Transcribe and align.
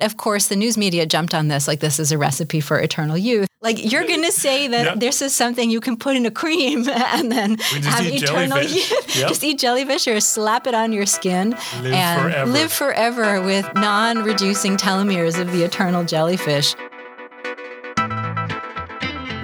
Of 0.00 0.16
course, 0.16 0.46
the 0.46 0.54
news 0.54 0.78
media 0.78 1.06
jumped 1.06 1.34
on 1.34 1.48
this 1.48 1.66
like 1.66 1.80
this 1.80 1.98
is 1.98 2.12
a 2.12 2.18
recipe 2.18 2.60
for 2.60 2.78
eternal 2.78 3.18
youth. 3.18 3.48
Like 3.60 3.90
you're 3.92 4.06
going 4.06 4.22
to 4.22 4.30
say 4.30 4.68
that 4.68 4.84
Yep. 4.84 5.00
this 5.00 5.20
is 5.22 5.34
something 5.34 5.68
you 5.70 5.80
can 5.80 5.96
put 5.96 6.14
in 6.14 6.24
a 6.24 6.30
cream 6.30 6.88
and 6.88 7.32
then 7.32 7.58
have 7.58 8.06
eternal 8.06 8.58
jellyfish. 8.58 8.90
youth. 8.90 9.16
Yep. 9.18 9.28
Just 9.28 9.42
eat 9.42 9.58
jellyfish 9.58 10.06
or 10.06 10.20
slap 10.20 10.68
it 10.68 10.74
on 10.74 10.92
your 10.92 11.04
skin 11.06 11.50
Live 11.82 11.86
and 11.92 12.22
forever. 12.22 12.50
live 12.52 12.72
forever 12.72 13.42
with 13.42 13.68
non-reducing 13.74 14.76
telomeres 14.76 15.40
of 15.40 15.50
the 15.50 15.64
eternal 15.64 16.04
jellyfish. 16.04 16.76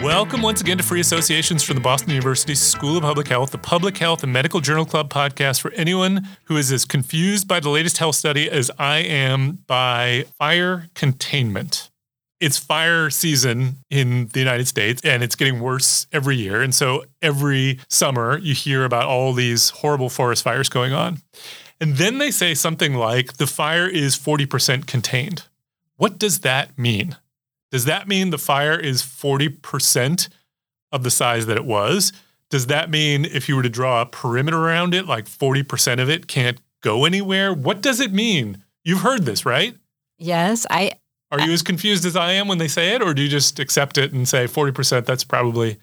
Welcome 0.05 0.43
once 0.43 0.61
again 0.61 0.77
to 0.77 0.85
Free 0.85 1.01
Associations 1.01 1.63
from 1.63 1.77
the 1.77 1.81
Boston 1.81 2.11
University 2.11 2.55
School 2.55 2.99
of 2.99 3.03
Public 3.03 3.27
Health, 3.27 3.53
the 3.53 3.59
Public 3.59 3.97
Health 3.97 4.23
and 4.23 4.31
Medical 4.31 4.61
Journal 4.61 4.85
Club 4.85 5.09
podcast 5.09 5.63
for 5.63 5.73
anyone 5.73 6.29
who 6.45 6.59
is 6.59 6.71
as 6.71 6.85
confused 6.85 7.49
by 7.49 7.59
the 7.59 7.71
latest 7.71 7.97
health 7.97 8.15
study 8.15 8.51
as 8.51 8.71
I 8.79 8.99
am 8.99 9.61
by 9.67 10.27
fire 10.37 10.91
containment. 10.95 11.91
It's 12.39 12.59
fire 12.59 13.09
season 13.09 13.79
in 13.89 14.27
the 14.35 14.41
United 14.41 14.69
States 14.69 15.01
and 15.07 15.23
it's 15.23 15.37
getting 15.37 15.61
worse 15.61 16.07
every 16.13 16.37
year. 16.37 16.61
And 16.61 16.75
so 16.75 17.07
every 17.23 17.81
summer 17.89 18.37
you 18.37 18.53
hear 18.53 18.85
about 18.85 19.07
all 19.07 19.33
these 19.33 19.71
horrible 19.71 20.11
forest 20.11 20.43
fires 20.43 20.69
going 20.69 20.93
on. 20.93 21.23
And 21.81 21.97
then 21.97 22.19
they 22.19 22.31
say 22.31 22.53
something 22.53 22.93
like 22.93 23.39
the 23.39 23.47
fire 23.47 23.89
is 23.89 24.19
40% 24.19 24.87
contained. 24.87 25.45
What 25.97 26.19
does 26.19 26.41
that 26.41 26.79
mean? 26.79 27.17
Does 27.71 27.85
that 27.87 28.07
mean 28.07 28.31
the 28.31 28.39
fire 28.39 28.79
is 28.79 29.03
40% 29.03 30.29
of 30.93 31.03
the 31.03 31.11
size 31.11 31.47
that 31.47 31.57
it 31.57 31.65
was? 31.65 32.13
Does 32.51 32.67
that 32.67 32.91
mean 32.91 33.25
if 33.25 33.49
you 33.49 33.57
were 33.57 33.63
to 33.63 33.69
draw 33.69 34.03
a 34.03 34.07
perimeter 34.07 34.59
around 34.59 34.95
it, 34.95 35.07
like 35.07 35.27
40% 35.27 36.01
of 36.01 36.09
it 36.09 36.29
can't 36.29 36.61
go 36.83 37.05
anywhere? 37.05 37.53
What 37.53 37.81
does 37.81 37.99
it 37.99 38.13
mean? 38.13 38.63
You've 38.85 39.01
heard 39.01 39.25
this, 39.25 39.45
right? 39.45 39.77
Yes, 40.19 40.67
I 40.71 40.93
Are 41.33 41.41
you 41.41 41.53
as 41.53 41.63
confused 41.63 42.05
as 42.05 42.15
I 42.15 42.33
am 42.33 42.47
when 42.47 42.59
they 42.59 42.69
say 42.69 42.95
it, 42.95 43.03
or 43.03 43.13
do 43.15 43.23
you 43.23 43.29
just 43.29 43.59
accept 43.59 43.99
it 43.99 44.13
and 44.13 44.29
say 44.29 44.47
40% 44.47 45.05
that's 45.05 45.25
probably 45.25 45.79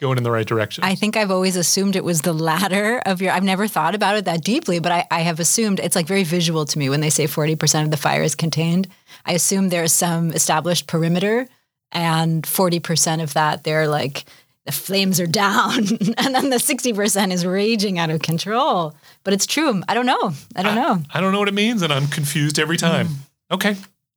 going 0.00 0.16
in 0.16 0.24
the 0.24 0.30
right 0.30 0.46
direction? 0.46 0.84
I 0.84 0.94
think 0.94 1.16
I've 1.16 1.30
always 1.30 1.56
assumed 1.56 1.96
it 1.96 2.04
was 2.04 2.22
the 2.22 2.32
latter 2.32 3.02
of 3.04 3.20
your. 3.20 3.32
I've 3.32 3.44
never 3.44 3.68
thought 3.68 3.94
about 3.94 4.16
it 4.16 4.24
that 4.24 4.42
deeply, 4.42 4.78
but 4.78 4.92
I, 4.92 5.06
I 5.10 5.20
have 5.20 5.40
assumed 5.40 5.80
it's 5.80 5.96
like 5.96 6.06
very 6.06 6.24
visual 6.24 6.64
to 6.64 6.78
me 6.78 6.88
when 6.88 7.00
they 7.00 7.10
say 7.10 7.26
40% 7.26 7.84
of 7.84 7.90
the 7.90 7.96
fire 7.96 8.22
is 8.22 8.34
contained. 8.34 8.88
I 9.26 9.32
assume 9.32 9.68
there's 9.68 9.92
some 9.92 10.32
established 10.32 10.86
perimeter, 10.86 11.48
and 11.92 12.42
40% 12.44 13.22
of 13.22 13.34
that, 13.34 13.64
they're 13.64 13.88
like, 13.88 14.24
the 14.66 14.72
flames 14.72 15.20
are 15.20 15.26
down, 15.44 15.78
and 16.18 16.34
then 16.34 16.50
the 16.50 16.56
60% 16.56 17.32
is 17.32 17.44
raging 17.46 17.98
out 17.98 18.10
of 18.10 18.20
control. 18.22 18.94
But 19.22 19.32
it's 19.34 19.46
true. 19.46 19.82
I 19.88 19.94
don't 19.94 20.06
know. 20.06 20.32
I 20.56 20.62
don't 20.62 20.74
know. 20.74 21.02
I 21.12 21.20
don't 21.20 21.32
know 21.32 21.38
what 21.38 21.48
it 21.48 21.54
means, 21.54 21.82
and 21.82 21.92
I'm 21.92 22.06
confused 22.08 22.58
every 22.58 22.76
time. 22.76 23.06
Mm. 23.08 23.14
Okay. 23.52 23.76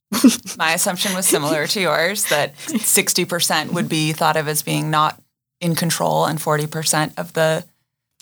My 0.58 0.74
assumption 0.74 1.14
was 1.14 1.26
similar 1.28 1.68
to 1.68 1.82
yours 1.82 2.26
that 2.30 2.56
60% 2.58 3.74
would 3.74 3.90
be 3.90 4.14
thought 4.14 4.38
of 4.38 4.48
as 4.48 4.64
being 4.64 4.90
not 4.90 5.22
in 5.60 5.76
control 5.76 6.26
and 6.26 6.40
40% 6.40 7.18
of 7.18 7.34
the 7.34 7.66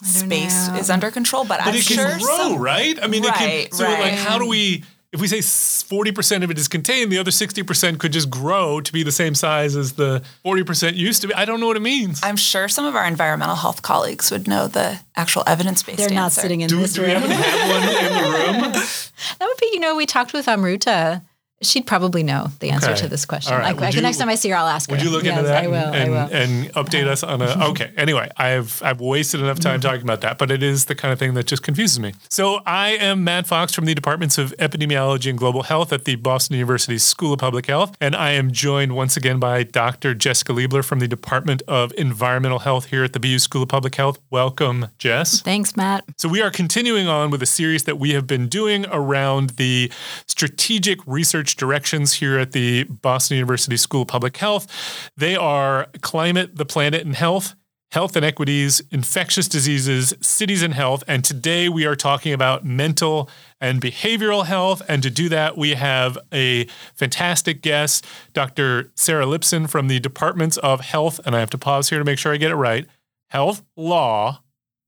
space 0.04 0.68
know. 0.70 0.76
is 0.78 0.90
under 0.90 1.12
control. 1.12 1.44
But, 1.46 1.60
But 1.60 1.68
I'm 1.70 1.76
it 1.76 1.86
can 1.86 1.98
sure 1.98 2.18
grow, 2.18 2.38
some- 2.38 2.58
right? 2.62 2.98
I 3.02 3.08
mean, 3.08 3.24
it 3.24 3.34
can. 3.36 3.48
Right, 3.48 3.74
So, 3.74 3.84
like, 3.84 4.14
how 4.14 4.40
do 4.40 4.48
we? 4.48 4.84
If 5.16 5.22
we 5.22 5.30
say 5.30 5.42
forty 5.88 6.12
percent 6.12 6.44
of 6.44 6.52
it 6.52 6.58
is 6.60 6.68
contained, 6.68 7.10
the 7.10 7.18
other 7.20 7.32
sixty 7.32 7.64
percent 7.64 8.00
could 8.00 8.12
just 8.12 8.30
grow 8.30 8.82
to 8.82 8.92
be 8.92 9.02
the 9.02 9.14
same 9.14 9.34
size 9.34 9.78
as 9.78 9.94
the 9.94 10.22
forty 10.44 10.62
percent 10.64 10.98
used 10.98 11.22
to 11.22 11.30
be. 11.30 11.34
I 11.34 11.46
don't 11.46 11.62
know 11.62 11.68
what 11.68 11.78
it 11.78 11.82
means. 11.82 12.20
I'm 12.22 12.36
sure 12.36 12.68
some 12.68 12.86
of 12.86 12.96
our 12.98 13.06
environmental 13.08 13.56
health 13.56 13.82
colleagues 13.82 14.30
would 14.30 14.46
know 14.46 14.68
the 14.68 15.00
actual 15.16 15.44
evidence 15.48 15.84
based 15.84 16.00
They're 16.00 16.10
not 16.10 16.26
answer. 16.26 16.42
sitting 16.42 16.60
in 16.60 16.68
do, 16.68 16.82
this 16.82 16.92
do 16.94 17.02
we 17.04 17.08
room. 17.14 17.22
happen 17.22 17.30
to 17.30 17.36
have 17.36 17.70
one 17.70 18.62
in 18.62 18.62
the 18.64 18.70
room? 18.74 18.84
That 19.40 19.48
would 19.48 19.58
be, 19.58 19.70
you 19.72 19.80
know, 19.80 19.96
we 19.96 20.06
talked 20.06 20.34
with 20.34 20.48
Amruta. 20.48 21.22
She'd 21.66 21.88
probably 21.88 22.24
know 22.24 22.48
the 22.60 22.70
answer 22.72 22.92
Okay. 22.92 23.02
to 23.02 23.08
this 23.08 23.26
question. 23.26 23.54
All 23.54 23.60
right. 23.60 23.68
Like, 23.68 23.80
Would 23.80 23.86
I- 23.86 23.90
you- 23.92 24.02
next 24.02 24.18
time 24.18 24.30
I 24.30 24.36
see 24.36 24.50
her, 24.50 24.56
I'll 24.56 24.68
ask 24.68 24.90
her. 24.90 24.96
Would 24.96 25.04
you 25.04 25.10
look 25.10 25.24
yes, 25.24 25.38
into 25.38 25.50
that 25.50 25.64
I 25.64 25.68
will. 25.68 25.76
and, 25.76 25.96
I 25.96 26.10
will. 26.10 26.30
and 26.34 26.74
update 26.74 27.08
us 27.08 27.24
on 27.24 27.42
a? 27.42 27.56
Okay. 27.66 27.92
Anyway, 27.98 28.30
I've 28.38 28.82
I've 28.84 29.02
wasted 29.02 29.40
enough 29.42 29.60
time 29.60 29.80
mm-hmm. 29.80 29.90
talking 29.90 30.02
about 30.04 30.22
that, 30.22 30.38
but 30.38 30.52
it 30.52 30.62
is 30.62 30.86
the 30.86 30.96
kind 30.96 31.12
of 31.12 31.20
thing 31.20 31.34
that 31.34 31.46
just 31.48 31.64
confuses 31.64 32.00
me. 32.00 32.14
So 32.30 32.62
I 32.66 32.92
am 32.92 33.24
Matt 33.24 33.48
Fox 33.48 33.74
from 33.74 33.86
the 33.86 33.96
Departments 33.96 34.38
of 34.38 34.54
Epidemiology 34.60 35.30
and 35.30 35.38
Global 35.38 35.64
Health 35.64 35.92
at 35.92 36.06
the 36.06 36.16
Boston 36.16 36.56
University 36.56 36.98
School 36.98 37.34
of 37.34 37.40
Public 37.40 37.66
Health, 37.66 37.96
and 38.00 38.16
I 38.16 38.32
am 38.32 38.52
joined 38.52 38.96
once 38.96 39.18
again 39.18 39.40
by 39.40 39.64
Dr. 39.64 40.14
Jessica 40.14 40.54
Leibler 40.54 40.84
from 40.84 41.00
the 41.00 41.08
Department 41.08 41.64
of 41.68 41.92
Environmental 41.98 42.60
Health 42.60 42.86
here 42.86 43.04
at 43.04 43.14
the 43.14 43.20
BU 43.20 43.40
School 43.40 43.64
of 43.64 43.70
Public 43.70 43.96
Health. 43.96 44.20
Welcome, 44.30 44.88
Jess. 45.00 45.42
Thanks, 45.42 45.76
Matt. 45.76 46.04
So, 46.18 46.30
we 46.30 46.42
are 46.42 46.52
continuing 46.52 47.08
on 47.08 47.32
with 47.32 47.42
a 47.42 47.48
series 47.48 47.84
that 47.86 47.98
we 48.00 48.12
have 48.14 48.28
been 48.28 48.48
doing 48.48 48.86
around 48.92 49.52
the 49.52 49.92
strategic 50.28 51.00
research 51.08 51.55
directions 51.56 52.14
here 52.14 52.38
at 52.40 52.52
the 52.52 52.84
Boston 52.84 53.36
University 53.38 53.78
School 53.78 54.04
of 54.04 54.08
Public 54.08 54.38
Health. 54.38 55.10
They 55.18 55.36
are 55.36 55.88
climate, 56.02 56.56
the 56.56 56.66
planet, 56.66 57.06
and 57.06 57.16
health. 57.16 57.56
Health 57.92 58.18
inequities, 58.18 58.82
infectious 58.92 59.48
diseases, 59.48 60.14
cities 60.20 60.64
and 60.64 60.74
health. 60.74 61.04
And 61.08 61.24
today 61.24 61.70
we 61.70 61.86
are 61.86 61.96
talking 61.96 62.34
about 62.34 62.66
mental 62.66 63.30
and 63.62 63.80
behavioral 63.80 64.46
health. 64.46 64.82
And 64.90 65.02
to 65.04 65.10
do 65.10 65.30
that, 65.30 65.56
we 65.56 65.76
have 65.76 66.18
a 66.34 66.66
fantastic 66.94 67.62
guest, 67.62 68.06
Dr. 68.34 68.92
Sarah 68.96 69.26
Lipson 69.26 69.70
from 69.70 69.88
the 69.88 70.00
Departments 70.00 70.58
of 70.58 70.82
Health. 70.82 71.22
And 71.26 71.36
I 71.36 71.40
have 71.40 71.52
to 71.52 71.58
pause 71.58 71.90
here 71.90 72.00
to 72.00 72.04
make 72.04 72.20
sure 72.20 72.34
I 72.34 72.38
get 72.38 72.52
it 72.52 72.56
right 72.56 72.86
Health, 73.30 73.64
Law, 73.78 74.42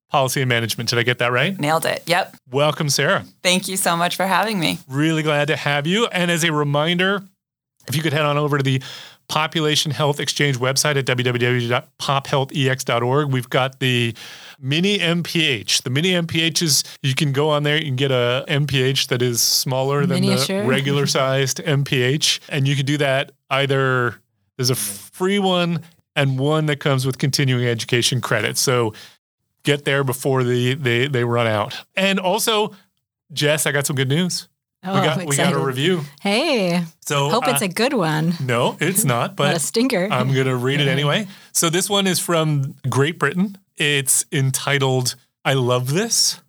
Policy 0.09 0.41
and 0.41 0.49
Management. 0.49 0.89
Did 0.89 0.99
I 0.99 1.03
get 1.03 1.19
that 1.19 1.31
right? 1.31 1.57
Nailed 1.59 1.85
it. 1.85 2.03
Yep. 2.05 2.35
Welcome, 2.51 2.89
Sarah. 2.89 3.25
Thank 3.43 3.67
you 3.67 3.77
so 3.77 3.95
much 3.97 4.15
for 4.15 4.25
having 4.25 4.59
me. 4.59 4.79
Really 4.87 5.21
glad 5.23 5.47
to 5.49 5.55
have 5.55 5.85
you. 5.85 6.07
And 6.07 6.31
as 6.31 6.43
a 6.43 6.51
reminder, 6.53 7.21
if 7.87 7.95
you 7.95 8.01
could 8.01 8.13
head 8.13 8.25
on 8.25 8.37
over 8.37 8.57
to 8.57 8.63
the 8.63 8.81
Population 9.29 9.91
Health 9.91 10.19
Exchange 10.21 10.57
website 10.57 10.95
at 10.95 11.05
www.pophealthex.org, 11.05 13.31
we've 13.31 13.49
got 13.49 13.79
the 13.79 14.13
mini 14.59 14.99
MPH. 14.99 15.83
The 15.83 15.89
mini 15.89 16.11
MPH 16.11 16.61
is 16.61 16.83
you 17.01 17.13
can 17.15 17.33
go 17.33 17.49
on 17.49 17.63
there, 17.63 17.77
you 17.77 17.85
can 17.85 17.95
get 17.97 18.11
a 18.11 18.45
MPH 18.47 19.07
that 19.07 19.21
is 19.21 19.41
smaller 19.41 20.05
than 20.05 20.21
Miniature. 20.21 20.61
the 20.61 20.67
regular 20.69 21.07
sized 21.07 21.57
MPH. 21.57 22.39
And 22.49 22.65
you 22.67 22.75
can 22.75 22.85
do 22.85 22.97
that 22.99 23.31
either 23.49 24.15
there's 24.57 24.69
a 24.69 24.75
free 24.75 25.39
one 25.39 25.81
and 26.15 26.39
one 26.39 26.65
that 26.65 26.79
comes 26.79 27.05
with 27.05 27.17
continuing 27.17 27.65
education 27.65 28.21
credits. 28.21 28.59
So 28.59 28.93
get 29.67 29.83
there 29.83 30.03
before 30.03 30.43
the 30.43 30.73
they 30.75 31.07
they 31.07 31.23
run 31.25 31.45
out. 31.45 31.85
And 31.95 32.19
also, 32.19 32.73
Jess, 33.33 33.67
I 33.67 33.71
got 33.73 33.85
some 33.85 33.97
good 33.97 34.07
news. 34.07 34.47
Oh, 34.83 34.93
we 34.95 35.05
got 35.05 35.25
we 35.25 35.35
got 35.35 35.53
a 35.53 35.59
review. 35.59 36.01
Hey, 36.21 36.83
So 37.01 37.29
hope 37.29 37.47
it's 37.47 37.61
uh, 37.61 37.65
a 37.65 37.67
good 37.67 37.93
one. 37.93 38.33
no, 38.41 38.77
it's 38.79 39.03
not, 39.03 39.37
Not 39.37 39.55
a 39.55 39.59
stinker. 39.59 40.07
I'm 40.09 40.33
going 40.33 40.45
to 40.47 40.55
read 40.55 40.79
it 40.79 40.87
anyway. 40.87 41.27
So 41.51 41.69
this 41.69 41.89
one 41.89 42.07
is 42.07 42.19
from 42.19 42.75
Great 42.87 43.19
Britain. 43.19 43.57
It's 43.75 44.25
entitled 44.31 45.15
I 45.43 45.53
Love 45.53 45.93
This. 45.93 46.39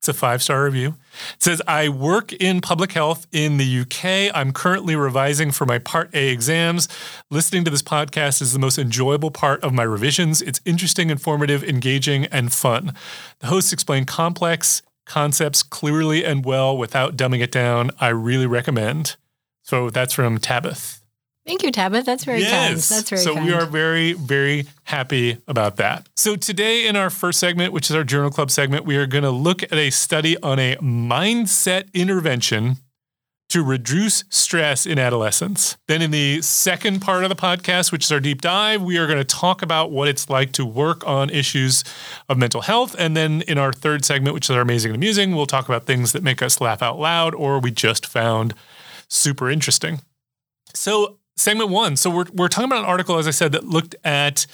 It's 0.00 0.08
a 0.08 0.12
five 0.12 0.42
star 0.42 0.64
review. 0.64 0.96
It 1.34 1.42
says, 1.42 1.62
I 1.66 1.88
work 1.88 2.32
in 2.32 2.60
public 2.60 2.92
health 2.92 3.26
in 3.32 3.56
the 3.56 3.80
UK. 3.80 4.34
I'm 4.34 4.52
currently 4.52 4.96
revising 4.96 5.50
for 5.50 5.66
my 5.66 5.78
Part 5.78 6.14
A 6.14 6.28
exams. 6.30 6.88
Listening 7.30 7.64
to 7.64 7.70
this 7.70 7.82
podcast 7.82 8.42
is 8.42 8.52
the 8.52 8.58
most 8.58 8.78
enjoyable 8.78 9.30
part 9.30 9.62
of 9.62 9.72
my 9.72 9.82
revisions. 9.82 10.42
It's 10.42 10.60
interesting, 10.64 11.10
informative, 11.10 11.62
engaging, 11.64 12.26
and 12.26 12.52
fun. 12.52 12.94
The 13.40 13.48
hosts 13.48 13.72
explain 13.72 14.04
complex 14.04 14.82
concepts 15.06 15.62
clearly 15.62 16.24
and 16.24 16.44
well 16.44 16.76
without 16.76 17.16
dumbing 17.16 17.42
it 17.42 17.52
down. 17.52 17.90
I 18.00 18.08
really 18.08 18.46
recommend. 18.46 19.16
So 19.62 19.90
that's 19.90 20.14
from 20.14 20.38
Tabith. 20.38 21.03
Thank 21.46 21.62
you, 21.62 21.70
Tabitha. 21.70 22.04
That's 22.06 22.24
very 22.24 22.42
kind. 22.42 22.76
That's 22.76 23.10
very 23.10 23.20
so 23.20 23.34
kind. 23.34 23.46
we 23.46 23.52
are 23.52 23.66
very, 23.66 24.14
very 24.14 24.66
happy 24.84 25.38
about 25.46 25.76
that. 25.76 26.08
So 26.16 26.36
today 26.36 26.86
in 26.86 26.96
our 26.96 27.10
first 27.10 27.38
segment, 27.38 27.72
which 27.74 27.90
is 27.90 27.96
our 27.96 28.04
Journal 28.04 28.30
Club 28.30 28.50
segment, 28.50 28.86
we 28.86 28.96
are 28.96 29.06
going 29.06 29.24
to 29.24 29.30
look 29.30 29.62
at 29.62 29.74
a 29.74 29.90
study 29.90 30.38
on 30.42 30.58
a 30.58 30.76
mindset 30.76 31.92
intervention 31.92 32.76
to 33.50 33.62
reduce 33.62 34.24
stress 34.30 34.86
in 34.86 34.98
adolescence. 34.98 35.76
Then 35.86 36.00
in 36.00 36.10
the 36.10 36.40
second 36.40 37.00
part 37.00 37.24
of 37.24 37.28
the 37.28 37.36
podcast, 37.36 37.92
which 37.92 38.04
is 38.04 38.10
our 38.10 38.20
deep 38.20 38.40
dive, 38.40 38.82
we 38.82 38.96
are 38.96 39.06
going 39.06 39.18
to 39.18 39.24
talk 39.24 39.60
about 39.60 39.90
what 39.90 40.08
it's 40.08 40.30
like 40.30 40.52
to 40.52 40.64
work 40.64 41.06
on 41.06 41.28
issues 41.28 41.84
of 42.28 42.38
mental 42.38 42.62
health. 42.62 42.96
And 42.98 43.14
then 43.14 43.42
in 43.42 43.58
our 43.58 43.72
third 43.72 44.04
segment, 44.04 44.34
which 44.34 44.46
is 44.46 44.56
our 44.56 44.62
amazing 44.62 44.90
and 44.92 44.96
amusing, 44.96 45.36
we'll 45.36 45.46
talk 45.46 45.68
about 45.68 45.84
things 45.84 46.12
that 46.12 46.22
make 46.22 46.42
us 46.42 46.60
laugh 46.60 46.80
out 46.80 46.98
loud 46.98 47.34
or 47.34 47.58
we 47.60 47.70
just 47.70 48.06
found 48.06 48.54
super 49.08 49.50
interesting. 49.50 50.00
So, 50.72 51.18
segment 51.36 51.70
one. 51.70 51.96
So, 51.96 52.10
we're, 52.10 52.26
we're 52.32 52.48
talking 52.48 52.70
about 52.70 52.80
an 52.80 52.90
article, 52.90 53.18
as 53.18 53.26
I 53.26 53.32
said, 53.32 53.52
that 53.52 53.64
looked 53.64 53.94
at 54.04 54.46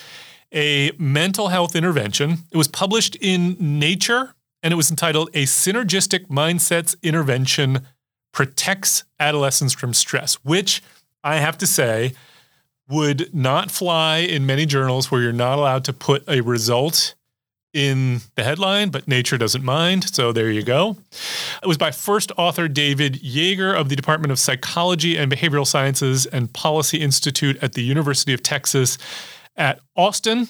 a 0.53 0.93
mental 0.99 1.49
health 1.49 1.77
intervention. 1.77 2.39
It 2.51 2.57
was 2.57 2.69
published 2.69 3.17
in 3.21 3.57
Nature 3.59 4.35
and 4.63 4.73
it 4.73 4.77
was 4.77 4.91
entitled 4.91 5.31
A 5.35 5.45
Synergistic 5.45 6.27
Mindsets 6.27 7.01
Intervention 7.03 7.87
Protects 8.33 9.05
Adolescents 9.19 9.75
from 9.75 9.95
Stress, 9.95 10.35
which 10.45 10.83
I 11.25 11.37
have 11.37 11.59
to 11.59 11.67
say 11.67 12.15
would 12.89 13.33
not 13.35 13.71
fly 13.71 14.19
in 14.19 14.47
many 14.47 14.67
journals 14.67 15.11
where 15.11 15.23
you're 15.23 15.33
not 15.33 15.59
allowed 15.59 15.85
to 15.85 15.93
put 15.93 16.29
a 16.29 16.41
result 16.41 17.15
in 17.73 18.21
the 18.35 18.43
headline, 18.43 18.91
but 18.91 19.07
nature 19.07 19.39
doesn't 19.39 19.65
mind. 19.65 20.15
So 20.15 20.33
there 20.33 20.51
you 20.51 20.63
go. 20.63 20.97
It 21.63 21.67
was 21.67 21.79
by 21.79 21.91
first 21.91 22.33
author 22.37 22.69
David 22.69 23.15
Yeager 23.23 23.79
of 23.79 23.89
the 23.89 23.97
Department 23.97 24.33
of 24.33 24.39
Psychology 24.39 25.17
and 25.17 25.31
Behavioral 25.31 25.67
Sciences 25.67 26.27
and 26.27 26.53
Policy 26.53 27.01
Institute 27.01 27.57
at 27.63 27.75
the 27.75 27.83
University 27.83 28.33
of 28.33 28.43
Texas 28.43 28.99
at 29.57 29.81
Austin. 29.97 30.49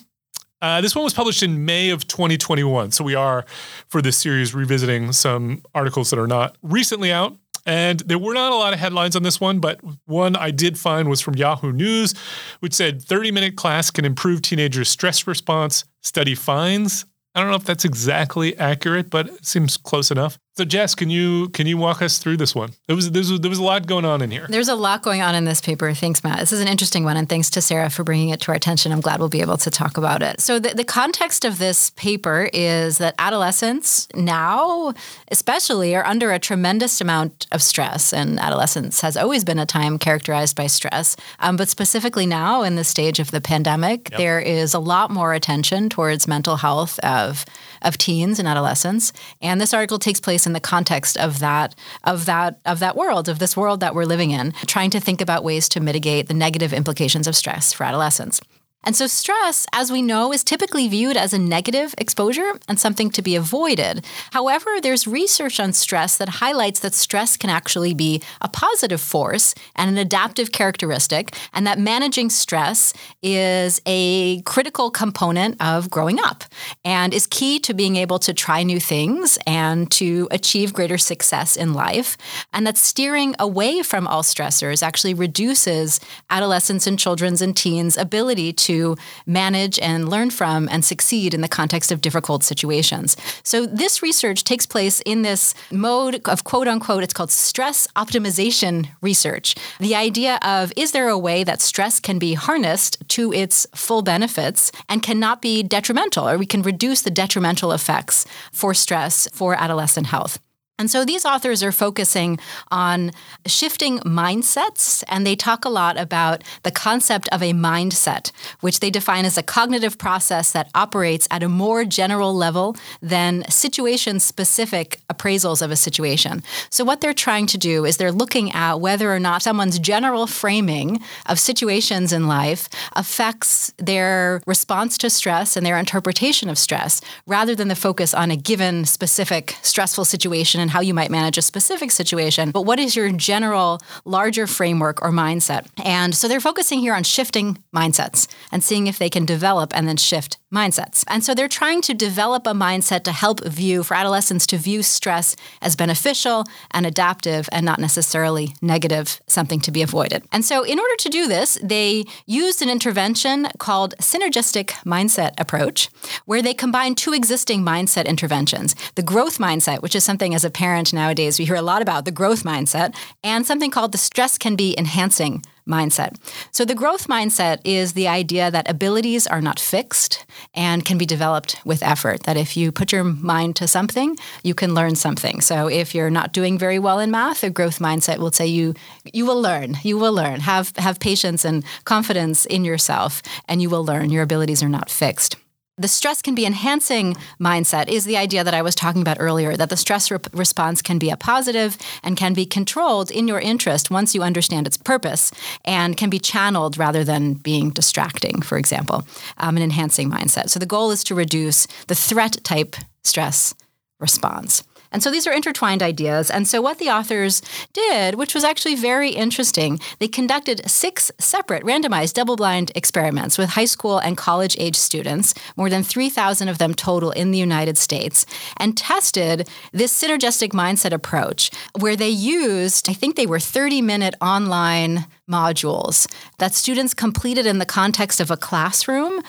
Uh, 0.63 0.81
this 0.81 0.95
one 0.95 1.05
was 1.05 1.15
published 1.15 1.43
in 1.43 1.65
May 1.65 1.91
of 1.91 2.07
2021. 2.07 2.91
So 2.91 3.03
we 3.03 3.15
are, 3.15 3.47
for 3.89 4.03
this 4.03 4.19
series, 4.19 4.55
revisiting 4.55 5.13
some 5.13 5.63
articles 5.75 6.11
that 6.11 6.19
are 6.19 6.27
not 6.27 6.57
recently 6.63 7.13
out. 7.13 7.37
And 7.67 8.01
there 8.01 8.19
were 8.19 8.35
not 8.35 8.53
a 8.53 8.57
lot 8.57 8.73
of 8.73 8.79
headlines 8.79 9.17
on 9.17 9.23
this 9.23 9.41
one, 9.41 9.59
but 9.61 9.81
one 10.07 10.35
I 10.37 10.51
did 10.51 10.79
find 10.79 11.09
was 11.09 11.21
from 11.21 11.35
Yahoo 11.35 11.73
News, 11.73 12.15
which 12.61 12.73
said 12.73 13.03
30 13.03 13.33
minute 13.33 13.57
class 13.57 13.91
can 13.91 14.05
improve 14.05 14.43
teenagers' 14.43 14.89
stress 14.89 15.27
response. 15.27 15.85
Study 16.01 16.35
finds 16.35 17.05
I 17.41 17.43
don't 17.45 17.53
know 17.53 17.57
if 17.57 17.65
that's 17.65 17.87
exactly 17.87 18.55
accurate, 18.59 19.09
but 19.09 19.29
it 19.29 19.47
seems 19.47 19.79
close 19.79 20.11
enough. 20.11 20.39
So 20.61 20.67
Jess, 20.67 20.95
can 20.95 21.09
you 21.09 21.49
can 21.49 21.67
you 21.67 21.79
walk 21.79 22.03
us 22.03 22.19
through 22.19 22.37
this 22.37 22.55
one? 22.55 22.75
There 22.87 22.95
was 22.95 23.11
there 23.11 23.21
was, 23.21 23.41
there 23.41 23.49
was 23.49 23.59
a 23.59 23.63
lot 23.63 23.87
going 23.87 24.05
on 24.05 24.21
in 24.21 24.31
here. 24.31 24.47
There's 24.47 24.69
a 24.69 24.75
lot 24.75 25.01
going 25.01 25.23
on 25.23 25.35
in 25.35 25.47
this 25.47 25.63
paper. 25.63 25.95
Thanks, 25.95 26.23
Matt. 26.23 26.39
This 26.39 26.53
is 26.53 26.61
an 26.61 26.69
interesting 26.69 27.03
one, 27.03 27.17
and 27.17 27.27
thanks 27.27 27.49
to 27.53 27.63
Sarah 27.63 27.89
for 27.89 28.05
bringing 28.05 28.29
it 28.29 28.43
to 28.43 28.51
our 28.51 28.57
attention. 28.57 28.93
I'm 28.93 29.01
glad 29.01 29.21
we'll 29.21 29.31
be 29.31 29.41
able 29.41 29.57
to 29.57 29.71
talk 29.71 29.97
about 29.97 30.21
it. 30.21 30.39
So 30.39 30.59
the, 30.59 30.75
the 30.75 30.85
context 30.85 31.47
of 31.47 31.59
this 31.59 31.89
paper 31.97 32.51
is 32.53 32.99
that 32.99 33.15
adolescents 33.19 34.07
now, 34.15 34.93
especially, 35.31 35.97
are 35.97 36.05
under 36.05 36.31
a 36.31 36.39
tremendous 36.39 37.01
amount 37.01 37.47
of 37.53 37.63
stress, 37.63 38.13
and 38.13 38.39
adolescence 38.39 39.01
has 39.01 39.17
always 39.17 39.45
been 39.45 39.59
a 39.59 39.65
time 39.65 39.97
characterized 39.97 40.57
by 40.57 40.67
stress. 40.67 41.17
Um, 41.39 41.57
but 41.57 41.71
specifically 41.71 42.27
now, 42.27 42.65
in 42.65 42.77
the 42.77 42.85
stage 42.85 43.19
of 43.19 43.31
the 43.31 43.41
pandemic, 43.41 44.11
yep. 44.11 44.19
there 44.19 44.41
is 44.41 44.75
a 44.75 44.79
lot 44.79 45.11
more 45.11 45.33
attention 45.33 45.89
towards 45.89 46.29
mental 46.29 46.57
health 46.57 46.99
of 46.99 47.47
of 47.83 47.99
teens 47.99 48.39
and 48.39 48.49
adolescents. 48.49 49.13
And 49.41 49.61
this 49.61 49.75
article 49.75 49.99
takes 49.99 50.21
place 50.21 50.47
in 50.47 50.53
the 50.53 50.61
context 50.61 51.17
of 51.17 51.39
that 51.41 51.75
of 52.05 52.27
that 52.27 52.61
of 52.65 52.79
that 52.81 52.97
world, 52.97 53.29
of 53.29 53.39
this 53.39 53.57
world 53.57 53.81
that 53.81 53.95
we're 53.95 54.05
living 54.05 54.31
in, 54.31 54.53
trying 54.67 54.91
to 54.91 55.01
think 55.01 55.21
about 55.21 55.45
ways 55.45 55.69
to 55.71 55.81
mitigate 55.81 56.29
the 56.29 56.35
negative 56.35 56.73
implications 56.73 57.27
of 57.27 57.37
stress 57.37 57.73
for 57.73 57.85
adolescents. 57.85 58.41
And 58.83 58.97
so, 58.97 59.07
stress, 59.07 59.67
as 59.75 59.93
we 59.93 60.01
know, 60.01 60.33
is 60.33 60.43
typically 60.43 60.89
viewed 60.89 61.17
as 61.17 61.35
a 61.35 61.39
negative 61.39 61.95
exposure 61.99 62.59
and 62.67 62.81
something 62.81 63.11
to 63.11 63.21
be 63.21 63.37
avoided. 63.37 64.07
However, 64.33 64.81
there's 64.81 65.07
research 65.07 65.61
on 65.61 65.75
stress 65.75 66.17
that 66.17 66.41
highlights 66.41 66.81
that 66.81 66.95
stress 66.95 67.37
can 67.37 67.51
actually 67.51 67.93
be 67.93 68.23
a 68.41 68.49
positive 68.49 69.01
force 69.01 69.55
and 69.77 69.91
an 69.91 69.99
adaptive 69.99 70.51
characteristic, 70.53 71.37
and 71.53 71.67
that 71.67 71.79
managing 71.79 72.31
stress 72.31 72.95
is 73.23 73.83
a 73.85 74.41
critical 74.43 74.91
component 74.91 75.61
of 75.61 75.91
growing 75.91 76.19
up 76.19 76.45
and 76.83 77.13
is 77.13 77.27
key 77.27 77.59
to 77.61 77.75
being 77.75 77.97
able 77.97 78.19
to 78.21 78.33
try 78.33 78.63
new 78.63 78.81
things 78.81 79.39
and 79.47 79.91
to 79.91 80.27
achieve 80.31 80.73
greater 80.73 80.99
success 80.99 81.55
in 81.55 81.75
life. 81.75 82.17
And 82.55 82.67
that 82.67 82.79
steering 82.79 83.35
away 83.39 83.83
from 83.83 84.07
all 84.07 84.23
stressors 84.23 84.83
actually 84.83 85.13
reduces 85.13 86.01
adolescents 86.31 86.87
and 86.87 86.99
children's 86.99 87.43
and 87.43 87.55
teens' 87.55 87.99
ability 87.99 88.55
to 88.55 88.70
to 88.71 88.97
manage 89.27 89.79
and 89.81 90.09
learn 90.09 90.31
from 90.31 90.69
and 90.71 90.85
succeed 90.85 91.35
in 91.35 91.41
the 91.41 91.49
context 91.49 91.91
of 91.93 92.01
difficult 92.01 92.45
situations. 92.45 93.17
So 93.43 93.67
this 93.67 94.03
research 94.03 94.45
takes 94.45 94.67
place 94.67 95.01
in 95.13 95.23
this 95.23 95.55
mode 95.73 96.21
of 96.27 96.45
quote 96.45 96.69
unquote, 96.69 97.03
it's 97.03 97.13
called 97.13 97.33
stress 97.33 97.89
optimization 97.97 98.89
research. 99.01 99.55
The 99.81 99.97
idea 99.97 100.39
of 100.43 100.73
is 100.77 100.93
there 100.93 101.09
a 101.09 101.19
way 101.19 101.45
that 101.45 101.61
stress 101.61 102.01
can 102.01 102.19
be 102.19 102.35
harnessed 102.35 102.97
to 103.17 103.33
its 103.33 103.67
full 103.75 104.03
benefits 104.03 104.71
and 104.89 105.03
cannot 105.03 105.43
be 105.43 105.63
detrimental, 105.63 106.29
or 106.29 106.39
we 106.39 106.47
can 106.47 106.63
reduce 106.63 107.03
the 107.03 107.11
detrimental 107.11 107.73
effects 107.73 108.27
for 108.53 108.75
stress 108.75 109.29
for 109.33 109.55
adolescent 109.55 110.07
health. 110.07 110.39
And 110.81 110.91
so 110.91 111.05
these 111.05 111.27
authors 111.27 111.63
are 111.63 111.73
focusing 111.73 112.39
on 112.71 113.11
shifting 113.45 113.99
mindsets, 113.99 115.05
and 115.09 115.27
they 115.27 115.37
talk 115.37 115.67
a 115.67 115.69
lot 115.69 115.99
about 115.99 116.43
the 116.63 116.71
concept 116.71 117.29
of 117.33 117.43
a 117.43 117.53
mindset, 117.53 118.33
which 118.61 118.81
they 118.81 118.89
define 118.89 119.27
as 119.27 119.37
a 119.37 119.43
cognitive 119.43 119.99
process 119.99 120.53
that 120.53 120.71
operates 120.75 121.29
at 121.31 121.43
a 121.43 121.51
more 121.51 121.85
general 121.85 122.35
level 122.35 122.77
than 123.03 123.45
situation 123.51 124.21
specific 124.21 125.03
appraisals 125.13 125.61
of 125.61 125.71
a 125.71 125.77
situation. 125.77 126.43
So, 126.71 126.83
what 126.83 127.03
they're 127.03 127.13
trying 127.13 127.47
to 127.49 127.59
do 127.59 127.85
is 127.85 127.99
they're 127.99 128.11
looking 128.11 128.51
at 128.53 128.81
whether 128.81 129.15
or 129.15 129.21
not 129.21 129.43
someone's 129.43 129.79
general 129.79 130.27
framing 130.27 130.99
of 131.27 131.39
situations 131.39 132.11
in 132.11 132.27
life 132.27 132.71
affects 132.97 133.71
their 133.77 134.41
response 134.47 134.97
to 134.97 135.11
stress 135.11 135.59
and 135.59 135.67
their 135.67 135.77
interpretation 135.79 136.49
of 136.49 136.57
stress, 136.57 137.03
rather 137.27 137.55
than 137.55 137.69
the 137.69 137.77
focus 137.77 138.15
on 138.15 138.31
a 138.31 138.37
given 138.37 138.87
specific 138.87 139.59
stressful 139.61 140.07
situation 140.07 140.59
and 140.59 140.70
how 140.71 140.81
you 140.81 140.95
might 140.95 141.11
manage 141.11 141.39
a 141.39 141.43
specific 141.43 141.91
situation, 141.91 142.51
but 142.51 142.63
what 142.63 142.79
is 142.79 142.97
your 142.97 143.11
general 143.13 143.81
larger 144.05 144.47
framework 144.47 145.03
or 145.03 145.11
mindset? 145.11 145.67
And 145.85 146.15
so 146.15 146.27
they're 146.27 146.41
focusing 146.41 146.81
here 146.81 146.95
on 146.95 147.03
shifting 147.03 147.59
mindsets 147.75 148.27
and 148.51 148.65
seeing 148.65 148.87
if 148.87 148.99
they 148.99 149.11
can 149.11 149.25
develop 149.25 149.77
and 149.77 149.87
then 149.87 149.97
shift 149.97 150.39
mindsets. 150.53 151.05
And 151.09 151.25
so 151.25 151.35
they're 151.35 151.49
trying 151.49 151.81
to 151.83 151.95
develop 151.95 152.47
a 152.47 152.53
mindset 152.53 153.05
to 153.05 153.13
help 153.13 153.45
view, 153.45 153.83
for 153.83 153.95
adolescents 153.95 154.47
to 154.49 154.57
view 154.57 154.83
stress 154.83 155.37
as 155.63 155.77
beneficial 155.77 156.45
and 156.73 156.87
adaptive 156.87 157.49
and 157.53 157.65
not 157.65 157.79
necessarily 157.79 158.55
negative, 158.61 159.21
something 159.27 159.61
to 159.61 159.71
be 159.71 159.83
avoided. 159.83 160.25
And 160.33 160.45
so 160.45 160.65
in 160.65 160.79
order 160.79 160.97
to 160.97 161.09
do 161.09 161.27
this, 161.27 161.59
they 161.63 162.05
used 162.27 162.63
an 162.63 162.69
intervention 162.69 163.49
called 163.59 163.95
synergistic 163.99 164.71
mindset 164.85 165.33
approach, 165.39 165.89
where 166.25 166.43
they 166.43 166.55
combine 166.55 166.95
two 166.95 167.13
existing 167.13 167.63
mindset 167.63 168.07
interventions 168.07 168.75
the 168.95 169.03
growth 169.03 169.39
mindset, 169.39 169.83
which 169.83 169.95
is 169.95 170.05
something 170.05 170.35
as 170.35 170.45
a 170.45 170.51
parent 170.51 170.93
nowadays 170.93 171.39
we 171.39 171.45
hear 171.45 171.55
a 171.55 171.63
lot 171.63 171.83
about, 171.83 172.05
the 172.05 172.11
growth 172.11 172.43
mindset, 172.43 172.95
and 173.23 173.47
something 173.47 173.71
called 173.71 173.93
the 173.93 173.99
stress 173.99 174.39
can 174.39 174.57
be 174.57 174.75
enhancing 174.79 175.43
mindset. 175.71 176.17
So, 176.51 176.65
the 176.65 176.75
growth 176.75 177.07
mindset 177.07 177.59
is 177.65 177.93
the 177.93 178.09
idea 178.09 178.51
that 178.51 178.71
abilities 178.71 179.27
are 179.27 179.41
not 179.41 179.59
fixed 179.59 180.27
and 180.55 180.85
can 180.85 180.99
be 180.99 181.07
developed 181.07 181.61
with 181.65 181.83
effort. 181.83 182.25
That 182.25 182.37
if 182.37 182.57
you 182.57 182.73
put 182.73 182.93
your 182.93 183.05
mind 183.05 183.57
to 183.57 183.67
something, 183.67 184.17
you 184.43 184.55
can 184.55 184.75
learn 184.75 184.97
something. 184.97 185.41
So, 185.41 185.69
if 185.69 185.95
you're 185.95 186.11
not 186.11 186.33
doing 186.33 186.59
very 186.59 186.79
well 186.79 186.99
in 186.99 187.11
math, 187.11 187.43
a 187.45 187.51
growth 187.51 187.79
mindset 187.79 188.19
will 188.19 188.33
say 188.33 188.47
you 188.47 188.75
you 189.05 189.25
will 189.27 189.41
learn. 189.41 189.79
You 189.83 189.99
will 189.99 190.13
learn. 190.13 190.41
Have 190.41 190.73
have 190.77 190.99
patience 191.01 191.45
and 191.45 191.65
confidence 191.85 192.47
in 192.47 192.65
yourself, 192.65 193.23
and 193.49 193.63
you 193.63 193.71
will 193.71 193.85
learn. 193.85 194.11
Your 194.11 194.23
abilities 194.23 194.63
are 194.63 194.69
not 194.69 194.91
fixed 194.91 195.37
the 195.79 195.89
stress 195.89 196.21
can 196.21 196.35
be 196.35 196.45
enhancing 196.45 197.17
mindset 197.41 197.89
is 197.89 198.05
the 198.05 198.17
idea 198.17 198.45
that 198.45 198.53
I 198.55 198.63
was 198.63 198.75
talking 198.75 199.01
about 199.01 199.17
earlier 199.19 199.57
that 199.57 199.71
the 199.71 199.77
stress 199.77 200.11
re- 200.11 200.19
response 200.33 200.83
can 200.83 200.99
be 200.99 201.11
a 201.11 201.17
positive 201.17 201.79
and 202.03 202.17
can 202.17 202.35
be 202.35 202.45
controlled 202.45 203.11
in 203.11 203.27
your 203.27 203.41
interest 203.41 203.91
once 203.91 204.15
you 204.15 204.23
understand 204.23 204.67
its 204.67 204.77
purpose 204.77 205.33
and 205.65 205.97
can 205.97 206.11
be 206.11 206.19
channeled 206.19 206.77
rather 206.77 207.03
than 207.03 207.35
being 207.35 207.71
distracting, 207.71 208.43
for 208.43 208.59
example, 208.59 209.07
um, 209.39 209.57
an 209.57 209.63
enhancing 209.63 210.11
mindset. 210.11 210.51
So 210.51 210.59
the 210.59 210.67
goal 210.67 210.91
is 210.91 211.03
to 211.05 211.15
reduce 211.15 211.67
the 211.87 211.95
threat 211.95 212.45
type 212.45 212.77
stress 213.03 213.55
response. 213.99 214.63
And 214.93 215.03
so 215.03 215.11
these 215.11 215.27
are 215.27 215.33
intertwined 215.33 215.83
ideas. 215.83 216.31
And 216.31 216.47
so 216.47 216.61
what 216.61 216.79
the 216.79 216.91
authors 216.91 217.43
did, 217.73 218.17
which 218.17 218.35
was 218.35 218.45
actually 218.45 218.75
very 218.75 219.11
interesting, 219.11 219.81
they 219.99 220.09
conducted 220.09 220.69
six 220.69 221.13
separate 221.19 221.63
randomized 221.65 222.15
double 222.15 222.37
blind 222.37 222.73
experiments 222.75 223.39
with 223.39 223.51
high 223.51 223.65
school 223.65 223.99
and 223.99 224.17
college 224.17 224.57
age 224.59 224.77
students, 224.77 225.35
more 225.57 225.71
than 225.71 225.83
3,000 225.83 226.49
of 226.49 226.59
them 226.59 226.75
total 226.75 227.11
in 227.13 227.31
the 227.31 227.39
United 227.39 227.79
States, 227.79 228.27
and 228.57 228.77
tested 228.77 229.49
this 229.73 229.93
synergistic 229.93 230.51
mindset 230.51 230.93
approach 230.93 231.51
where 231.79 231.97
they 231.97 232.09
used, 232.09 232.89
I 232.89 232.93
think 232.93 233.17
they 233.17 233.27
were 233.27 233.41
30 233.41 233.83
minute 233.83 234.15
online 234.21 235.07
modules 235.31 236.11
that 236.39 236.55
students 236.55 236.93
completed 236.93 237.47
in 237.47 237.59
the 237.59 237.67
context 237.67 238.21
of 238.21 238.31
a 238.31 238.37
classroom 238.37 239.23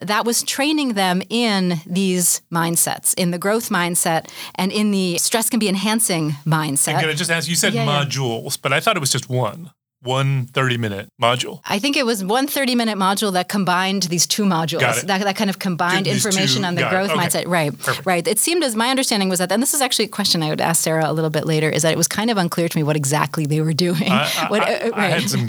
that 0.00 0.24
was 0.24 0.42
training 0.42 0.94
them 0.94 1.22
in 1.28 1.80
these 1.86 2.42
mindsets, 2.52 3.14
in 3.16 3.30
the 3.30 3.38
growth 3.38 3.68
mindset 3.68 4.30
and 4.54 4.72
in 4.72 4.90
the 4.90 5.18
stress 5.18 5.50
can 5.50 5.58
be 5.58 5.68
enhancing 5.68 6.32
mindset. 6.46 6.92
And 6.92 7.00
can 7.00 7.08
I 7.08 7.14
just 7.14 7.30
ask, 7.30 7.48
you 7.48 7.56
said 7.56 7.74
yeah, 7.74 7.86
modules, 7.86 8.56
yeah. 8.56 8.60
but 8.62 8.72
I 8.72 8.80
thought 8.80 8.96
it 8.96 9.00
was 9.00 9.12
just 9.12 9.28
one 9.28 9.70
one 10.02 10.46
30 10.46 10.78
minute 10.78 11.10
module. 11.20 11.60
I 11.64 11.80
think 11.80 11.96
it 11.96 12.06
was 12.06 12.24
one 12.24 12.46
30 12.46 12.76
minute 12.76 12.96
module 12.96 13.32
that 13.32 13.48
combined 13.48 14.04
these 14.04 14.28
two 14.28 14.44
modules. 14.44 15.02
That, 15.02 15.22
that 15.22 15.36
kind 15.36 15.50
of 15.50 15.58
combined 15.58 16.06
information 16.06 16.62
two, 16.62 16.68
on 16.68 16.74
the 16.76 16.88
growth 16.88 17.10
okay. 17.10 17.20
mindset. 17.20 17.48
Right. 17.48 17.76
Perfect. 17.76 18.06
Right. 18.06 18.26
It 18.26 18.38
seemed 18.38 18.62
as 18.62 18.76
my 18.76 18.90
understanding 18.90 19.28
was 19.28 19.40
that, 19.40 19.50
and 19.50 19.60
this 19.60 19.74
is 19.74 19.80
actually 19.80 20.04
a 20.04 20.08
question 20.08 20.42
I 20.42 20.50
would 20.50 20.60
ask 20.60 20.82
Sarah 20.82 21.10
a 21.10 21.12
little 21.12 21.30
bit 21.30 21.46
later, 21.46 21.68
is 21.68 21.82
that 21.82 21.92
it 21.92 21.98
was 21.98 22.06
kind 22.06 22.30
of 22.30 22.36
unclear 22.36 22.68
to 22.68 22.78
me 22.78 22.84
what 22.84 22.94
exactly 22.94 23.44
they 23.44 23.60
were 23.60 23.72
doing. 23.72 24.08
I, 24.08 24.46
what, 24.48 24.62
I, 24.62 24.88
right. 24.90 24.94
I 24.94 25.08
had 25.18 25.28
some, 25.28 25.48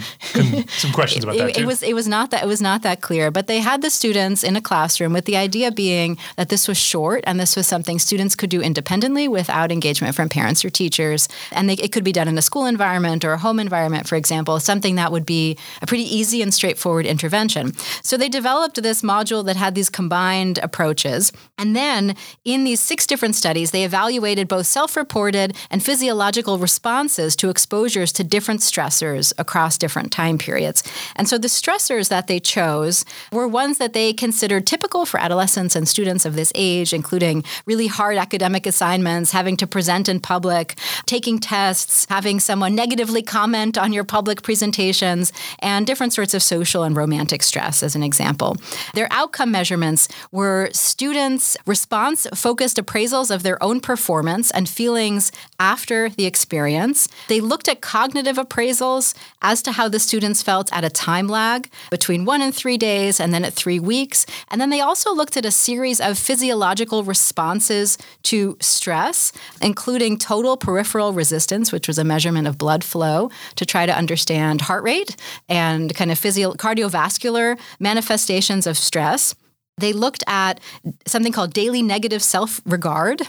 some 0.68 0.92
questions 0.92 1.22
about 1.22 1.36
that 1.38 1.54
too. 1.54 1.62
It 1.62 1.66
was, 1.66 1.82
it 1.84 1.94
was 1.94 2.08
not 2.08 2.32
that, 2.32 2.42
it 2.42 2.48
was 2.48 2.60
not 2.60 2.82
that 2.82 3.02
clear, 3.02 3.30
but 3.30 3.46
they 3.46 3.60
had 3.60 3.82
the 3.82 3.90
students 3.90 4.42
in 4.42 4.56
a 4.56 4.60
classroom 4.60 5.12
with 5.12 5.26
the 5.26 5.36
idea 5.36 5.70
being 5.70 6.18
that 6.36 6.48
this 6.48 6.66
was 6.66 6.76
short 6.76 7.22
and 7.24 7.38
this 7.38 7.54
was 7.54 7.68
something 7.68 8.00
students 8.00 8.34
could 8.34 8.50
do 8.50 8.60
independently 8.60 9.28
without 9.28 9.70
engagement 9.70 10.16
from 10.16 10.28
parents 10.28 10.64
or 10.64 10.70
teachers. 10.70 11.28
And 11.52 11.70
they, 11.70 11.74
it 11.74 11.92
could 11.92 12.02
be 12.02 12.12
done 12.12 12.26
in 12.26 12.36
a 12.36 12.42
school 12.42 12.66
environment 12.66 13.24
or 13.24 13.32
a 13.32 13.38
home 13.38 13.60
environment, 13.60 14.08
for 14.08 14.16
example 14.16 14.39
example, 14.40 14.58
something 14.58 14.94
that 14.94 15.12
would 15.12 15.26
be 15.26 15.58
a 15.82 15.86
pretty 15.86 16.04
easy 16.04 16.40
and 16.40 16.54
straightforward 16.54 17.04
intervention. 17.04 17.72
So 18.02 18.16
they 18.16 18.30
developed 18.30 18.82
this 18.82 19.02
module 19.02 19.44
that 19.44 19.56
had 19.56 19.74
these 19.74 19.90
combined 19.90 20.58
approaches. 20.62 21.30
And 21.58 21.76
then 21.76 22.16
in 22.44 22.64
these 22.64 22.80
six 22.80 23.06
different 23.06 23.34
studies, 23.34 23.70
they 23.70 23.84
evaluated 23.84 24.48
both 24.48 24.66
self 24.66 24.96
reported 24.96 25.56
and 25.70 25.82
physiological 25.82 26.56
responses 26.56 27.36
to 27.36 27.50
exposures 27.50 28.12
to 28.12 28.24
different 28.24 28.60
stressors 28.60 29.34
across 29.36 29.76
different 29.76 30.10
time 30.10 30.38
periods. 30.38 30.82
And 31.16 31.28
so 31.28 31.36
the 31.36 31.48
stressors 31.48 32.08
that 32.08 32.26
they 32.26 32.40
chose 32.40 33.04
were 33.32 33.46
ones 33.46 33.76
that 33.76 33.92
they 33.92 34.14
considered 34.14 34.66
typical 34.66 35.04
for 35.04 35.20
adolescents 35.20 35.76
and 35.76 35.86
students 35.86 36.24
of 36.24 36.34
this 36.34 36.50
age, 36.54 36.94
including 36.94 37.44
really 37.66 37.88
hard 37.88 38.16
academic 38.16 38.66
assignments, 38.66 39.32
having 39.32 39.58
to 39.58 39.66
present 39.66 40.08
in 40.08 40.18
public, 40.18 40.78
taking 41.04 41.38
tests, 41.38 42.06
having 42.08 42.40
someone 42.40 42.74
negatively 42.74 43.22
comment 43.22 43.76
on 43.76 43.92
your 43.92 44.04
public 44.04 44.29
presentations, 44.36 45.32
and 45.58 45.86
different 45.86 46.12
sorts 46.12 46.34
of 46.34 46.42
social 46.42 46.82
and 46.82 46.96
romantic 46.96 47.42
stress, 47.42 47.82
as 47.82 47.94
an 47.94 48.02
example. 48.02 48.56
Their 48.94 49.08
outcome 49.10 49.50
measurements 49.50 50.08
were 50.32 50.70
students' 50.72 51.56
response 51.66 52.26
focused 52.34 52.76
appraisals 52.76 53.34
of 53.34 53.42
their 53.42 53.62
own 53.62 53.80
performance 53.80 54.50
and 54.50 54.68
feelings 54.68 55.32
after 55.58 56.08
the 56.08 56.26
experience. 56.26 57.08
They 57.28 57.40
looked 57.40 57.68
at 57.68 57.80
cognitive 57.80 58.36
appraisals 58.36 59.14
as 59.42 59.62
to 59.62 59.72
how 59.72 59.88
the 59.88 59.98
students 59.98 60.42
felt 60.42 60.72
at 60.72 60.84
a 60.84 60.90
time 60.90 61.28
lag 61.28 61.70
between 61.90 62.24
one 62.24 62.42
and 62.42 62.54
three 62.54 62.76
days 62.76 63.20
and 63.20 63.32
then 63.32 63.44
at 63.44 63.52
three 63.54 63.80
weeks. 63.80 64.26
And 64.48 64.60
then 64.60 64.70
they 64.70 64.80
also 64.80 65.14
looked 65.14 65.36
at 65.36 65.44
a 65.44 65.50
series 65.50 66.00
of 66.00 66.18
physiological 66.18 67.04
responses 67.04 67.98
to 68.24 68.56
stress, 68.60 69.32
including 69.60 70.18
total 70.18 70.56
peripheral 70.56 71.12
resistance, 71.12 71.72
which 71.72 71.88
was 71.88 71.98
a 71.98 72.04
measurement 72.04 72.46
of 72.46 72.58
blood 72.58 72.84
flow 72.84 73.30
to 73.56 73.66
try 73.66 73.86
to 73.86 73.96
understand 73.96 74.62
heart 74.62 74.82
rate 74.84 75.16
and 75.48 75.94
kind 75.94 76.10
of 76.10 76.18
physio- 76.18 76.54
cardiovascular 76.54 77.58
manifestations 77.78 78.66
of 78.66 78.76
stress 78.76 79.34
they 79.80 79.92
looked 79.92 80.22
at 80.26 80.60
something 81.06 81.32
called 81.32 81.52
daily 81.52 81.82
negative 81.82 82.22
self 82.22 82.60
regard 82.64 83.22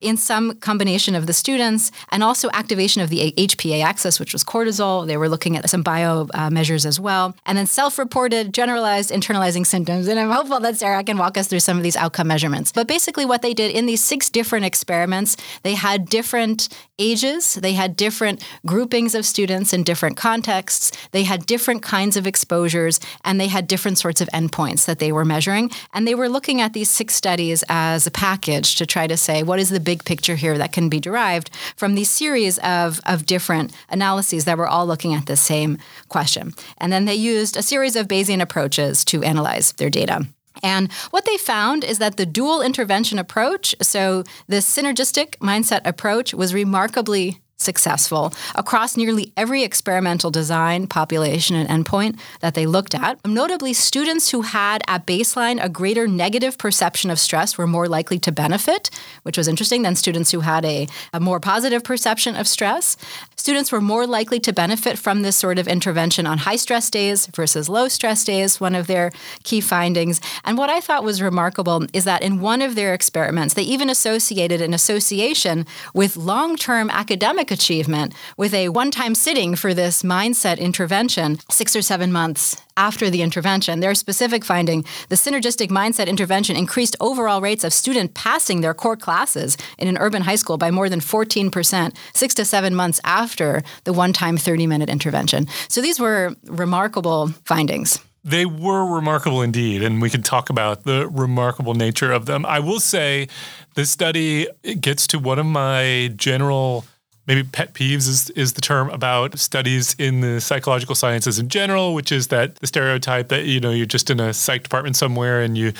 in 0.00 0.16
some 0.16 0.56
combination 0.56 1.14
of 1.14 1.26
the 1.26 1.32
students 1.32 1.90
and 2.10 2.22
also 2.22 2.50
activation 2.52 3.02
of 3.02 3.08
the 3.08 3.32
HPA 3.36 3.82
axis, 3.82 4.20
which 4.20 4.32
was 4.32 4.44
cortisol. 4.44 5.06
They 5.06 5.16
were 5.16 5.28
looking 5.28 5.56
at 5.56 5.68
some 5.68 5.82
bio 5.82 6.28
uh, 6.34 6.50
measures 6.50 6.84
as 6.86 7.00
well. 7.00 7.34
And 7.46 7.56
then 7.56 7.66
self 7.66 7.98
reported 7.98 8.52
generalized 8.52 9.10
internalizing 9.10 9.66
symptoms. 9.66 10.08
And 10.08 10.18
I'm 10.18 10.30
hopeful 10.30 10.60
that 10.60 10.76
Sarah 10.76 11.04
can 11.04 11.18
walk 11.18 11.36
us 11.36 11.48
through 11.48 11.60
some 11.60 11.76
of 11.76 11.82
these 11.82 11.96
outcome 11.96 12.28
measurements. 12.28 12.72
But 12.72 12.86
basically, 12.86 13.24
what 13.24 13.42
they 13.42 13.54
did 13.54 13.74
in 13.74 13.86
these 13.86 14.02
six 14.02 14.30
different 14.30 14.64
experiments, 14.64 15.36
they 15.62 15.74
had 15.74 16.08
different 16.08 16.68
ages, 17.02 17.54
they 17.54 17.72
had 17.72 17.96
different 17.96 18.44
groupings 18.64 19.14
of 19.14 19.26
students 19.26 19.72
in 19.72 19.82
different 19.82 20.16
contexts, 20.16 20.92
they 21.10 21.24
had 21.24 21.46
different 21.46 21.82
kinds 21.82 22.16
of 22.16 22.26
exposures, 22.26 23.00
and 23.24 23.40
they 23.40 23.48
had 23.48 23.66
different 23.66 23.98
sorts 23.98 24.20
of 24.20 24.28
endpoints 24.28 24.84
that 24.86 24.98
they 24.98 25.12
were 25.12 25.24
measuring. 25.24 25.70
And 25.92 26.06
they 26.06 26.14
were 26.14 26.28
looking 26.28 26.60
at 26.60 26.72
these 26.72 26.90
six 26.90 27.14
studies 27.14 27.64
as 27.68 28.06
a 28.06 28.10
package 28.10 28.76
to 28.76 28.86
try 28.86 29.06
to 29.06 29.16
say 29.16 29.42
what 29.42 29.58
is 29.58 29.70
the 29.70 29.80
big 29.80 30.04
picture 30.04 30.36
here 30.36 30.56
that 30.58 30.72
can 30.72 30.88
be 30.88 31.00
derived 31.00 31.50
from 31.76 31.94
these 31.94 32.10
series 32.10 32.58
of, 32.58 33.00
of 33.04 33.26
different 33.26 33.72
analyses 33.88 34.44
that 34.44 34.58
were 34.58 34.68
all 34.68 34.86
looking 34.86 35.14
at 35.14 35.26
the 35.26 35.36
same 35.36 35.78
question. 36.08 36.52
And 36.78 36.92
then 36.92 37.04
they 37.04 37.14
used 37.14 37.56
a 37.56 37.62
series 37.62 37.96
of 37.96 38.08
Bayesian 38.08 38.40
approaches 38.40 39.04
to 39.06 39.22
analyze 39.22 39.72
their 39.72 39.90
data. 39.90 40.26
And 40.62 40.92
what 41.10 41.24
they 41.24 41.36
found 41.36 41.84
is 41.84 41.98
that 41.98 42.16
the 42.16 42.26
dual 42.26 42.62
intervention 42.62 43.18
approach, 43.18 43.74
so 43.82 44.24
the 44.46 44.56
synergistic 44.56 45.36
mindset 45.38 45.80
approach, 45.84 46.32
was 46.32 46.54
remarkably 46.54 47.40
successful 47.56 48.32
across 48.54 48.96
nearly 48.96 49.32
every 49.36 49.62
experimental 49.62 50.30
design, 50.30 50.86
population, 50.86 51.56
and 51.56 51.68
endpoint 51.68 52.18
that 52.40 52.54
they 52.54 52.66
looked 52.66 52.94
at. 52.94 53.18
Notably, 53.26 53.72
students 53.72 54.30
who 54.30 54.42
had 54.42 54.82
at 54.88 55.06
baseline 55.06 55.62
a 55.62 55.68
greater 55.68 56.06
negative 56.08 56.58
perception 56.58 57.10
of 57.10 57.18
stress 57.18 57.56
were 57.56 57.66
more 57.66 57.88
likely 57.88 58.18
to 58.18 58.32
benefit, 58.32 58.90
which 59.22 59.38
was 59.38 59.48
interesting 59.48 59.82
than 59.82 59.94
students 59.94 60.30
who 60.30 60.40
had 60.40 60.64
a, 60.64 60.88
a 61.12 61.20
more 61.20 61.40
positive 61.40 61.84
perception 61.84 62.34
of 62.36 62.48
stress. 62.48 62.96
Students 63.36 63.72
were 63.72 63.80
more 63.80 64.06
likely 64.06 64.40
to 64.40 64.52
benefit 64.52 64.98
from 64.98 65.22
this 65.22 65.36
sort 65.36 65.58
of 65.58 65.68
intervention 65.68 66.26
on 66.26 66.38
high 66.38 66.56
stress 66.56 66.90
days 66.90 67.26
versus 67.26 67.68
low 67.68 67.88
stress 67.88 68.24
days, 68.24 68.60
one 68.60 68.74
of 68.74 68.86
their 68.86 69.10
key 69.44 69.60
findings. 69.60 70.20
And 70.44 70.58
what 70.58 70.70
I 70.70 70.80
thought 70.80 71.04
was 71.04 71.22
remarkable 71.22 71.86
is 71.92 72.04
that 72.04 72.22
in 72.22 72.40
one 72.40 72.62
of 72.62 72.74
their 72.74 72.94
experiments, 72.94 73.54
they 73.54 73.62
even 73.62 73.88
associated 73.88 74.60
an 74.60 74.74
association 74.74 75.66
with 75.94 76.16
long 76.16 76.56
term 76.56 76.90
academic 76.90 77.51
achievement 77.52 78.14
with 78.36 78.52
a 78.54 78.70
one 78.70 78.90
time 78.90 79.14
sitting 79.14 79.54
for 79.54 79.72
this 79.74 80.02
mindset 80.02 80.58
intervention 80.58 81.38
six 81.50 81.76
or 81.76 81.82
seven 81.82 82.10
months 82.10 82.56
after 82.76 83.10
the 83.10 83.22
intervention. 83.22 83.80
Their 83.80 83.94
specific 83.94 84.44
finding 84.44 84.84
the 85.08 85.16
synergistic 85.16 85.68
mindset 85.68 86.08
intervention 86.08 86.56
increased 86.56 86.96
overall 87.00 87.40
rates 87.40 87.64
of 87.64 87.72
student 87.72 88.14
passing 88.14 88.62
their 88.62 88.74
core 88.74 88.96
classes 88.96 89.56
in 89.78 89.88
an 89.88 89.98
urban 89.98 90.22
high 90.22 90.36
school 90.36 90.58
by 90.58 90.70
more 90.70 90.88
than 90.88 91.00
14%, 91.00 91.96
six 92.14 92.34
to 92.34 92.44
seven 92.44 92.74
months 92.74 93.00
after 93.04 93.62
the 93.84 93.92
one 93.92 94.12
time 94.12 94.36
30 94.36 94.66
minute 94.66 94.88
intervention. 94.88 95.46
So 95.68 95.80
these 95.80 96.00
were 96.00 96.34
remarkable 96.46 97.28
findings. 97.44 98.00
They 98.24 98.46
were 98.46 98.86
remarkable 98.86 99.42
indeed, 99.42 99.82
and 99.82 100.00
we 100.00 100.08
can 100.08 100.22
talk 100.22 100.48
about 100.48 100.84
the 100.84 101.08
remarkable 101.08 101.74
nature 101.74 102.12
of 102.12 102.26
them. 102.26 102.46
I 102.46 102.60
will 102.60 102.78
say 102.78 103.26
this 103.74 103.90
study 103.90 104.46
gets 104.80 105.08
to 105.08 105.18
one 105.18 105.40
of 105.40 105.46
my 105.46 106.12
general 106.14 106.84
maybe 107.26 107.42
pet 107.44 107.74
peeves 107.74 108.08
is, 108.08 108.30
is 108.30 108.54
the 108.54 108.60
term 108.60 108.90
about 108.90 109.38
studies 109.38 109.94
in 109.98 110.20
the 110.20 110.40
psychological 110.40 110.94
sciences 110.94 111.38
in 111.38 111.48
general, 111.48 111.94
which 111.94 112.10
is 112.10 112.28
that 112.28 112.56
the 112.56 112.66
stereotype 112.66 113.28
that 113.28 113.44
you 113.44 113.60
know 113.60 113.70
you're 113.70 113.86
just 113.86 114.10
in 114.10 114.20
a 114.20 114.32
psych 114.32 114.62
department 114.62 114.96
somewhere 114.96 115.40
and 115.40 115.56
you 115.56 115.72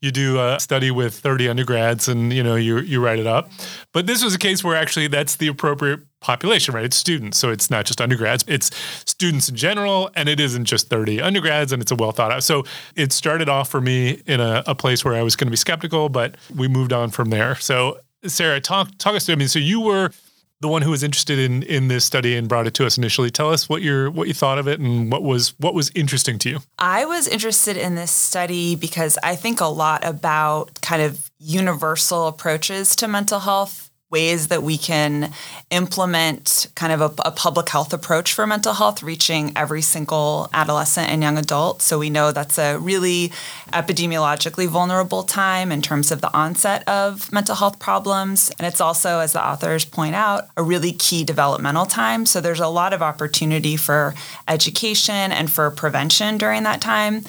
you 0.00 0.10
do 0.10 0.40
a 0.40 0.58
study 0.58 0.90
with 0.90 1.14
30 1.14 1.48
undergrads 1.48 2.08
and 2.08 2.32
you 2.32 2.42
know 2.42 2.56
you 2.56 2.78
you 2.78 3.02
write 3.02 3.18
it 3.18 3.26
up. 3.26 3.50
But 3.92 4.06
this 4.06 4.22
was 4.22 4.34
a 4.34 4.38
case 4.38 4.62
where 4.62 4.76
actually 4.76 5.08
that's 5.08 5.36
the 5.36 5.48
appropriate 5.48 6.00
population, 6.20 6.74
right? 6.74 6.84
It's 6.84 6.96
students, 6.96 7.38
so 7.38 7.50
it's 7.50 7.70
not 7.70 7.86
just 7.86 8.00
undergrads; 8.00 8.44
it's 8.46 8.70
students 9.06 9.48
in 9.48 9.56
general, 9.56 10.10
and 10.14 10.28
it 10.28 10.38
isn't 10.38 10.66
just 10.66 10.88
30 10.88 11.20
undergrads, 11.22 11.72
and 11.72 11.80
it's 11.80 11.92
a 11.92 11.96
well 11.96 12.12
thought 12.12 12.32
out. 12.32 12.44
So 12.44 12.64
it 12.94 13.12
started 13.12 13.48
off 13.48 13.70
for 13.70 13.80
me 13.80 14.22
in 14.26 14.40
a, 14.40 14.62
a 14.66 14.74
place 14.74 15.04
where 15.04 15.14
I 15.14 15.22
was 15.22 15.36
going 15.36 15.46
to 15.46 15.50
be 15.50 15.56
skeptical, 15.56 16.08
but 16.08 16.36
we 16.54 16.68
moved 16.68 16.92
on 16.92 17.10
from 17.10 17.30
there. 17.30 17.54
So 17.56 17.98
Sarah, 18.26 18.60
talk 18.60 18.90
talk 18.98 19.14
us 19.14 19.26
through. 19.26 19.36
I 19.36 19.38
mean, 19.38 19.48
so 19.48 19.58
you 19.58 19.80
were 19.80 20.10
the 20.60 20.68
one 20.68 20.82
who 20.82 20.90
was 20.90 21.02
interested 21.02 21.38
in 21.38 21.62
in 21.62 21.88
this 21.88 22.04
study 22.04 22.36
and 22.36 22.48
brought 22.48 22.66
it 22.66 22.74
to 22.74 22.86
us 22.86 22.98
initially. 22.98 23.30
Tell 23.30 23.50
us 23.50 23.68
what 23.68 23.82
your 23.82 24.10
what 24.10 24.28
you 24.28 24.34
thought 24.34 24.58
of 24.58 24.68
it 24.68 24.78
and 24.80 25.10
what 25.10 25.22
was 25.22 25.54
what 25.58 25.74
was 25.74 25.90
interesting 25.94 26.38
to 26.40 26.50
you. 26.50 26.58
I 26.78 27.04
was 27.06 27.26
interested 27.26 27.76
in 27.76 27.94
this 27.94 28.10
study 28.10 28.76
because 28.76 29.18
I 29.22 29.36
think 29.36 29.60
a 29.60 29.66
lot 29.66 30.04
about 30.04 30.80
kind 30.82 31.02
of 31.02 31.30
universal 31.38 32.28
approaches 32.28 32.94
to 32.96 33.08
mental 33.08 33.40
health 33.40 33.89
ways 34.10 34.48
that 34.48 34.62
we 34.62 34.76
can 34.76 35.32
implement 35.70 36.66
kind 36.74 36.92
of 36.92 37.00
a, 37.00 37.28
a, 37.28 37.30
public 37.30 37.68
health 37.68 37.92
approach 37.92 38.32
for 38.32 38.46
mental 38.46 38.74
health, 38.74 39.02
reaching 39.02 39.52
every 39.56 39.80
single 39.80 40.50
adolescent 40.52 41.08
and 41.08 41.22
young 41.22 41.38
adult. 41.38 41.80
So 41.80 41.98
we 41.98 42.10
know 42.10 42.32
that's 42.32 42.58
a 42.58 42.76
really 42.76 43.32
epidemiologically 43.72 44.66
vulnerable 44.66 45.22
time 45.22 45.70
in 45.70 45.80
terms 45.80 46.10
of 46.10 46.20
the 46.20 46.36
onset 46.36 46.86
of 46.88 47.32
mental 47.32 47.54
health 47.54 47.78
problems. 47.78 48.50
And 48.58 48.66
it's 48.66 48.80
also, 48.80 49.20
as 49.20 49.32
the 49.32 49.46
authors 49.46 49.84
point 49.84 50.16
out, 50.16 50.48
a 50.56 50.62
really 50.62 50.92
key 50.92 51.22
developmental 51.22 51.86
time. 51.86 52.26
So 52.26 52.40
there's 52.40 52.60
a 52.60 52.68
lot 52.68 52.92
of 52.92 53.02
opportunity 53.02 53.76
for 53.76 54.14
education 54.48 55.30
and 55.30 55.50
for 55.50 55.70
prevention 55.70 56.36
during 56.36 56.64
that 56.64 56.80
time. 56.80 57.22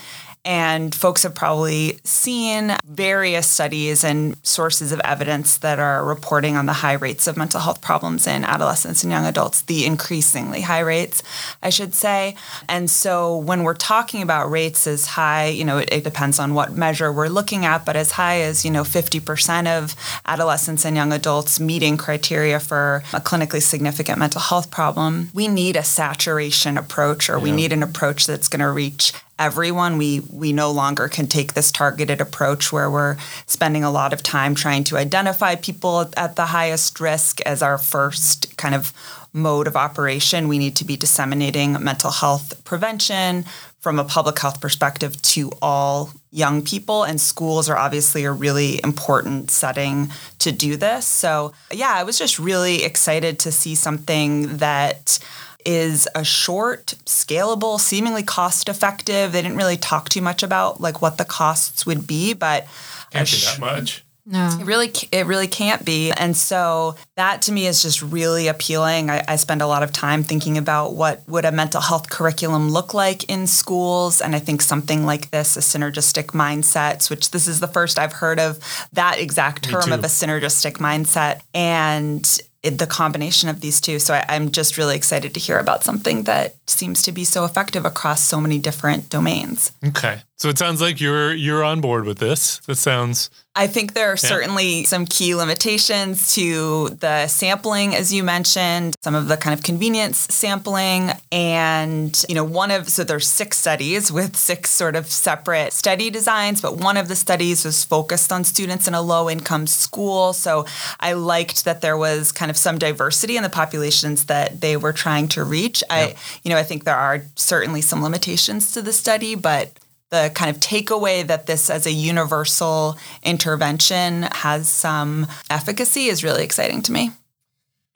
And 0.43 0.93
folks 0.93 1.21
have 1.24 1.36
probably 1.36 2.00
seen 2.03 2.75
various 2.86 3.48
studies 3.48 4.03
and 4.03 4.36
sources 4.43 4.91
of 4.91 5.00
evidence 5.01 5.57
that 5.57 5.77
are 5.77 6.03
reporting 6.03 6.57
on 6.57 6.65
the 6.65 6.74
high 6.74 6.93
rates 6.93 7.27
of 7.27 7.38
mental 7.38 7.60
health 7.60 7.81
problems 7.81 8.25
in 8.25 8.43
adolescents 8.43 9.03
and 9.03 9.12
young 9.12 9.25
adults, 9.25 9.62
the 9.62 9.86
increasingly 9.86 10.62
high 10.62 10.79
rates, 10.79 11.21
I 11.62 11.69
should 11.69 11.93
say. 11.93 12.36
And 12.67 12.89
so 12.89 13.38
when 13.38 13.63
we're 13.63 13.75
talking 13.75 14.24
about 14.24 14.50
rates 14.50 14.88
as 14.88 15.05
high, 15.05 15.48
you 15.48 15.63
know, 15.63 15.77
it, 15.77 15.89
it 15.91 16.03
depends 16.03 16.39
on 16.39 16.55
what 16.55 16.74
measure 16.74 17.13
we're 17.13 17.27
looking 17.27 17.63
at, 17.63 17.86
but 17.86 17.95
as 17.95 18.12
high 18.12 18.41
as, 18.41 18.65
you 18.65 18.71
know, 18.71 18.83
50% 18.83 19.67
of 19.67 19.95
adolescents 20.25 20.86
and 20.86 20.95
young 20.95 21.13
adults 21.13 21.60
meeting 21.60 21.98
criteria 21.98 22.60
for 22.60 23.03
a 23.13 23.19
clinically 23.19 23.62
significant 23.62 24.17
mental 24.17 24.41
health 24.41 24.71
problem, 24.71 25.29
we 25.36 25.48
need 25.48 25.75
a 25.75 25.83
saturation 25.83 26.77
approach 26.77 27.29
or 27.29 27.38
yeah. 27.38 27.43
we 27.43 27.51
need 27.51 27.71
an 27.71 27.83
approach 27.83 28.25
that's 28.25 28.48
going 28.48 28.62
to 28.62 28.71
reach 28.71 29.13
everyone. 29.41 29.98
We 29.98 30.21
we 30.29 30.53
no 30.53 30.71
longer 30.71 31.07
can 31.07 31.27
take 31.27 31.53
this 31.53 31.71
targeted 31.71 32.21
approach 32.21 32.71
where 32.71 32.89
we're 32.89 33.17
spending 33.48 33.83
a 33.83 33.91
lot 33.91 34.13
of 34.13 34.21
time 34.21 34.53
trying 34.53 34.83
to 34.86 34.98
identify 34.98 35.55
people 35.55 36.12
at 36.15 36.36
the 36.36 36.45
highest 36.45 37.00
risk 37.00 37.41
as 37.41 37.63
our 37.63 37.79
first 37.79 38.55
kind 38.57 38.75
of 38.75 38.93
mode 39.33 39.65
of 39.65 39.75
operation. 39.75 40.48
We 40.48 40.60
need 40.60 40.75
to 40.75 40.86
be 40.86 40.95
disseminating 40.95 41.74
mental 41.83 42.12
health 42.12 42.63
prevention 42.65 43.45
from 43.79 43.98
a 43.98 44.03
public 44.03 44.38
health 44.38 44.62
perspective 44.62 45.19
to 45.24 45.51
all 45.60 46.12
young 46.31 46.62
people 46.62 47.03
and 47.03 47.19
schools 47.19 47.67
are 47.67 47.77
obviously 47.77 48.25
a 48.25 48.31
really 48.31 48.79
important 48.83 49.50
setting 49.50 50.12
to 50.38 50.51
do 50.51 50.77
this. 50.77 51.07
So, 51.07 51.53
yeah, 51.71 51.91
I 51.93 52.03
was 52.03 52.19
just 52.19 52.38
really 52.38 52.83
excited 52.83 53.39
to 53.39 53.51
see 53.51 53.74
something 53.74 54.57
that 54.57 55.17
is 55.65 56.08
a 56.15 56.24
short, 56.24 56.96
scalable, 57.06 57.80
seemingly 57.80 58.24
cost 58.24 58.70
effective. 58.70 59.32
They 59.32 59.41
didn't 59.41 59.58
really 59.58 59.77
talk 59.77 60.10
too 60.10 60.22
much 60.22 60.44
about 60.44 60.82
like 60.82 61.01
what 61.01 61.18
the 61.18 61.25
costs 61.25 61.86
would 61.86 62.08
be, 62.08 62.34
but 62.34 62.68
can't 63.12 63.30
be 63.30 63.38
that 63.38 63.60
much. 63.60 64.06
No. 64.24 64.56
It 64.60 64.65
really, 64.65 64.91
it 65.12 65.25
really 65.25 65.48
can't 65.48 65.84
be. 65.84 66.12
And 66.12 66.38
so 66.38 66.96
that 67.15 67.41
to 67.44 67.51
me 67.51 67.65
is 67.65 67.82
just 67.82 68.03
really 68.03 68.48
appealing. 68.48 69.10
I, 69.10 69.24
I, 69.27 69.36
spend 69.36 69.63
a 69.63 69.68
lot 69.68 69.82
of 69.82 69.91
time 69.91 70.24
thinking 70.24 70.60
about 70.60 70.94
what 70.94 71.27
would 71.27 71.44
a 71.44 71.51
mental 71.51 71.82
health 71.82 72.10
curriculum 72.10 72.70
look 72.70 72.94
like 72.94 73.24
in 73.30 73.48
schools. 73.48 74.22
And 74.22 74.36
I 74.36 74.39
think 74.39 74.62
something 74.62 75.08
like 75.08 75.32
this, 75.32 75.58
a 75.58 75.60
synergistic 75.60 76.27
mindset, 76.27 77.10
which 77.10 77.32
this 77.32 77.48
is 77.48 77.62
the 77.62 77.68
first 77.68 77.98
I've 77.98 78.13
heard 78.13 78.39
of 78.39 78.60
that 78.94 79.20
exact 79.20 79.63
term 79.63 79.91
of 79.91 80.03
a 80.03 80.08
synergistic 80.08 80.74
mindset. 80.74 81.41
And 81.56 82.24
it, 82.24 82.48
the 82.63 82.88
combination 82.88 83.50
of 83.50 83.62
these 83.62 83.82
two. 83.82 84.00
So 84.00 84.13
I, 84.13 84.25
I'm 84.30 84.51
just 84.51 84.77
really 84.77 84.96
excited 84.96 85.34
to 85.34 85.39
hear 85.39 85.58
about 85.58 85.84
something 85.84 86.24
that 86.24 86.56
seems 86.68 87.01
to 87.03 87.12
be 87.12 87.24
so 87.24 87.44
effective 87.44 87.86
across 87.86 88.22
so 88.22 88.39
many 88.39 88.60
different 88.60 89.10
domains. 89.10 89.72
Okay. 89.84 90.22
So 90.38 90.50
it 90.50 90.58
sounds 90.58 90.82
like 90.82 91.01
you're 91.01 91.34
you're 91.34 91.63
on 91.63 91.82
board 91.82 92.06
with 92.06 92.20
this. 92.20 92.60
That 92.68 92.75
sounds 92.75 93.30
I 93.53 93.67
think 93.67 93.93
there 93.93 94.08
are 94.08 94.12
yeah. 94.12 94.29
certainly 94.29 94.86
some 94.86 95.05
key 95.05 95.36
limitations 95.36 96.36
to 96.36 96.89
the 96.89 97.27
sampling, 97.27 97.93
as 97.93 98.13
you 98.13 98.24
mentioned, 98.24 98.96
some 99.01 99.13
of 99.13 99.27
the 99.27 99.36
kind 99.36 99.53
of 99.53 99.62
convenience 99.62 100.20
sampling. 100.34 101.12
And, 101.34 102.24
you 102.29 102.36
know, 102.36 102.46
one 102.46 102.72
of, 102.72 102.88
so 102.88 103.03
there's 103.03 103.27
six 103.27 103.58
studies 103.58 104.10
with 104.10 104.38
six 104.38 104.70
sort 104.70 104.96
of 104.96 105.08
separate 105.08 105.74
study 105.74 106.10
designs, 106.10 106.62
but 106.62 106.77
one 106.77 106.96
of 106.96 107.10
the 107.10 107.15
studies 107.15 107.65
was 107.65 107.84
focused 107.84 108.31
on 108.31 108.46
students 108.46 108.88
in 108.88 108.93
a 108.93 109.01
low 109.01 109.29
income 109.29 109.67
school. 109.67 110.31
So 110.31 110.65
I 111.01 111.12
liked 111.12 111.65
that 111.65 111.81
there 111.81 111.98
was 111.98 112.31
kind 112.31 112.50
of 112.50 112.55
some 112.55 112.77
diversity 112.77 113.36
in 113.36 113.43
the 113.43 113.50
populations 113.50 114.25
that 114.27 114.62
they 114.62 114.77
were 114.77 114.93
trying 114.93 115.27
to 115.29 115.43
reach. 115.43 115.84
Yeah. 115.89 115.96
I, 115.98 116.15
you 116.43 116.51
know, 116.51 116.58
I 116.58 116.63
think 116.63 116.86
there 116.86 116.96
are 116.96 117.24
certainly 117.36 117.81
some 117.81 118.01
limitations 118.01 118.72
to 118.72 118.81
the 118.81 118.93
study, 118.93 119.36
but 119.36 119.72
the 120.12 120.32
kind 120.36 120.50
of 120.50 120.62
takeaway 120.62 121.25
that 121.25 121.48
this 121.48 121.70
as 121.70 121.86
a 121.86 121.91
universal 121.91 122.98
intervention 123.24 124.24
has 124.24 124.68
some 124.68 125.25
efficacy 125.50 126.08
is 126.08 126.24
really 126.24 126.44
exciting 126.44 126.82
to 126.84 126.91
me. 126.91 127.12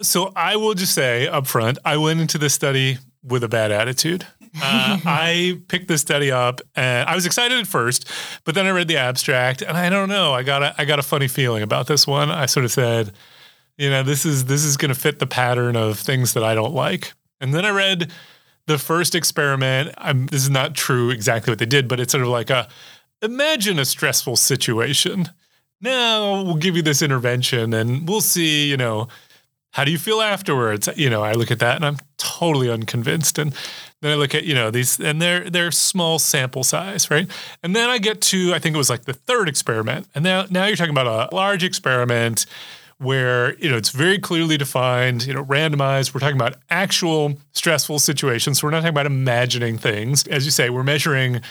So 0.01 0.31
I 0.36 0.55
will 0.55 0.74
just 0.74 0.93
say 0.93 1.27
up 1.27 1.45
front, 1.45 1.77
I 1.86 1.98
went 1.98 2.22
into 2.22 2.38
this 2.38 2.53
study 2.53 2.98
with 3.24 3.43
a 3.43 3.50
bad 3.50 3.72
attitude. 3.72 4.25
Uh, 4.57 4.98
I 5.03 5.60
picked 5.67 5.89
this 5.89 6.00
study 6.00 6.31
up 6.31 6.62
and 6.77 7.10
I 7.10 7.13
was 7.13 7.25
excited 7.25 7.60
at 7.60 7.67
first, 7.67 8.10
but 8.45 8.55
then 8.55 8.65
I 8.65 8.69
read 8.69 8.88
the 8.88 8.95
abstract 8.95 9.62
and 9.62 9.75
I 9.75 9.89
don't 9.89 10.07
know, 10.07 10.34
I 10.34 10.43
got 10.43 10.63
a, 10.63 10.74
I 10.77 10.86
got 10.86 10.98
a 10.98 11.03
funny 11.03 11.27
feeling 11.27 11.62
about 11.62 11.88
this 11.88 12.07
one. 12.07 12.31
I 12.31 12.45
sort 12.45 12.63
of 12.63 12.72
said, 12.72 13.12
you 13.77 13.89
know, 13.89 14.01
this 14.01 14.25
is 14.25 14.45
this 14.45 14.63
is 14.63 14.77
going 14.77 14.93
to 14.93 14.95
fit 14.98 15.19
the 15.19 15.27
pattern 15.27 15.75
of 15.75 16.00
things 16.00 16.36
that 16.36 16.43
I 16.45 16.55
don't 16.55 16.74
like. 16.74 17.12
And 17.41 17.53
then 17.53 17.65
I 17.65 17.72
read 17.72 18.13
the 18.67 18.77
first 18.77 19.15
experiment, 19.15 19.93
I'm, 19.98 20.27
this 20.27 20.41
is 20.41 20.50
not 20.50 20.75
true 20.75 21.10
exactly 21.10 21.51
what 21.51 21.60
they 21.60 21.65
did, 21.65 21.88
but 21.88 22.00
it's 22.00 22.12
sort 22.12 22.24
of 22.24 22.29
like 22.29 22.50
a 22.50 22.67
imagine 23.22 23.79
a 23.79 23.86
stressful 23.86 24.36
situation. 24.36 25.29
Now 25.81 26.41
we'll 26.43 26.55
give 26.55 26.75
you 26.75 26.81
this 26.81 27.01
intervention 27.01 27.74
and 27.74 28.07
we'll 28.07 28.22
see, 28.22 28.69
you 28.69 28.77
know, 28.77 29.07
how 29.72 29.84
do 29.84 29.91
you 29.91 29.98
feel 29.98 30.22
afterwards? 30.22 30.88
You 30.95 31.10
know, 31.10 31.22
I 31.22 31.34
look 31.34 31.51
at 31.51 31.60
that 31.60 31.75
and 31.75 31.86
I'm 31.86 31.98
totally 32.17 32.69
unconvinced. 32.69 33.38
And 33.38 33.53
then 34.01 34.13
I 34.13 34.15
look 34.15 34.34
at, 34.34 34.45
you 34.45 34.55
know, 34.55 34.72
these 34.72 35.00
and 35.00 35.22
they're 35.22 35.50
they're 35.50 35.72
small 35.72 36.17
sample 36.17 36.63
size, 36.63 37.12
right? 37.12 37.29
And 37.62 37.75
then 37.75 37.89
I 37.89 37.98
get 37.98 38.22
to 38.22 38.53
I 38.53 38.60
think 38.60 38.74
it 38.74 38.77
was 38.77 38.89
like 38.89 39.03
the 39.03 39.13
third 39.13 39.50
experiment. 39.50 40.07
And 40.15 40.24
now 40.24 40.45
now 40.50 40.65
you're 40.65 40.77
talking 40.77 40.98
about 40.98 41.31
a 41.31 41.36
large 41.36 41.63
experiment 41.63 42.45
where 42.97 43.57
you 43.57 43.69
know 43.69 43.77
it's 43.77 43.89
very 43.89 44.19
clearly 44.19 44.57
defined, 44.57 45.25
you 45.25 45.33
know, 45.33 45.43
randomized. 45.43 46.13
We're 46.13 46.21
talking 46.21 46.37
about 46.37 46.55
actual 46.69 47.37
stressful 47.51 47.99
situations. 47.99 48.59
So 48.59 48.67
we're 48.67 48.71
not 48.71 48.79
talking 48.79 48.89
about 48.89 49.05
imagining 49.05 49.77
things. 49.77 50.25
As 50.27 50.45
you 50.45 50.51
say, 50.51 50.69
we're 50.69 50.83
measuring 50.83 51.41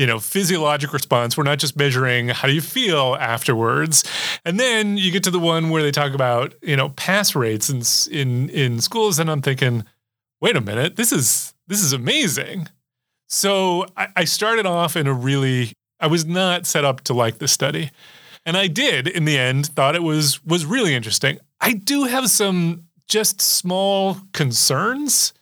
you 0.00 0.06
know 0.06 0.18
physiologic 0.18 0.92
response 0.94 1.36
we're 1.36 1.44
not 1.44 1.58
just 1.58 1.76
measuring 1.76 2.28
how 2.28 2.48
do 2.48 2.54
you 2.54 2.62
feel 2.62 3.16
afterwards 3.20 4.02
and 4.46 4.58
then 4.58 4.96
you 4.96 5.10
get 5.10 5.22
to 5.24 5.30
the 5.30 5.38
one 5.38 5.68
where 5.68 5.82
they 5.82 5.90
talk 5.90 6.14
about 6.14 6.54
you 6.62 6.74
know 6.74 6.88
pass 6.90 7.34
rates 7.34 7.68
in 7.68 7.82
in 8.10 8.48
in 8.48 8.80
schools 8.80 9.18
and 9.18 9.30
i'm 9.30 9.42
thinking 9.42 9.84
wait 10.40 10.56
a 10.56 10.60
minute 10.60 10.96
this 10.96 11.12
is 11.12 11.54
this 11.66 11.82
is 11.82 11.92
amazing 11.92 12.66
so 13.26 13.84
I, 13.96 14.08
I 14.16 14.24
started 14.24 14.64
off 14.64 14.96
in 14.96 15.06
a 15.06 15.12
really 15.12 15.72
i 15.98 16.06
was 16.06 16.24
not 16.24 16.66
set 16.66 16.84
up 16.84 17.02
to 17.02 17.12
like 17.12 17.38
this 17.38 17.52
study 17.52 17.90
and 18.46 18.56
I 18.56 18.66
did 18.66 19.06
in 19.06 19.24
the 19.24 19.38
end 19.38 19.66
thought 19.66 19.94
it 19.94 20.02
was 20.02 20.44
was 20.44 20.64
really 20.66 20.94
interesting. 20.94 21.38
I 21.60 21.72
do 21.72 22.04
have 22.04 22.30
some 22.30 22.84
just 23.06 23.40
small 23.40 24.18
concerns 24.32 25.32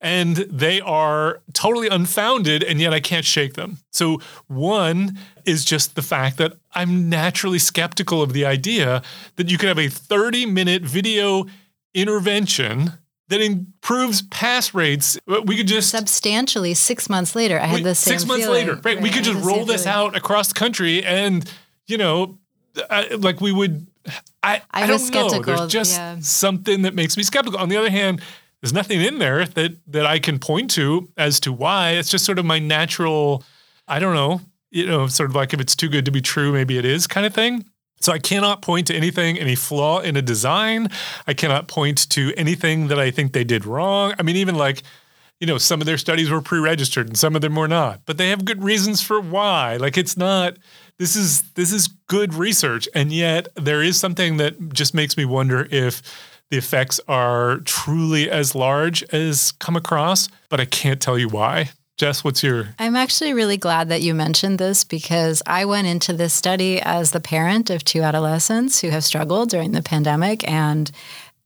and 0.00 0.36
they 0.36 0.80
are 0.80 1.40
totally 1.52 1.88
unfounded 1.88 2.64
and 2.64 2.80
yet 2.80 2.92
I 2.92 3.00
can't 3.00 3.24
shake 3.24 3.54
them. 3.54 3.78
So 3.92 4.20
one 4.48 5.16
is 5.44 5.64
just 5.64 5.94
the 5.94 6.02
fact 6.02 6.36
that 6.38 6.54
I'm 6.74 7.08
naturally 7.08 7.60
skeptical 7.60 8.20
of 8.20 8.32
the 8.32 8.44
idea 8.44 9.02
that 9.36 9.48
you 9.48 9.56
could 9.56 9.68
have 9.68 9.78
a 9.78 9.88
30 9.88 10.46
minute 10.46 10.82
video 10.82 11.46
intervention 11.94 12.92
that 13.28 13.40
improves 13.40 14.22
pass 14.22 14.74
rates. 14.74 15.18
We 15.26 15.56
could 15.56 15.68
just 15.68 15.90
substantially 15.90 16.74
six 16.74 17.08
months 17.08 17.34
later. 17.34 17.58
I 17.58 17.66
had 17.66 17.84
the 17.84 17.94
same 17.94 18.18
six 18.18 18.26
months 18.26 18.44
feeling. 18.44 18.66
later, 18.66 18.74
right? 18.74 18.84
right? 18.84 19.02
We 19.02 19.10
could 19.10 19.24
just 19.24 19.42
roll 19.44 19.64
this 19.64 19.84
feeling. 19.84 19.98
out 19.98 20.16
across 20.16 20.48
the 20.48 20.54
country, 20.54 21.02
and 21.02 21.50
you 21.86 21.96
know, 21.96 22.38
I, 22.90 23.14
like 23.14 23.40
we 23.40 23.52
would. 23.52 23.86
I, 24.42 24.62
I, 24.72 24.84
I 24.84 24.86
don't 24.86 25.14
know. 25.14 25.40
There's 25.40 25.66
just 25.68 25.96
yeah. 25.96 26.16
something 26.20 26.82
that 26.82 26.94
makes 26.94 27.16
me 27.16 27.22
skeptical. 27.22 27.60
On 27.60 27.68
the 27.68 27.76
other 27.76 27.90
hand, 27.90 28.20
there's 28.60 28.72
nothing 28.72 29.00
in 29.00 29.18
there 29.18 29.46
that 29.46 29.72
that 29.88 30.06
I 30.06 30.18
can 30.18 30.38
point 30.38 30.70
to 30.72 31.08
as 31.16 31.40
to 31.40 31.52
why. 31.52 31.92
It's 31.92 32.10
just 32.10 32.24
sort 32.24 32.38
of 32.38 32.44
my 32.44 32.58
natural. 32.58 33.44
I 33.88 33.98
don't 33.98 34.14
know. 34.14 34.40
You 34.70 34.86
know, 34.86 35.06
sort 35.06 35.28
of 35.28 35.36
like 35.36 35.52
if 35.52 35.60
it's 35.60 35.76
too 35.76 35.88
good 35.88 36.04
to 36.06 36.10
be 36.10 36.22
true, 36.22 36.52
maybe 36.52 36.78
it 36.78 36.84
is 36.84 37.06
kind 37.06 37.26
of 37.26 37.34
thing. 37.34 37.64
So 38.00 38.12
I 38.12 38.18
cannot 38.18 38.62
point 38.62 38.88
to 38.88 38.94
anything, 38.94 39.38
any 39.38 39.54
flaw 39.54 40.00
in 40.00 40.16
a 40.16 40.22
design. 40.22 40.88
I 41.26 41.34
cannot 41.34 41.68
point 41.68 42.08
to 42.10 42.32
anything 42.36 42.88
that 42.88 42.98
I 42.98 43.12
think 43.12 43.32
they 43.32 43.44
did 43.44 43.64
wrong. 43.64 44.14
I 44.18 44.22
mean, 44.22 44.36
even 44.36 44.56
like 44.56 44.82
you 45.42 45.46
know, 45.46 45.58
some 45.58 45.80
of 45.80 45.86
their 45.86 45.98
studies 45.98 46.30
were 46.30 46.40
pre-registered 46.40 47.08
and 47.08 47.18
some 47.18 47.34
of 47.34 47.42
them 47.42 47.56
were 47.56 47.66
not, 47.66 48.02
but 48.06 48.16
they 48.16 48.28
have 48.28 48.44
good 48.44 48.62
reasons 48.62 49.02
for 49.02 49.20
why. 49.20 49.76
Like 49.76 49.98
it's 49.98 50.16
not 50.16 50.56
this 50.98 51.16
is 51.16 51.42
this 51.52 51.72
is 51.72 51.88
good 52.08 52.34
research 52.34 52.88
and 52.94 53.12
yet 53.12 53.48
there 53.56 53.82
is 53.82 53.98
something 53.98 54.36
that 54.36 54.72
just 54.72 54.94
makes 54.94 55.16
me 55.16 55.24
wonder 55.24 55.66
if 55.70 56.02
the 56.52 56.58
effects 56.58 57.00
are 57.08 57.60
truly 57.60 58.30
as 58.30 58.54
large 58.54 59.02
as 59.04 59.52
come 59.52 59.74
across, 59.74 60.28
but 60.50 60.60
I 60.60 60.66
can't 60.66 61.00
tell 61.00 61.18
you 61.18 61.28
why. 61.28 61.70
Jess, 61.96 62.22
what's 62.22 62.42
your? 62.42 62.74
I'm 62.78 62.94
actually 62.94 63.32
really 63.32 63.56
glad 63.56 63.88
that 63.88 64.02
you 64.02 64.12
mentioned 64.12 64.58
this 64.58 64.84
because 64.84 65.42
I 65.46 65.64
went 65.64 65.86
into 65.86 66.12
this 66.12 66.34
study 66.34 66.78
as 66.82 67.12
the 67.12 67.20
parent 67.20 67.70
of 67.70 67.84
two 67.84 68.02
adolescents 68.02 68.82
who 68.82 68.90
have 68.90 69.02
struggled 69.02 69.48
during 69.48 69.72
the 69.72 69.82
pandemic. 69.82 70.46
And 70.46 70.90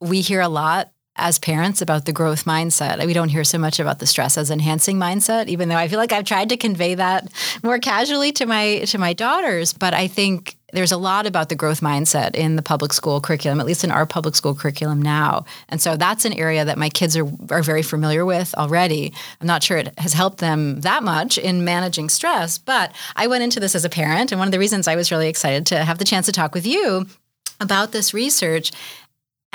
we 0.01 0.23
hear 0.23 0.41
a 0.41 0.49
lot 0.49 0.91
as 1.17 1.39
parents 1.39 1.83
about 1.83 2.05
the 2.05 2.13
growth 2.13 2.45
mindset. 2.45 3.05
We 3.07 3.13
don't 3.13 3.29
hear 3.29 3.45
so 3.45 3.59
much 3.59 3.81
about 3.81 3.99
the 3.99 4.07
stress 4.07 4.37
as 4.37 4.51
enhancing 4.51 4.99
mindset, 4.99 5.49
even 5.49 5.69
though 5.69 5.77
I 5.77 5.89
feel 5.89 5.99
like 5.99 6.13
I've 6.13 6.25
tried 6.25 6.51
to 6.51 6.57
convey 6.57 6.95
that 6.95 7.31
more 7.63 7.79
casually 7.79 8.33
to 8.33 8.47
my 8.47 8.81
to 8.87 8.99
my 8.99 9.13
daughters. 9.13 9.73
But 9.73 9.95
I 9.95 10.09
think 10.09 10.57
there's 10.73 10.93
a 10.93 10.97
lot 10.97 11.27
about 11.27 11.49
the 11.49 11.55
growth 11.55 11.81
mindset 11.81 12.35
in 12.35 12.57
the 12.57 12.63
public 12.63 12.93
school 12.93 13.21
curriculum, 13.21 13.61
at 13.61 13.67
least 13.67 13.85
in 13.85 13.91
our 13.91 14.05
public 14.05 14.35
school 14.35 14.55
curriculum 14.55 15.01
now. 15.01 15.45
And 15.69 15.81
so 15.81 15.97
that's 15.97 16.25
an 16.25 16.33
area 16.35 16.65
that 16.65 16.77
my 16.77 16.89
kids 16.89 17.17
are, 17.17 17.27
are 17.51 17.63
very 17.63 17.83
familiar 17.83 18.25
with 18.27 18.55
already. 18.55 19.15
I'm 19.41 19.47
not 19.47 19.63
sure 19.63 19.79
it 19.79 19.99
has 19.99 20.13
helped 20.13 20.39
them 20.39 20.81
that 20.81 21.03
much 21.03 21.39
in 21.39 21.65
managing 21.65 22.09
stress, 22.09 22.59
but 22.59 22.93
I 23.15 23.27
went 23.27 23.45
into 23.45 23.61
this 23.61 23.75
as 23.75 23.85
a 23.85 23.89
parent. 23.89 24.33
And 24.33 24.39
one 24.39 24.49
of 24.49 24.53
the 24.53 24.59
reasons 24.59 24.89
I 24.89 24.97
was 24.97 25.11
really 25.11 25.29
excited 25.29 25.67
to 25.67 25.85
have 25.85 25.99
the 25.99 26.05
chance 26.05 26.27
to 26.27 26.33
talk 26.33 26.55
with 26.55 26.67
you 26.67 27.07
about 27.61 27.93
this 27.93 28.13
research 28.13 28.73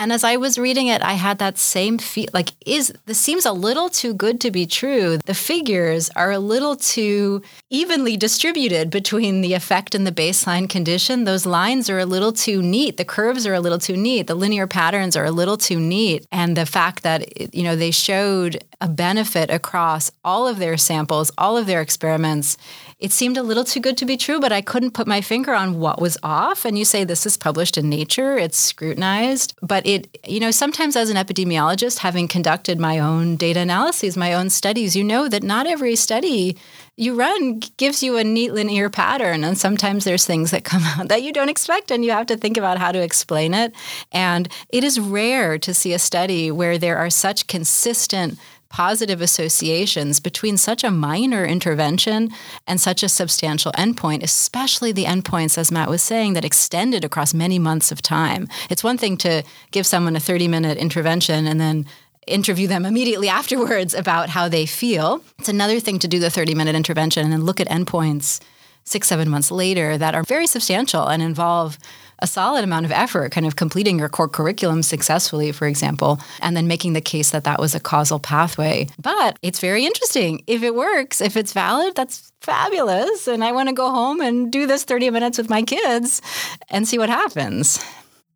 and 0.01 0.11
as 0.11 0.23
I 0.23 0.37
was 0.37 0.57
reading 0.57 0.87
it, 0.87 1.03
I 1.03 1.13
had 1.13 1.37
that 1.37 1.59
same 1.59 1.99
feel 1.99 2.27
like 2.33 2.53
is 2.65 2.91
this 3.05 3.19
seems 3.19 3.45
a 3.45 3.51
little 3.51 3.87
too 3.87 4.15
good 4.15 4.41
to 4.41 4.49
be 4.49 4.65
true. 4.65 5.19
The 5.19 5.35
figures 5.35 6.09
are 6.15 6.31
a 6.31 6.39
little 6.39 6.75
too 6.75 7.43
evenly 7.69 8.17
distributed 8.17 8.89
between 8.89 9.41
the 9.41 9.53
effect 9.53 9.93
and 9.93 10.07
the 10.07 10.11
baseline 10.11 10.67
condition. 10.67 11.25
Those 11.25 11.45
lines 11.45 11.87
are 11.87 11.99
a 11.99 12.07
little 12.07 12.33
too 12.33 12.63
neat. 12.63 12.97
The 12.97 13.05
curves 13.05 13.45
are 13.45 13.53
a 13.53 13.59
little 13.59 13.77
too 13.77 13.95
neat. 13.95 14.25
The 14.25 14.33
linear 14.33 14.65
patterns 14.65 15.15
are 15.15 15.25
a 15.25 15.29
little 15.29 15.57
too 15.57 15.79
neat. 15.79 16.25
And 16.31 16.57
the 16.57 16.65
fact 16.65 17.03
that 17.03 17.53
you 17.53 17.61
know 17.61 17.75
they 17.75 17.91
showed 17.91 18.63
a 18.81 18.89
benefit 18.89 19.49
across 19.49 20.11
all 20.25 20.47
of 20.47 20.59
their 20.59 20.77
samples, 20.77 21.31
all 21.37 21.55
of 21.55 21.67
their 21.67 21.81
experiments 21.81 22.57
it 23.01 23.11
seemed 23.11 23.35
a 23.35 23.41
little 23.41 23.63
too 23.63 23.79
good 23.79 23.97
to 23.97 24.05
be 24.05 24.15
true, 24.15 24.39
but 24.39 24.51
I 24.51 24.61
couldn't 24.61 24.91
put 24.91 25.07
my 25.07 25.21
finger 25.21 25.55
on 25.55 25.79
what 25.79 25.99
was 25.99 26.19
off. 26.21 26.65
And 26.65 26.77
you 26.77 26.85
say 26.85 27.03
this 27.03 27.25
is 27.25 27.35
published 27.35 27.75
in 27.75 27.89
Nature, 27.89 28.37
it's 28.37 28.59
scrutinized. 28.59 29.55
But 29.63 29.87
it, 29.87 30.19
you 30.27 30.39
know, 30.39 30.51
sometimes 30.51 30.95
as 30.95 31.09
an 31.09 31.17
epidemiologist, 31.17 31.97
having 31.97 32.27
conducted 32.27 32.79
my 32.79 32.99
own 32.99 33.37
data 33.37 33.61
analyses, 33.61 34.15
my 34.15 34.35
own 34.35 34.51
studies, 34.51 34.95
you 34.95 35.03
know 35.03 35.27
that 35.27 35.41
not 35.41 35.65
every 35.65 35.95
study 35.95 36.57
you 36.95 37.15
run 37.15 37.59
gives 37.77 38.03
you 38.03 38.17
a 38.17 38.23
neat 38.23 38.53
linear 38.53 38.87
pattern. 38.87 39.43
And 39.43 39.57
sometimes 39.57 40.03
there's 40.03 40.25
things 40.25 40.51
that 40.51 40.63
come 40.63 40.83
out 40.85 41.07
that 41.07 41.23
you 41.23 41.33
don't 41.33 41.49
expect, 41.49 41.89
and 41.89 42.05
you 42.05 42.11
have 42.11 42.27
to 42.27 42.37
think 42.37 42.55
about 42.55 42.77
how 42.77 42.91
to 42.91 43.01
explain 43.01 43.55
it. 43.55 43.73
And 44.11 44.47
it 44.69 44.83
is 44.83 44.99
rare 44.99 45.57
to 45.57 45.73
see 45.73 45.93
a 45.93 45.99
study 45.99 46.51
where 46.51 46.77
there 46.77 46.99
are 46.99 47.09
such 47.09 47.47
consistent 47.47 48.37
positive 48.71 49.21
associations 49.21 50.19
between 50.19 50.57
such 50.57 50.83
a 50.83 50.89
minor 50.91 51.45
intervention 51.45 52.31
and 52.65 52.79
such 52.79 53.03
a 53.03 53.09
substantial 53.09 53.71
endpoint, 53.73 54.23
especially 54.23 54.91
the 54.91 55.05
endpoints, 55.05 55.57
as 55.57 55.71
Matt 55.71 55.89
was 55.89 56.01
saying, 56.01 56.33
that 56.33 56.45
extended 56.45 57.03
across 57.03 57.33
many 57.33 57.59
months 57.59 57.91
of 57.91 58.01
time. 58.01 58.47
It's 58.69 58.83
one 58.83 58.97
thing 58.97 59.17
to 59.17 59.43
give 59.71 59.85
someone 59.85 60.15
a 60.15 60.19
30 60.19 60.47
minute 60.47 60.77
intervention 60.77 61.47
and 61.47 61.59
then 61.59 61.85
interview 62.27 62.67
them 62.67 62.85
immediately 62.85 63.29
afterwards 63.41 63.93
about 63.93 64.29
how 64.29 64.47
they 64.47 64.65
feel. 64.65 65.21
It's 65.39 65.49
another 65.49 65.79
thing 65.79 65.99
to 65.99 66.07
do 66.07 66.19
the 66.19 66.29
30 66.29 66.55
minute 66.55 66.75
intervention 66.75 67.23
and 67.23 67.33
then 67.33 67.43
look 67.43 67.59
at 67.59 67.67
endpoints 67.67 68.39
six, 68.83 69.07
seven 69.07 69.29
months 69.29 69.51
later 69.51 69.97
that 69.97 70.15
are 70.15 70.23
very 70.23 70.47
substantial 70.47 71.07
and 71.07 71.21
involve 71.21 71.77
a 72.21 72.27
solid 72.27 72.63
amount 72.63 72.85
of 72.85 72.91
effort, 72.91 73.31
kind 73.31 73.45
of 73.45 73.55
completing 73.55 73.97
your 73.99 74.09
core 74.09 74.29
curriculum 74.29 74.83
successfully, 74.83 75.51
for 75.51 75.67
example, 75.67 76.19
and 76.41 76.55
then 76.55 76.67
making 76.67 76.93
the 76.93 77.01
case 77.01 77.31
that 77.31 77.43
that 77.43 77.59
was 77.59 77.75
a 77.75 77.79
causal 77.79 78.19
pathway. 78.19 78.87
But 78.99 79.37
it's 79.41 79.59
very 79.59 79.85
interesting. 79.85 80.43
If 80.47 80.63
it 80.63 80.75
works, 80.75 81.21
if 81.21 81.35
it's 81.35 81.53
valid, 81.53 81.95
that's 81.95 82.31
fabulous. 82.41 83.27
And 83.27 83.43
I 83.43 83.51
want 83.51 83.69
to 83.69 83.73
go 83.73 83.89
home 83.89 84.21
and 84.21 84.51
do 84.51 84.67
this 84.67 84.83
30 84.83 85.09
minutes 85.09 85.37
with 85.37 85.49
my 85.49 85.63
kids 85.63 86.21
and 86.69 86.87
see 86.87 86.97
what 86.97 87.09
happens. 87.09 87.83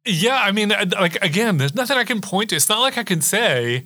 Yeah, 0.06 0.39
I 0.39 0.52
mean, 0.52 0.69
like 0.69 1.15
again, 1.24 1.58
there's 1.58 1.74
nothing 1.74 1.98
I 1.98 2.04
can 2.04 2.21
point 2.21 2.52
to. 2.52 2.56
It's 2.56 2.69
not 2.69 2.80
like 2.80 2.98
I 2.98 3.04
can 3.04 3.21
say, 3.21 3.86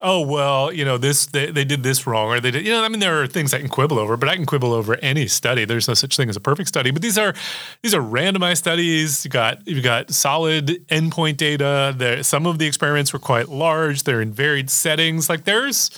"Oh, 0.00 0.20
well, 0.26 0.72
you 0.72 0.84
know, 0.84 0.98
this 0.98 1.26
they, 1.26 1.50
they 1.50 1.64
did 1.64 1.82
this 1.82 2.06
wrong," 2.06 2.28
or 2.28 2.40
they 2.40 2.50
did. 2.50 2.66
You 2.66 2.72
know, 2.72 2.84
I 2.84 2.88
mean, 2.88 3.00
there 3.00 3.22
are 3.22 3.26
things 3.26 3.52
I 3.52 3.58
can 3.58 3.68
quibble 3.68 3.98
over, 3.98 4.16
but 4.16 4.28
I 4.28 4.36
can 4.36 4.46
quibble 4.46 4.72
over 4.72 4.96
any 4.96 5.26
study. 5.26 5.64
There's 5.64 5.88
no 5.88 5.94
such 5.94 6.16
thing 6.16 6.28
as 6.28 6.36
a 6.36 6.40
perfect 6.40 6.68
study. 6.68 6.90
But 6.90 7.02
these 7.02 7.18
are 7.18 7.34
these 7.82 7.94
are 7.94 8.00
randomized 8.00 8.58
studies. 8.58 9.24
You 9.24 9.30
got 9.30 9.66
you 9.66 9.82
got 9.82 10.10
solid 10.10 10.86
endpoint 10.88 11.36
data. 11.36 11.94
There, 11.96 12.22
some 12.22 12.46
of 12.46 12.58
the 12.58 12.66
experiments 12.66 13.12
were 13.12 13.18
quite 13.18 13.48
large. 13.48 14.04
They're 14.04 14.20
in 14.20 14.32
varied 14.32 14.70
settings. 14.70 15.28
Like 15.28 15.44
there's, 15.44 15.90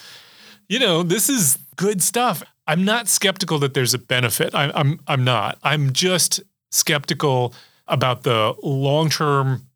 you 0.69 0.79
know, 0.79 1.03
this 1.03 1.29
is 1.29 1.59
good 1.77 2.03
stuff. 2.03 2.43
I'm 2.67 2.85
not 2.85 3.09
skeptical 3.09 3.59
that 3.61 3.75
there's 3.75 3.95
a 3.95 3.99
benefit. 3.99 4.55
I, 4.55 4.71
I'm 4.75 5.01
I'm 5.07 5.25
not. 5.25 5.59
I'm 5.63 5.93
just 5.93 6.41
skeptical 6.71 7.55
about 7.89 8.23
the 8.23 8.55
long 8.63 9.11
term 9.11 9.67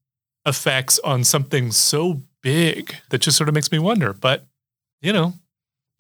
effects 0.47 0.99
on 1.01 1.25
something 1.25 1.73
so 1.73 2.23
big 2.45 2.95
that 3.09 3.23
just 3.23 3.37
sort 3.37 3.49
of 3.49 3.55
makes 3.55 3.73
me 3.73 3.81
wonder. 3.81 4.13
But, 4.13 4.47
you 5.01 5.13
know, 5.13 5.33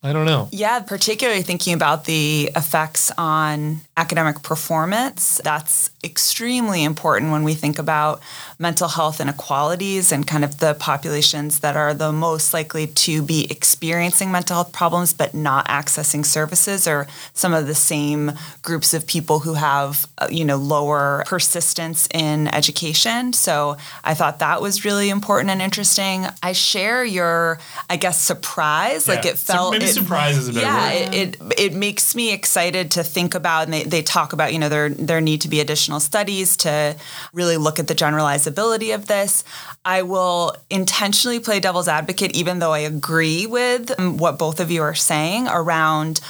I 0.05 0.12
don't 0.12 0.27
know. 0.27 0.49
Yeah, 0.53 0.81
particularly 0.81 1.40
thinking 1.40 1.73
about 1.73 2.05
the 2.05 2.51
effects 2.55 3.11
on 3.17 3.81
academic 3.97 4.43
performance. 4.43 5.40
That's 5.43 5.90
extremely 6.05 6.85
important 6.85 7.33
when 7.33 7.43
we 7.43 7.55
think 7.55 7.79
about 7.79 8.21
mental 8.59 8.88
health 8.88 9.21
inequalities 9.21 10.12
and 10.12 10.27
kind 10.27 10.45
of 10.45 10.59
the 10.59 10.75
populations 10.75 11.61
that 11.61 11.77
are 11.77 11.95
the 11.95 12.12
most 12.12 12.53
likely 12.53 12.87
to 12.87 13.23
be 13.23 13.47
experiencing 13.51 14.31
mental 14.31 14.57
health 14.57 14.73
problems 14.73 15.12
but 15.12 15.35
not 15.35 15.67
accessing 15.69 16.25
services 16.25 16.87
or 16.87 17.07
some 17.33 17.53
of 17.53 17.67
the 17.67 17.75
same 17.75 18.33
groups 18.62 18.95
of 18.95 19.07
people 19.07 19.40
who 19.40 19.55
have 19.55 20.07
uh, 20.19 20.29
you 20.31 20.45
know 20.45 20.57
lower 20.57 21.25
persistence 21.27 22.07
in 22.12 22.47
education 22.49 23.33
so 23.33 23.77
i 24.05 24.14
thought 24.14 24.38
that 24.38 24.61
was 24.61 24.85
really 24.85 25.11
important 25.11 25.51
and 25.51 25.61
interesting 25.61 26.27
i 26.43 26.53
share 26.53 27.05
your 27.05 27.59
i 27.90 27.97
guess 27.97 28.21
surprise 28.21 29.09
yeah. 29.09 29.14
like 29.14 29.25
it 29.25 29.37
felt 29.37 29.73
maybe 29.73 29.87
it, 29.97 30.01
surprise 30.01 30.49
a 30.49 30.53
better 30.53 30.67
yeah 30.67 30.91
it, 30.91 31.15
it 31.15 31.59
it 31.59 31.75
makes 31.75 32.15
me 32.15 32.33
excited 32.33 32.91
to 32.91 33.03
think 33.03 33.35
about 33.35 33.65
and 33.65 33.73
they, 33.75 33.85
they 33.85 34.03
talk 34.03 34.33
about 34.33 34.53
you 34.53 34.59
know 34.59 34.69
there 34.69 34.91
there 34.91 35.21
need 35.21 35.41
to 35.41 35.49
be 35.49 35.61
additional 35.61 36.01
studies 36.01 36.57
to 36.59 36.97
really 37.33 37.57
look 37.57 37.79
at 37.79 37.89
the 37.89 37.95
generalizability 37.95 38.95
of 38.95 39.07
this. 39.07 39.45
I 39.85 40.03
will 40.03 40.55
intentionally 40.71 41.41
play 41.41 41.61
devil's 41.61 41.89
advocate, 41.89 42.37
even 42.37 42.59
though 42.59 42.73
I 42.73 42.81
agree 42.81 43.47
with 43.47 43.99
um, 43.99 44.17
what 44.17 44.39
both 44.39 44.61
of 44.61 44.71
you 44.71 44.83
are 44.83 44.95
saying 44.95 45.49
around 45.49 46.21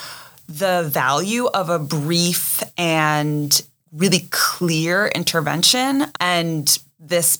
the 0.48 0.88
value 0.88 1.46
of 1.46 1.70
a 1.70 1.78
brief 1.78 2.62
and 2.76 3.62
really 3.92 4.26
clear 4.30 5.06
intervention 5.06 6.04
and 6.20 6.78
this 6.98 7.38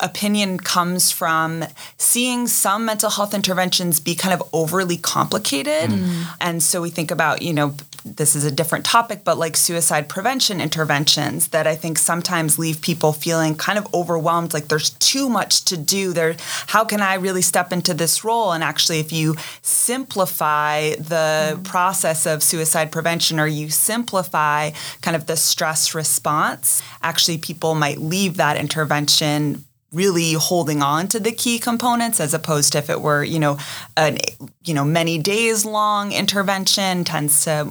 opinion 0.00 0.58
comes 0.58 1.10
from 1.10 1.64
seeing 1.98 2.46
some 2.46 2.84
mental 2.84 3.10
health 3.10 3.34
interventions 3.34 4.00
be 4.00 4.14
kind 4.14 4.34
of 4.34 4.48
overly 4.52 4.96
complicated. 4.96 5.90
Mm. 5.90 6.24
And 6.40 6.62
so 6.62 6.82
we 6.82 6.90
think 6.90 7.10
about, 7.10 7.42
you 7.42 7.52
know, 7.52 7.74
this 8.06 8.36
is 8.36 8.44
a 8.44 8.50
different 8.50 8.84
topic, 8.84 9.24
but 9.24 9.36
like 9.36 9.56
suicide 9.56 10.08
prevention 10.08 10.60
interventions 10.60 11.48
that 11.48 11.66
I 11.66 11.74
think 11.74 11.98
sometimes 11.98 12.58
leave 12.58 12.80
people 12.80 13.12
feeling 13.12 13.56
kind 13.56 13.78
of 13.78 13.92
overwhelmed, 13.92 14.54
like 14.54 14.68
there's 14.68 14.90
too 14.90 15.28
much 15.28 15.64
to 15.66 15.76
do. 15.76 16.12
There, 16.12 16.36
how 16.68 16.84
can 16.84 17.00
I 17.00 17.14
really 17.14 17.42
step 17.42 17.72
into 17.72 17.94
this 17.94 18.24
role? 18.24 18.52
And 18.52 18.62
actually, 18.62 19.00
if 19.00 19.12
you 19.12 19.34
simplify 19.62 20.90
the 20.96 21.54
mm-hmm. 21.54 21.62
process 21.62 22.26
of 22.26 22.42
suicide 22.42 22.92
prevention 22.92 23.40
or 23.40 23.46
you 23.46 23.70
simplify 23.70 24.70
kind 25.00 25.16
of 25.16 25.26
the 25.26 25.36
stress 25.36 25.94
response, 25.94 26.82
actually 27.02 27.38
people 27.38 27.74
might 27.74 27.98
leave 27.98 28.36
that 28.36 28.56
intervention 28.56 29.64
really 29.92 30.32
holding 30.32 30.82
on 30.82 31.08
to 31.08 31.20
the 31.20 31.32
key 31.32 31.58
components 31.58 32.20
as 32.20 32.34
opposed 32.34 32.72
to 32.72 32.78
if 32.78 32.90
it 32.90 33.00
were 33.00 33.22
you 33.22 33.38
know 33.38 33.56
an 33.96 34.18
you 34.64 34.74
know 34.74 34.84
many 34.84 35.18
days 35.18 35.64
long 35.64 36.12
intervention 36.12 37.04
tends 37.04 37.44
to 37.44 37.70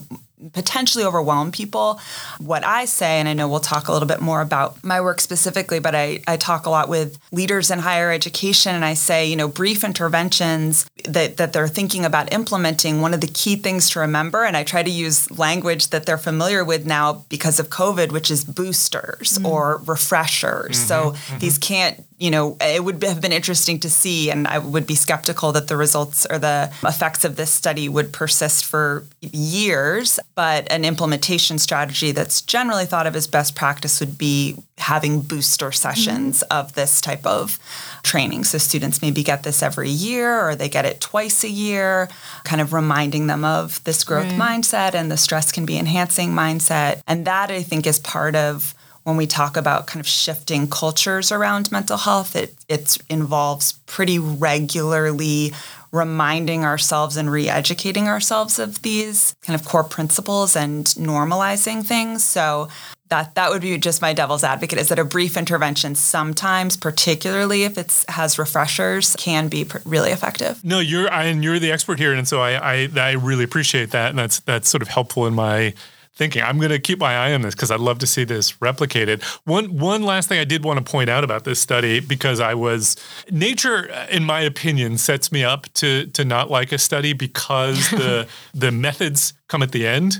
potentially 0.54 1.04
overwhelm 1.04 1.52
people. 1.52 2.00
What 2.40 2.66
I 2.66 2.86
say, 2.86 3.20
and 3.20 3.28
I 3.28 3.34
know 3.34 3.48
we'll 3.48 3.60
talk 3.60 3.88
a 3.88 3.94
little 3.94 4.08
bit 4.08 4.22
more 4.22 4.42
about 4.42 4.84
my 4.84 5.00
work 5.02 5.22
specifically, 5.22 5.80
but 5.80 5.96
I, 5.96 6.22
I 6.28 6.38
talk 6.38 6.66
a 6.66 6.70
lot 6.70 6.90
with 6.90 7.18
leaders 7.32 7.72
in 7.72 7.80
higher 7.80 8.12
education 8.12 8.76
and 8.76 8.84
I 8.84 8.94
say, 8.96 9.26
you 9.26 9.36
know, 9.36 9.48
brief 9.48 9.84
interventions 9.84 10.90
that, 11.06 11.38
that 11.38 11.54
they're 11.54 11.68
thinking 11.68 12.06
about 12.06 12.34
implementing, 12.34 13.02
one 13.02 13.14
of 13.14 13.22
the 13.22 13.28
key 13.28 13.56
things 13.56 13.90
to 13.92 14.00
remember, 14.00 14.44
and 14.44 14.58
I 14.58 14.64
try 14.64 14.84
to 14.84 14.92
use 14.92 15.32
language 15.32 15.90
that 15.90 16.06
they're 16.06 16.18
familiar 16.18 16.66
with 16.66 16.86
now 16.86 17.26
because 17.30 17.60
of 17.60 17.70
COVID, 17.70 18.12
which 18.12 18.30
is 18.30 18.44
boosters 18.44 19.38
mm-hmm. 19.38 19.46
or 19.46 19.82
refreshers. 19.86 20.78
Mm-hmm, 20.78 20.88
so 20.88 21.12
mm-hmm. 21.12 21.40
these 21.40 21.58
can't 21.58 22.06
you 22.18 22.32
know, 22.32 22.56
it 22.62 22.84
would 22.84 23.04
have 23.04 23.20
been 23.20 23.34
interesting 23.34 23.80
to 23.82 23.90
see, 23.90 24.32
and 24.32 24.48
I 24.48 24.58
would 24.58 24.88
be 24.88 24.96
skeptical 24.96 25.52
that 25.52 25.68
the 25.68 25.76
results 25.76 26.26
or 26.30 26.40
the 26.40 26.72
effects 26.84 27.26
of 27.26 27.36
this 27.36 27.52
study 27.52 27.90
would 27.90 28.14
persist 28.14 28.66
for 28.66 29.06
years. 29.22 30.20
But 30.34 30.72
an 30.72 30.86
implementation 30.86 31.58
strategy 31.58 32.12
that's 32.12 32.42
generally 32.42 32.86
thought 32.86 33.06
of 33.08 33.16
as 33.16 33.28
best 33.28 33.56
practice 33.56 34.00
would 34.00 34.18
be 34.18 34.56
having 34.78 35.22
booster 35.22 35.72
sessions 35.72 36.44
mm-hmm. 36.44 36.58
of 36.58 36.74
this 36.74 37.02
type 37.02 37.26
of 37.26 37.60
training. 38.04 38.44
So 38.44 38.60
students 38.60 39.02
maybe 39.02 39.24
get 39.24 39.44
this 39.44 39.64
every 39.64 39.90
year 39.90 40.48
or 40.48 40.56
they 40.56 40.70
get 40.70 40.86
it 40.86 41.02
twice 41.02 41.44
a 41.44 41.50
year, 41.50 42.08
kind 42.44 42.62
of 42.62 42.72
reminding 42.72 43.28
them 43.28 43.44
of 43.44 43.84
this 43.84 44.04
growth 44.04 44.32
right. 44.32 44.62
mindset 44.62 44.94
and 44.94 45.12
the 45.12 45.18
stress 45.18 45.52
can 45.52 45.66
be 45.66 45.78
enhancing 45.78 46.32
mindset. 46.32 47.02
And 47.08 47.26
that 47.26 47.52
I 47.52 47.64
think 47.64 47.88
is 47.88 48.00
part 48.00 48.36
of 48.36 48.75
when 49.06 49.18
we 49.18 49.28
talk 49.28 49.56
about 49.56 49.86
kind 49.86 50.02
of 50.02 50.08
shifting 50.08 50.68
cultures 50.68 51.32
around 51.32 51.72
mental 51.72 51.98
health, 51.98 52.36
it 52.36 52.54
it 52.68 52.98
involves 53.08 53.74
pretty 53.86 54.20
regularly 54.20 55.54
reminding 55.92 56.66
ourselves 56.66 57.16
and 57.16 57.32
re-educating 57.32 58.08
ourselves 58.08 58.60
of 58.60 58.82
these 58.82 59.34
kind 59.44 59.58
of 59.58 59.66
core 59.66 59.84
principles 59.84 60.56
and 60.56 60.88
normalizing 60.88 61.86
things. 61.86 62.24
So 62.24 62.68
that 63.10 63.36
that 63.36 63.52
would 63.52 63.62
be 63.62 63.78
just 63.78 64.02
my 64.02 64.14
devil's 64.14 64.44
advocate 64.44 64.80
is 64.80 64.90
that 64.90 64.98
a 64.98 65.06
brief 65.06 65.38
intervention 65.38 65.94
sometimes 65.94 66.76
particularly 66.76 67.64
if 67.64 67.78
it 67.78 68.04
has 68.10 68.40
refreshers 68.40 69.16
can 69.18 69.48
be 69.48 69.64
pr- 69.64 69.78
really 69.86 70.10
effective 70.10 70.64
no 70.64 70.80
you're 70.80 71.08
and 71.14 71.44
you're 71.44 71.60
the 71.60 71.72
expert 71.72 72.00
here 72.00 72.14
and 72.14 72.28
so 72.28 72.42
I, 72.42 72.84
I 72.86 72.90
i 72.96 73.12
really 73.12 73.44
appreciate 73.44 73.92
that 73.92 74.10
and 74.10 74.18
that's 74.18 74.40
that's 74.40 74.68
sort 74.68 74.82
of 74.82 74.88
helpful 74.88 75.28
in 75.28 75.36
my 75.36 75.76
thinking. 76.16 76.42
I'm 76.42 76.58
going 76.58 76.70
to 76.70 76.80
keep 76.80 77.00
my 77.00 77.16
eye 77.16 77.34
on 77.34 77.42
this 77.42 77.54
because 77.54 77.72
I'd 77.72 77.80
love 77.80 78.00
to 78.00 78.08
see 78.08 78.24
this 78.24 78.54
replicated. 78.54 79.24
One 79.46 79.78
one 79.78 80.04
last 80.04 80.30
thing 80.30 80.40
I 80.40 80.44
did 80.44 80.64
want 80.64 80.84
to 80.84 80.90
point 80.90 81.10
out 81.10 81.24
about 81.24 81.44
this 81.44 81.60
study 81.60 82.00
because 82.00 82.40
I 82.40 82.54
was 82.54 82.96
nature, 83.30 83.86
in 84.10 84.24
my 84.24 84.42
opinion, 84.42 84.98
sets 84.98 85.32
me 85.32 85.44
up 85.44 85.72
to 85.74 86.08
to 86.08 86.26
not 86.26 86.50
like 86.50 86.72
a 86.72 86.78
study 86.78 87.14
because 87.14 87.90
the 87.92 88.28
the 88.54 88.72
methods 88.72 89.34
come 89.48 89.62
at 89.62 89.72
the 89.72 89.86
end, 89.86 90.18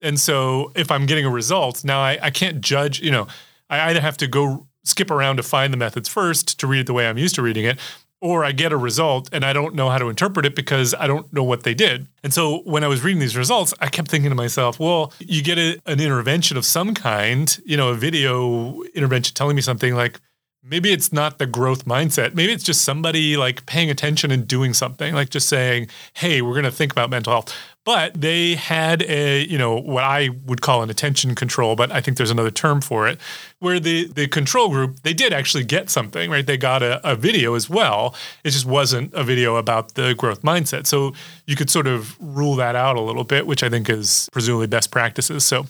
and 0.00 0.18
so 0.18 0.72
if 0.74 0.90
I'm 0.90 1.06
getting 1.06 1.24
a 1.24 1.30
result 1.30 1.84
now, 1.84 2.00
I, 2.00 2.18
I 2.22 2.30
can't 2.30 2.60
judge. 2.60 3.00
You 3.00 3.10
know, 3.10 3.26
I 3.68 3.90
either 3.90 4.00
have 4.00 4.16
to 4.18 4.26
go 4.26 4.66
skip 4.84 5.10
around 5.10 5.36
to 5.36 5.42
find 5.42 5.72
the 5.72 5.76
methods 5.76 6.08
first 6.08 6.58
to 6.60 6.66
read 6.66 6.80
it 6.80 6.86
the 6.86 6.94
way 6.94 7.08
I'm 7.08 7.18
used 7.18 7.34
to 7.34 7.42
reading 7.42 7.64
it, 7.64 7.78
or 8.20 8.44
I 8.44 8.52
get 8.52 8.72
a 8.72 8.76
result 8.76 9.28
and 9.32 9.44
I 9.44 9.52
don't 9.52 9.74
know 9.74 9.88
how 9.90 9.98
to 9.98 10.08
interpret 10.08 10.44
it 10.44 10.56
because 10.56 10.94
I 10.94 11.06
don't 11.06 11.32
know 11.32 11.44
what 11.44 11.62
they 11.62 11.74
did. 11.74 12.08
And 12.22 12.34
so 12.34 12.58
when 12.64 12.82
I 12.82 12.88
was 12.88 13.02
reading 13.02 13.20
these 13.20 13.36
results, 13.36 13.72
I 13.80 13.88
kept 13.88 14.10
thinking 14.10 14.30
to 14.30 14.36
myself, 14.36 14.80
well, 14.80 15.12
you 15.20 15.42
get 15.42 15.58
a, 15.58 15.80
an 15.86 16.00
intervention 16.00 16.56
of 16.56 16.64
some 16.64 16.94
kind, 16.94 17.58
you 17.64 17.76
know, 17.76 17.90
a 17.90 17.94
video 17.94 18.82
intervention 18.94 19.34
telling 19.34 19.56
me 19.56 19.62
something 19.62 19.94
like, 19.94 20.20
maybe 20.62 20.92
it's 20.92 21.12
not 21.12 21.38
the 21.38 21.46
growth 21.46 21.84
mindset. 21.84 22.34
Maybe 22.34 22.52
it's 22.52 22.64
just 22.64 22.82
somebody 22.82 23.36
like 23.36 23.64
paying 23.66 23.90
attention 23.90 24.30
and 24.30 24.46
doing 24.46 24.74
something, 24.74 25.14
like 25.14 25.30
just 25.30 25.48
saying, 25.48 25.88
hey, 26.14 26.42
we're 26.42 26.52
going 26.52 26.64
to 26.64 26.70
think 26.70 26.92
about 26.92 27.10
mental 27.10 27.32
health 27.32 27.54
but 27.88 28.20
they 28.20 28.54
had 28.54 29.00
a 29.04 29.46
you 29.46 29.56
know 29.56 29.74
what 29.74 30.04
I 30.04 30.28
would 30.44 30.60
call 30.60 30.82
an 30.82 30.90
attention 30.90 31.34
control, 31.34 31.74
but 31.74 31.90
I 31.90 32.02
think 32.02 32.18
there's 32.18 32.30
another 32.30 32.50
term 32.50 32.82
for 32.82 33.08
it, 33.08 33.18
where 33.60 33.80
the 33.80 34.08
the 34.08 34.28
control 34.28 34.68
group 34.68 35.00
they 35.04 35.14
did 35.14 35.32
actually 35.32 35.64
get 35.64 35.88
something 35.88 36.30
right. 36.30 36.46
They 36.46 36.58
got 36.58 36.82
a, 36.82 37.00
a 37.02 37.16
video 37.16 37.54
as 37.54 37.70
well. 37.70 38.14
It 38.44 38.50
just 38.50 38.66
wasn't 38.66 39.14
a 39.14 39.24
video 39.24 39.56
about 39.56 39.94
the 39.94 40.14
growth 40.14 40.42
mindset. 40.42 40.86
So 40.86 41.14
you 41.46 41.56
could 41.56 41.70
sort 41.70 41.86
of 41.86 42.14
rule 42.20 42.56
that 42.56 42.76
out 42.76 42.96
a 42.96 43.00
little 43.00 43.24
bit, 43.24 43.46
which 43.46 43.62
I 43.62 43.70
think 43.70 43.88
is 43.88 44.28
presumably 44.32 44.66
best 44.66 44.90
practices. 44.90 45.46
So 45.46 45.64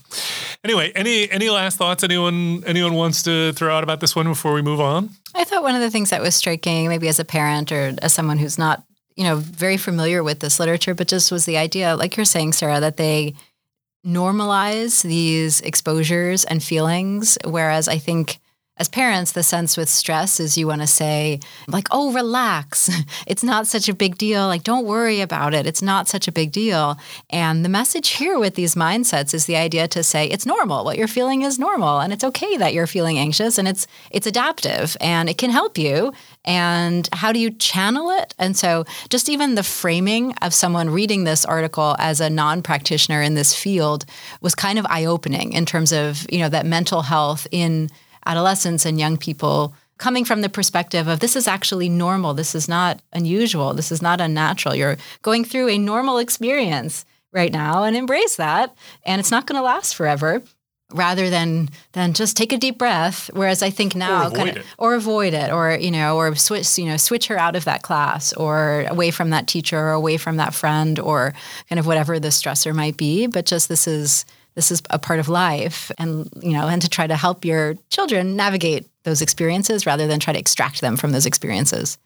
anyway, 0.64 0.90
any 0.96 1.30
any 1.30 1.50
last 1.50 1.78
thoughts 1.78 2.02
anyone 2.02 2.64
anyone 2.66 2.94
wants 2.94 3.22
to 3.22 3.52
throw 3.52 3.72
out 3.72 3.84
about 3.84 4.00
this 4.00 4.16
one 4.16 4.26
before 4.26 4.54
we 4.54 4.62
move 4.62 4.80
on? 4.80 5.10
I 5.36 5.44
thought 5.44 5.62
one 5.62 5.76
of 5.76 5.82
the 5.82 5.90
things 5.90 6.10
that 6.10 6.20
was 6.20 6.34
striking, 6.34 6.88
maybe 6.88 7.06
as 7.06 7.20
a 7.20 7.24
parent 7.24 7.70
or 7.70 7.94
as 8.02 8.12
someone 8.12 8.38
who's 8.38 8.58
not 8.58 8.82
you 9.18 9.24
know, 9.24 9.34
very 9.34 9.76
familiar 9.76 10.22
with 10.22 10.38
this 10.38 10.60
literature, 10.60 10.94
but 10.94 11.08
just 11.08 11.32
was 11.32 11.44
the 11.44 11.58
idea, 11.58 11.96
like 11.96 12.16
you're 12.16 12.24
saying, 12.24 12.52
Sarah, 12.52 12.78
that 12.78 12.98
they 12.98 13.34
normalize 14.06 15.02
these 15.02 15.60
exposures 15.62 16.44
and 16.44 16.62
feelings. 16.62 17.36
Whereas 17.44 17.88
I 17.88 17.98
think 17.98 18.38
as 18.78 18.88
parents, 18.88 19.32
the 19.32 19.42
sense 19.42 19.76
with 19.76 19.88
stress 19.88 20.38
is 20.38 20.56
you 20.56 20.66
want 20.66 20.80
to 20.80 20.86
say, 20.86 21.40
like, 21.66 21.88
oh, 21.90 22.12
relax. 22.12 22.90
It's 23.26 23.42
not 23.42 23.66
such 23.66 23.88
a 23.88 23.94
big 23.94 24.16
deal. 24.16 24.46
Like, 24.46 24.62
don't 24.62 24.86
worry 24.86 25.20
about 25.20 25.52
it. 25.52 25.66
It's 25.66 25.82
not 25.82 26.08
such 26.08 26.28
a 26.28 26.32
big 26.32 26.52
deal. 26.52 26.96
And 27.30 27.64
the 27.64 27.68
message 27.68 28.10
here 28.10 28.38
with 28.38 28.54
these 28.54 28.74
mindsets 28.74 29.34
is 29.34 29.46
the 29.46 29.56
idea 29.56 29.88
to 29.88 30.02
say 30.02 30.26
it's 30.26 30.46
normal. 30.46 30.84
What 30.84 30.96
you're 30.96 31.08
feeling 31.08 31.42
is 31.42 31.58
normal. 31.58 32.00
And 32.00 32.12
it's 32.12 32.24
okay 32.24 32.56
that 32.56 32.72
you're 32.74 32.86
feeling 32.86 33.18
anxious 33.18 33.58
and 33.58 33.68
it's 33.68 33.86
it's 34.10 34.26
adaptive 34.26 34.96
and 35.00 35.28
it 35.28 35.36
can 35.36 35.50
help 35.50 35.76
you. 35.76 36.12
And 36.44 37.08
how 37.12 37.32
do 37.32 37.38
you 37.38 37.50
channel 37.50 38.10
it? 38.10 38.34
And 38.38 38.56
so 38.56 38.84
just 39.10 39.28
even 39.28 39.54
the 39.54 39.62
framing 39.62 40.34
of 40.40 40.54
someone 40.54 40.90
reading 40.90 41.24
this 41.24 41.44
article 41.44 41.96
as 41.98 42.20
a 42.20 42.30
non-practitioner 42.30 43.20
in 43.20 43.34
this 43.34 43.54
field 43.54 44.04
was 44.40 44.54
kind 44.54 44.78
of 44.78 44.86
eye-opening 44.88 45.52
in 45.52 45.66
terms 45.66 45.92
of, 45.92 46.26
you 46.30 46.38
know, 46.38 46.48
that 46.48 46.64
mental 46.64 47.02
health 47.02 47.46
in 47.50 47.90
adolescents 48.28 48.86
and 48.86 49.00
young 49.00 49.16
people 49.16 49.74
coming 49.98 50.24
from 50.24 50.42
the 50.42 50.48
perspective 50.48 51.08
of 51.08 51.18
this 51.20 51.34
is 51.34 51.48
actually 51.48 51.88
normal. 51.88 52.34
This 52.34 52.54
is 52.54 52.68
not 52.68 53.00
unusual. 53.12 53.74
This 53.74 53.90
is 53.90 54.00
not 54.00 54.20
unnatural. 54.20 54.74
You're 54.74 54.96
going 55.22 55.44
through 55.44 55.68
a 55.70 55.78
normal 55.78 56.18
experience 56.18 57.04
right 57.32 57.52
now 57.52 57.82
and 57.82 57.96
embrace 57.96 58.36
that. 58.36 58.74
And 59.04 59.18
it's 59.18 59.32
not 59.32 59.46
going 59.46 59.58
to 59.58 59.62
last 59.62 59.96
forever 59.96 60.42
rather 60.94 61.28
than 61.28 61.68
than 61.92 62.14
just 62.14 62.34
take 62.34 62.50
a 62.50 62.56
deep 62.56 62.78
breath 62.78 63.28
whereas 63.34 63.62
i 63.62 63.68
think 63.68 63.94
now 63.94 64.22
or 64.22 64.26
avoid, 64.28 64.36
kind 64.38 64.56
of, 64.56 64.66
or 64.78 64.94
avoid 64.94 65.34
it 65.34 65.52
or 65.52 65.76
you 65.78 65.90
know 65.90 66.16
or 66.16 66.34
switch 66.34 66.78
you 66.78 66.86
know 66.86 66.96
switch 66.96 67.26
her 67.26 67.38
out 67.38 67.54
of 67.54 67.66
that 67.66 67.82
class 67.82 68.32
or 68.32 68.86
away 68.88 69.10
from 69.10 69.28
that 69.28 69.46
teacher 69.46 69.78
or 69.78 69.90
away 69.90 70.16
from 70.16 70.38
that 70.38 70.54
friend 70.54 70.98
or 70.98 71.34
kind 71.68 71.78
of 71.78 71.86
whatever 71.86 72.18
the 72.18 72.28
stressor 72.28 72.74
might 72.74 72.96
be 72.96 73.26
but 73.26 73.44
just 73.44 73.68
this 73.68 73.86
is 73.86 74.24
this 74.58 74.72
is 74.72 74.82
a 74.90 74.98
part 74.98 75.20
of 75.20 75.28
life 75.28 75.92
and 75.98 76.28
you 76.42 76.52
know 76.52 76.66
and 76.66 76.82
to 76.82 76.88
try 76.88 77.06
to 77.06 77.16
help 77.16 77.44
your 77.44 77.76
children 77.90 78.34
navigate 78.34 78.88
those 79.04 79.22
experiences 79.22 79.86
rather 79.86 80.08
than 80.08 80.18
try 80.18 80.32
to 80.32 80.38
extract 80.38 80.80
them 80.80 80.96
from 80.96 81.12
those 81.12 81.26
experiences 81.26 81.96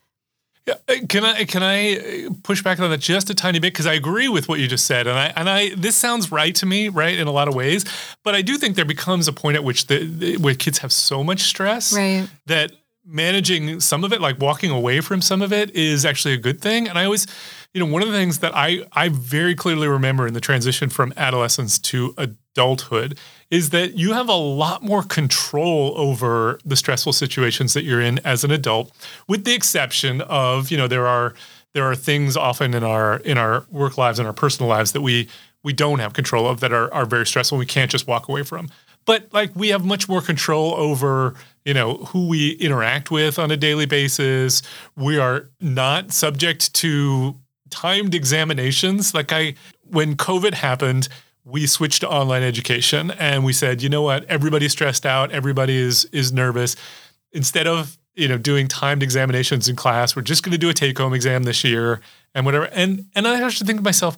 yeah, 0.66 0.74
uh, 0.86 0.94
can 1.08 1.24
I 1.24 1.44
can 1.44 1.62
I 1.62 1.96
uh, 1.96 2.30
push 2.42 2.62
back 2.62 2.78
on 2.78 2.90
that 2.90 3.00
just 3.00 3.30
a 3.30 3.34
tiny 3.34 3.58
bit 3.58 3.72
because 3.72 3.86
I 3.86 3.94
agree 3.94 4.28
with 4.28 4.50
what 4.50 4.60
you 4.60 4.68
just 4.68 4.86
said 4.86 5.06
and 5.06 5.18
I 5.18 5.32
and 5.34 5.48
I 5.48 5.74
this 5.74 5.96
sounds 5.96 6.30
right 6.30 6.54
to 6.56 6.66
me 6.66 6.90
right 6.90 7.18
in 7.18 7.26
a 7.26 7.32
lot 7.32 7.48
of 7.48 7.54
ways 7.54 7.86
but 8.22 8.34
I 8.34 8.42
do 8.42 8.58
think 8.58 8.76
there 8.76 8.84
becomes 8.84 9.26
a 9.28 9.32
point 9.32 9.56
at 9.56 9.64
which 9.64 9.86
the, 9.86 10.04
the 10.04 10.36
where 10.36 10.54
kids 10.54 10.78
have 10.78 10.92
so 10.92 11.24
much 11.24 11.40
stress 11.40 11.94
right. 11.94 12.28
that 12.46 12.72
managing 13.04 13.80
some 13.80 14.04
of 14.04 14.12
it 14.12 14.20
like 14.20 14.40
walking 14.40 14.70
away 14.70 15.00
from 15.00 15.20
some 15.20 15.42
of 15.42 15.52
it 15.52 15.70
is 15.74 16.04
actually 16.04 16.34
a 16.34 16.38
good 16.38 16.60
thing 16.60 16.88
and 16.88 16.98
I 16.98 17.04
always 17.04 17.26
you 17.74 17.80
know 17.80 17.92
one 17.92 18.00
of 18.02 18.08
the 18.08 18.14
things 18.14 18.38
that 18.38 18.52
I 18.54 18.84
I 18.92 19.08
very 19.08 19.54
clearly 19.54 19.88
remember 19.88 20.26
in 20.26 20.34
the 20.34 20.40
transition 20.40 20.88
from 20.88 21.12
adolescence 21.16 21.78
to 21.80 22.14
adulthood 22.16 23.18
is 23.52 23.68
that 23.68 23.98
you 23.98 24.14
have 24.14 24.30
a 24.30 24.34
lot 24.34 24.82
more 24.82 25.02
control 25.02 25.92
over 25.96 26.58
the 26.64 26.74
stressful 26.74 27.12
situations 27.12 27.74
that 27.74 27.82
you're 27.82 28.00
in 28.00 28.18
as 28.20 28.44
an 28.44 28.50
adult, 28.50 28.90
with 29.28 29.44
the 29.44 29.52
exception 29.52 30.22
of, 30.22 30.70
you 30.70 30.78
know, 30.78 30.88
there 30.88 31.06
are 31.06 31.34
there 31.74 31.84
are 31.84 31.94
things 31.94 32.34
often 32.34 32.72
in 32.72 32.82
our 32.82 33.18
in 33.18 33.36
our 33.36 33.66
work 33.70 33.98
lives 33.98 34.18
and 34.18 34.26
our 34.26 34.32
personal 34.32 34.70
lives 34.70 34.92
that 34.92 35.02
we 35.02 35.28
we 35.62 35.74
don't 35.74 35.98
have 35.98 36.14
control 36.14 36.48
of 36.48 36.60
that 36.60 36.72
are 36.72 36.92
are 36.94 37.04
very 37.04 37.26
stressful. 37.26 37.58
We 37.58 37.66
can't 37.66 37.90
just 37.90 38.06
walk 38.06 38.26
away 38.28 38.42
from. 38.42 38.70
But 39.04 39.28
like 39.32 39.50
we 39.54 39.68
have 39.68 39.84
much 39.84 40.08
more 40.08 40.22
control 40.22 40.74
over, 40.74 41.34
you 41.64 41.74
know, 41.74 41.94
who 41.96 42.26
we 42.28 42.52
interact 42.52 43.10
with 43.10 43.38
on 43.38 43.50
a 43.50 43.56
daily 43.56 43.86
basis. 43.86 44.62
We 44.96 45.18
are 45.18 45.48
not 45.60 46.12
subject 46.12 46.74
to 46.74 47.36
timed 47.70 48.14
examinations. 48.14 49.14
Like 49.14 49.32
I 49.32 49.54
when 49.84 50.16
COVID 50.16 50.54
happened, 50.54 51.08
we 51.44 51.66
switched 51.66 52.00
to 52.00 52.08
online 52.08 52.42
education 52.42 53.10
and 53.12 53.44
we 53.44 53.52
said, 53.52 53.82
you 53.82 53.88
know 53.88 54.02
what, 54.02 54.24
everybody's 54.24 54.72
stressed 54.72 55.06
out, 55.06 55.32
everybody 55.32 55.76
is 55.76 56.04
is 56.06 56.32
nervous. 56.32 56.76
Instead 57.32 57.66
of 57.66 57.98
you 58.14 58.28
know 58.28 58.38
doing 58.38 58.68
timed 58.68 59.02
examinations 59.02 59.68
in 59.68 59.76
class, 59.76 60.14
we're 60.14 60.22
just 60.22 60.42
going 60.42 60.52
to 60.52 60.58
do 60.58 60.68
a 60.68 60.74
take 60.74 60.98
home 60.98 61.14
exam 61.14 61.44
this 61.44 61.64
year 61.64 62.00
and 62.34 62.44
whatever. 62.46 62.66
And 62.66 63.06
and 63.14 63.26
I 63.26 63.36
have 63.36 63.54
to 63.56 63.64
think 63.64 63.78
to 63.78 63.84
myself, 63.84 64.16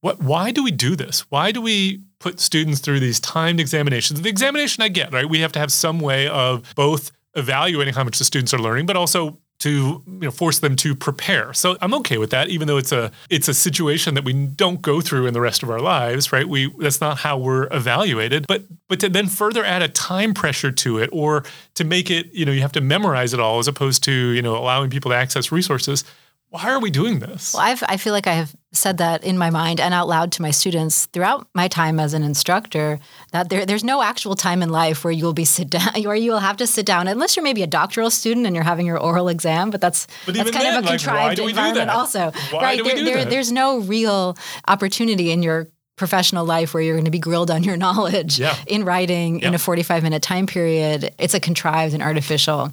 what? 0.00 0.22
Why 0.22 0.50
do 0.50 0.62
we 0.62 0.70
do 0.70 0.96
this? 0.96 1.20
Why 1.30 1.52
do 1.52 1.60
we 1.60 2.00
put 2.22 2.40
students 2.40 2.80
through 2.80 3.00
these 3.00 3.20
timed 3.20 3.60
examinations? 3.60 4.22
The 4.22 4.28
examination 4.28 4.82
I 4.82 4.88
get 4.88 5.12
right. 5.12 5.28
We 5.28 5.40
have 5.40 5.52
to 5.52 5.58
have 5.58 5.72
some 5.72 6.00
way 6.00 6.28
of 6.28 6.74
both 6.74 7.12
evaluating 7.34 7.94
how 7.94 8.04
much 8.04 8.18
the 8.18 8.24
students 8.24 8.52
are 8.54 8.58
learning, 8.58 8.86
but 8.86 8.96
also 8.96 9.38
to 9.62 10.02
you 10.06 10.18
know 10.18 10.30
force 10.30 10.58
them 10.58 10.74
to 10.74 10.94
prepare. 10.94 11.52
So 11.52 11.76
I'm 11.80 11.94
okay 11.94 12.18
with 12.18 12.30
that, 12.30 12.48
even 12.48 12.66
though 12.66 12.78
it's 12.78 12.90
a 12.90 13.12
it's 13.30 13.46
a 13.46 13.54
situation 13.54 14.14
that 14.14 14.24
we 14.24 14.32
don't 14.32 14.82
go 14.82 15.00
through 15.00 15.26
in 15.26 15.34
the 15.34 15.40
rest 15.40 15.62
of 15.62 15.70
our 15.70 15.78
lives, 15.78 16.32
right? 16.32 16.48
We 16.48 16.72
that's 16.80 17.00
not 17.00 17.18
how 17.18 17.38
we're 17.38 17.68
evaluated. 17.70 18.46
But 18.48 18.64
but 18.88 18.98
to 19.00 19.08
then 19.08 19.28
further 19.28 19.64
add 19.64 19.82
a 19.82 19.88
time 19.88 20.34
pressure 20.34 20.72
to 20.72 20.98
it, 20.98 21.10
or 21.12 21.44
to 21.74 21.84
make 21.84 22.10
it 22.10 22.32
you 22.32 22.44
know 22.44 22.52
you 22.52 22.60
have 22.62 22.72
to 22.72 22.80
memorize 22.80 23.32
it 23.32 23.40
all 23.40 23.60
as 23.60 23.68
opposed 23.68 24.02
to 24.04 24.12
you 24.12 24.42
know 24.42 24.56
allowing 24.56 24.90
people 24.90 25.12
to 25.12 25.16
access 25.16 25.52
resources 25.52 26.04
why 26.52 26.70
are 26.70 26.80
we 26.80 26.90
doing 26.90 27.18
this? 27.18 27.54
Well, 27.54 27.62
I've, 27.62 27.82
I 27.88 27.96
feel 27.96 28.12
like 28.12 28.26
I 28.26 28.34
have 28.34 28.54
said 28.72 28.98
that 28.98 29.24
in 29.24 29.38
my 29.38 29.48
mind 29.48 29.80
and 29.80 29.94
out 29.94 30.06
loud 30.06 30.32
to 30.32 30.42
my 30.42 30.50
students 30.50 31.06
throughout 31.06 31.48
my 31.54 31.66
time 31.66 31.98
as 31.98 32.12
an 32.12 32.22
instructor 32.22 33.00
that 33.32 33.48
there, 33.48 33.64
there's 33.64 33.82
no 33.82 34.02
actual 34.02 34.34
time 34.34 34.62
in 34.62 34.68
life 34.68 35.02
where 35.02 35.12
you'll 35.14 35.32
be 35.32 35.46
sit 35.46 35.70
down 35.70 35.88
or 36.06 36.14
you 36.14 36.30
will 36.30 36.40
have 36.40 36.58
to 36.58 36.66
sit 36.66 36.84
down 36.84 37.08
unless 37.08 37.36
you're 37.36 37.42
maybe 37.42 37.62
a 37.62 37.66
doctoral 37.66 38.10
student 38.10 38.44
and 38.46 38.54
you're 38.54 38.66
having 38.66 38.84
your 38.84 38.98
oral 38.98 39.28
exam. 39.28 39.70
But 39.70 39.80
that's 39.80 40.06
but 40.26 40.34
that's 40.34 40.50
kind 40.50 40.66
then, 40.66 40.76
of 40.76 40.84
a 40.84 40.88
contrived 40.88 41.38
like, 41.38 41.48
environment. 41.48 41.88
Also, 41.88 42.32
why 42.50 42.62
right? 42.62 42.76
Do 42.76 42.84
we 42.84 42.90
there, 42.90 42.98
do 42.98 43.04
there, 43.06 43.16
that? 43.16 43.30
there's 43.30 43.50
no 43.50 43.78
real 43.78 44.36
opportunity 44.68 45.30
in 45.30 45.42
your 45.42 45.68
professional 45.96 46.44
life 46.44 46.74
where 46.74 46.82
you're 46.82 46.96
going 46.96 47.06
to 47.06 47.10
be 47.10 47.18
grilled 47.18 47.50
on 47.50 47.64
your 47.64 47.76
knowledge 47.78 48.38
yeah. 48.38 48.56
in 48.66 48.84
writing 48.84 49.40
yeah. 49.40 49.48
in 49.48 49.54
a 49.54 49.58
45 49.58 50.02
minute 50.02 50.22
time 50.22 50.46
period. 50.46 51.14
It's 51.18 51.32
a 51.32 51.40
contrived 51.40 51.94
and 51.94 52.02
artificial 52.02 52.72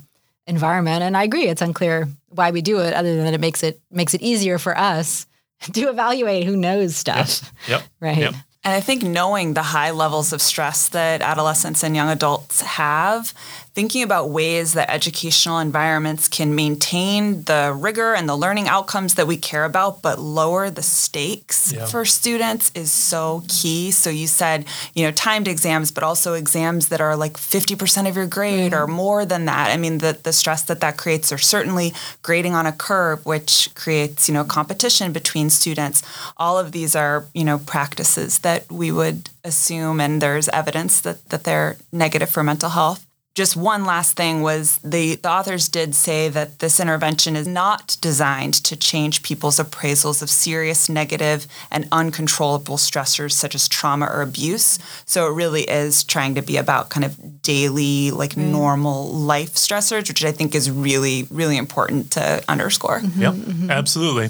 environment. 0.50 1.04
And 1.04 1.16
I 1.16 1.24
agree, 1.24 1.46
it's 1.46 1.62
unclear 1.62 2.08
why 2.30 2.52
we 2.52 2.62
do 2.62 2.80
it, 2.80 2.94
other 2.94 3.16
than 3.16 3.26
that 3.26 3.34
it 3.34 3.40
makes 3.40 3.64
it 3.64 3.80
makes 3.92 4.14
it 4.14 4.22
easier 4.22 4.58
for 4.58 4.78
us 4.78 5.26
to 5.74 5.82
evaluate 5.90 6.44
who 6.46 6.58
knows 6.58 6.96
stuff. 6.96 7.18
Yes. 7.18 7.52
Yep. 7.68 7.84
Right. 8.02 8.18
Yep. 8.18 8.34
And 8.66 8.74
I 8.74 8.82
think 8.82 9.04
knowing 9.04 9.54
the 9.54 9.64
high 9.64 9.92
levels 9.92 10.34
of 10.34 10.42
stress 10.42 10.90
that 10.90 11.22
adolescents 11.22 11.82
and 11.82 11.96
young 11.96 12.10
adults 12.10 12.60
have, 12.62 13.34
thinking 13.74 14.04
about 14.04 14.30
ways 14.30 14.74
that 14.74 14.90
educational 14.90 15.60
environments 15.60 16.28
can 16.28 16.56
maintain 16.56 17.44
the 17.44 17.76
rigor 17.78 18.14
and 18.14 18.28
the 18.28 18.36
learning 18.36 18.68
outcomes 18.68 19.14
that 19.16 19.28
we 19.28 19.38
care 19.38 19.66
about, 19.66 20.02
but 20.02 20.20
lower 20.20 20.70
the 20.70 20.82
stakes 20.82 21.72
Yeah. 21.72 21.86
for 21.86 22.06
students 22.06 22.72
is 22.74 22.92
so 22.92 23.44
key. 23.48 23.92
So 23.92 24.10
you 24.10 24.28
said, 24.28 24.66
you 24.94 25.06
know, 25.06 25.12
timed 25.12 25.48
exams, 25.48 25.92
but 25.92 26.04
also 26.04 26.34
exams 26.34 26.90
that 26.90 27.02
are 27.02 27.16
like 27.16 27.34
50% 27.38 28.08
of 28.08 28.16
your 28.16 28.26
grade 28.28 28.74
or 28.74 28.86
mm-hmm. 28.86 28.94
more 28.94 29.26
than 29.26 29.46
that. 29.46 29.72
I 29.72 29.78
mean, 29.78 30.00
the, 30.00 30.18
the 30.22 30.34
stress 30.34 30.64
that 30.64 30.82
that 30.82 30.98
creates, 30.98 31.32
or 31.32 31.38
certainly 31.38 31.94
grading 32.24 32.54
on 32.56 32.66
a 32.66 32.72
curve, 32.72 33.26
which 33.26 33.70
creates, 33.76 34.28
you 34.28 34.34
know, 34.34 34.44
competition 34.44 35.12
between 35.12 35.50
students. 35.50 36.02
All 36.38 36.58
of 36.58 36.72
these 36.72 36.96
are, 36.96 37.26
you 37.34 37.44
know, 37.44 37.60
practices 37.60 38.40
that 38.40 38.72
we 38.72 38.92
would 38.92 39.30
assume, 39.44 40.00
and 40.02 40.22
there's 40.22 40.50
evidence 40.50 41.02
that, 41.02 41.30
that 41.30 41.44
they're 41.44 41.78
negative 41.92 42.30
for 42.30 42.44
mental 42.44 42.70
health 42.70 43.06
just 43.36 43.56
one 43.56 43.86
last 43.86 44.18
thing 44.18 44.42
was 44.42 44.80
the, 44.80 45.16
the 45.16 45.30
authors 45.30 45.70
did 45.70 45.96
say 45.96 46.30
that 46.30 46.60
this 46.60 46.80
intervention 46.80 47.36
is 47.36 47.48
not 47.48 47.96
designed 48.02 48.54
to 48.54 48.76
change 48.76 49.24
people's 49.24 49.58
appraisals 49.58 50.22
of 50.22 50.30
serious 50.30 50.90
negative 50.90 51.48
and 51.72 51.88
uncontrollable 51.92 52.78
stressors 52.78 53.32
such 53.34 53.56
as 53.56 53.68
trauma 53.68 54.08
or 54.08 54.22
abuse 54.22 54.80
so 55.06 55.28
it 55.28 55.34
really 55.34 55.62
is 55.64 56.04
trying 56.04 56.36
to 56.36 56.42
be 56.42 56.58
about 56.58 56.90
kind 56.90 57.06
of 57.06 57.42
daily 57.42 58.12
like 58.12 58.32
mm. 58.32 58.50
normal 58.52 59.08
life 59.14 59.54
stressors 59.54 60.08
which 60.08 60.26
i 60.26 60.32
think 60.32 60.54
is 60.54 60.70
really 60.70 61.26
really 61.30 61.58
important 61.58 62.12
to 62.12 62.44
underscore 62.50 63.00
mm-hmm, 63.00 63.22
yep 63.22 63.34
mm-hmm. 63.34 63.72
absolutely 63.72 64.30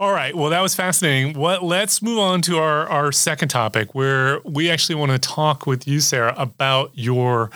all 0.00 0.12
right. 0.12 0.32
Well, 0.32 0.50
that 0.50 0.60
was 0.60 0.76
fascinating. 0.76 1.36
What, 1.36 1.64
let's 1.64 2.00
move 2.00 2.20
on 2.20 2.40
to 2.42 2.58
our, 2.58 2.88
our 2.88 3.10
second 3.10 3.48
topic, 3.48 3.96
where 3.96 4.40
we 4.44 4.70
actually 4.70 4.94
want 4.94 5.10
to 5.10 5.18
talk 5.18 5.66
with 5.66 5.88
you, 5.88 5.98
Sarah, 5.98 6.34
about 6.36 6.92
your 6.94 7.50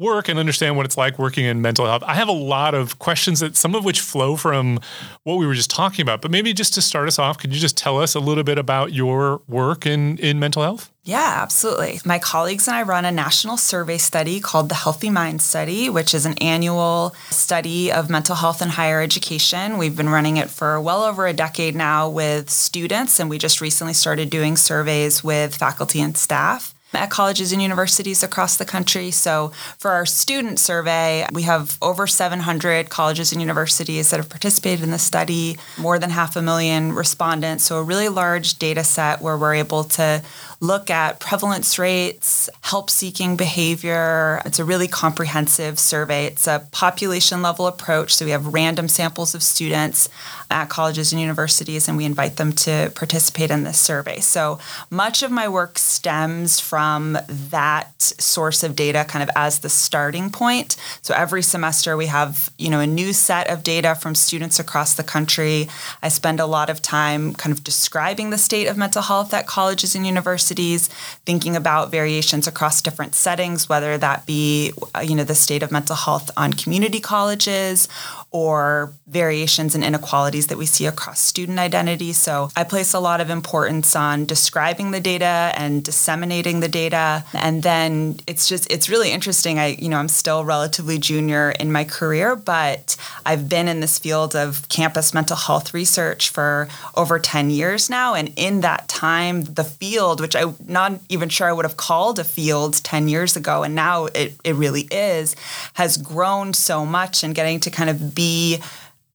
work 0.00 0.28
and 0.28 0.38
understand 0.38 0.76
what 0.76 0.86
it's 0.86 0.96
like 0.96 1.18
working 1.18 1.44
in 1.44 1.60
mental 1.60 1.84
health. 1.84 2.02
I 2.06 2.14
have 2.14 2.28
a 2.28 2.32
lot 2.32 2.74
of 2.74 2.98
questions 2.98 3.40
that 3.40 3.54
some 3.54 3.74
of 3.74 3.84
which 3.84 4.00
flow 4.00 4.34
from 4.34 4.80
what 5.24 5.36
we 5.36 5.46
were 5.46 5.54
just 5.54 5.70
talking 5.70 6.02
about. 6.02 6.22
But 6.22 6.30
maybe 6.30 6.54
just 6.54 6.72
to 6.74 6.82
start 6.82 7.06
us 7.06 7.18
off, 7.18 7.36
could 7.36 7.52
you 7.52 7.60
just 7.60 7.76
tell 7.76 8.00
us 8.00 8.14
a 8.14 8.20
little 8.20 8.42
bit 8.42 8.56
about 8.56 8.94
your 8.94 9.42
work 9.46 9.86
in, 9.86 10.16
in 10.16 10.38
mental 10.38 10.62
health? 10.62 10.90
Yeah, 11.04 11.40
absolutely. 11.42 12.00
My 12.04 12.18
colleagues 12.18 12.66
and 12.66 12.76
I 12.76 12.82
run 12.82 13.04
a 13.04 13.12
national 13.12 13.58
survey 13.58 13.98
study 13.98 14.40
called 14.40 14.68
the 14.68 14.74
Healthy 14.74 15.10
Mind 15.10 15.42
Study, 15.42 15.90
which 15.90 16.14
is 16.14 16.24
an 16.24 16.34
annual 16.38 17.14
study 17.30 17.92
of 17.92 18.08
mental 18.08 18.36
health 18.36 18.62
in 18.62 18.70
higher 18.70 19.02
education. 19.02 19.76
We've 19.76 19.96
been 19.96 20.08
running 20.08 20.38
it 20.38 20.48
for 20.48 20.80
well 20.80 21.02
over 21.02 21.26
a 21.26 21.32
decade 21.32 21.74
now 21.74 22.08
with 22.08 22.48
students, 22.48 23.20
and 23.20 23.28
we 23.28 23.38
just 23.38 23.60
recently 23.60 23.94
started 23.94 24.30
doing 24.30 24.56
surveys 24.56 25.22
with 25.22 25.54
faculty 25.54 26.00
and 26.00 26.16
staff 26.16 26.74
at 26.92 27.10
colleges 27.10 27.52
and 27.52 27.62
universities 27.62 28.22
across 28.22 28.56
the 28.56 28.64
country. 28.64 29.10
So, 29.10 29.52
for 29.78 29.90
our 29.92 30.06
student 30.06 30.58
survey, 30.58 31.26
we 31.32 31.42
have 31.42 31.78
over 31.80 32.06
700 32.06 32.90
colleges 32.90 33.32
and 33.32 33.40
universities 33.40 34.10
that 34.10 34.16
have 34.16 34.28
participated 34.28 34.82
in 34.82 34.90
the 34.90 34.98
study, 34.98 35.58
more 35.78 35.98
than 35.98 36.10
half 36.10 36.36
a 36.36 36.42
million 36.42 36.92
respondents. 36.92 37.64
So, 37.64 37.78
a 37.78 37.82
really 37.82 38.08
large 38.08 38.58
data 38.58 38.84
set 38.84 39.20
where 39.20 39.36
we're 39.36 39.54
able 39.54 39.84
to 39.84 40.22
look 40.60 40.90
at 40.90 41.20
prevalence 41.20 41.78
rates, 41.78 42.50
help 42.60 42.90
seeking 42.90 43.34
behavior. 43.34 44.42
It's 44.44 44.58
a 44.58 44.64
really 44.64 44.88
comprehensive 44.88 45.78
survey. 45.78 46.26
It's 46.26 46.46
a 46.46 46.68
population 46.70 47.40
level 47.40 47.66
approach. 47.66 48.14
So 48.14 48.26
we 48.26 48.30
have 48.32 48.52
random 48.52 48.86
samples 48.86 49.34
of 49.34 49.42
students 49.42 50.10
at 50.50 50.68
colleges 50.68 51.12
and 51.12 51.20
universities, 51.20 51.88
and 51.88 51.96
we 51.96 52.04
invite 52.04 52.36
them 52.36 52.52
to 52.52 52.92
participate 52.94 53.50
in 53.50 53.62
this 53.62 53.78
survey. 53.78 54.20
So 54.20 54.58
much 54.90 55.22
of 55.22 55.30
my 55.30 55.48
work 55.48 55.78
stems 55.78 56.60
from 56.60 57.16
that 57.28 58.02
source 58.02 58.62
of 58.62 58.76
data 58.76 59.06
kind 59.08 59.22
of 59.22 59.30
as 59.36 59.60
the 59.60 59.68
starting 59.68 60.28
point. 60.28 60.76
So 61.00 61.14
every 61.14 61.42
semester 61.42 61.96
we 61.96 62.06
have, 62.06 62.50
you 62.58 62.68
know, 62.68 62.80
a 62.80 62.86
new 62.86 63.12
set 63.14 63.48
of 63.48 63.62
data 63.62 63.94
from 63.94 64.14
students 64.14 64.58
across 64.58 64.94
the 64.94 65.04
country. 65.04 65.68
I 66.02 66.08
spend 66.08 66.38
a 66.38 66.46
lot 66.46 66.68
of 66.68 66.82
time 66.82 67.32
kind 67.34 67.56
of 67.56 67.64
describing 67.64 68.30
the 68.30 68.38
state 68.38 68.66
of 68.66 68.76
mental 68.76 69.02
health 69.02 69.32
at 69.32 69.46
colleges 69.46 69.94
and 69.94 70.04
universities 70.04 70.49
universities, 70.50 70.88
thinking 71.24 71.56
about 71.56 71.90
variations 71.90 72.46
across 72.46 72.82
different 72.82 73.14
settings, 73.14 73.68
whether 73.68 73.98
that 73.98 74.26
be, 74.26 74.72
uh, 74.94 75.00
you 75.00 75.14
know, 75.14 75.24
the 75.24 75.34
state 75.34 75.62
of 75.62 75.70
mental 75.70 75.96
health 75.96 76.30
on 76.36 76.52
community 76.52 77.00
colleges 77.00 77.88
or 78.32 78.92
variations 79.08 79.74
and 79.74 79.82
inequalities 79.82 80.46
that 80.46 80.56
we 80.56 80.66
see 80.66 80.86
across 80.86 81.18
student 81.20 81.58
identity. 81.58 82.12
So 82.12 82.50
I 82.54 82.62
place 82.62 82.94
a 82.94 83.00
lot 83.00 83.20
of 83.20 83.28
importance 83.28 83.96
on 83.96 84.24
describing 84.24 84.92
the 84.92 85.00
data 85.00 85.52
and 85.56 85.82
disseminating 85.82 86.60
the 86.60 86.68
data. 86.68 87.24
And 87.34 87.62
then 87.62 88.20
it's 88.28 88.48
just 88.48 88.70
it's 88.70 88.88
really 88.88 89.10
interesting. 89.10 89.58
I, 89.58 89.68
you 89.78 89.88
know, 89.88 89.98
I'm 89.98 90.08
still 90.08 90.44
relatively 90.44 90.98
junior 90.98 91.50
in 91.50 91.72
my 91.72 91.84
career, 91.84 92.36
but 92.36 92.96
I've 93.26 93.48
been 93.48 93.66
in 93.66 93.80
this 93.80 93.98
field 93.98 94.36
of 94.36 94.68
campus 94.68 95.12
mental 95.12 95.36
health 95.36 95.74
research 95.74 96.28
for 96.28 96.68
over 96.96 97.18
10 97.18 97.50
years 97.50 97.90
now. 97.90 98.14
And 98.14 98.32
in 98.36 98.60
that 98.60 98.86
time, 98.86 99.42
the 99.42 99.64
field, 99.64 100.20
which 100.20 100.36
I'm 100.36 100.54
not 100.66 100.92
even 101.08 101.28
sure 101.28 101.48
I 101.48 101.52
would 101.52 101.64
have 101.64 101.76
called 101.76 102.20
a 102.20 102.24
field 102.24 102.74
10 102.84 103.08
years 103.08 103.36
ago, 103.36 103.64
and 103.64 103.74
now 103.74 104.06
it, 104.06 104.34
it 104.44 104.54
really 104.54 104.82
is, 104.82 105.34
has 105.74 105.96
grown 105.96 106.54
so 106.54 106.86
much 106.86 107.24
and 107.24 107.34
getting 107.34 107.58
to 107.60 107.70
kind 107.70 107.90
of 107.90 108.14
be 108.14 108.19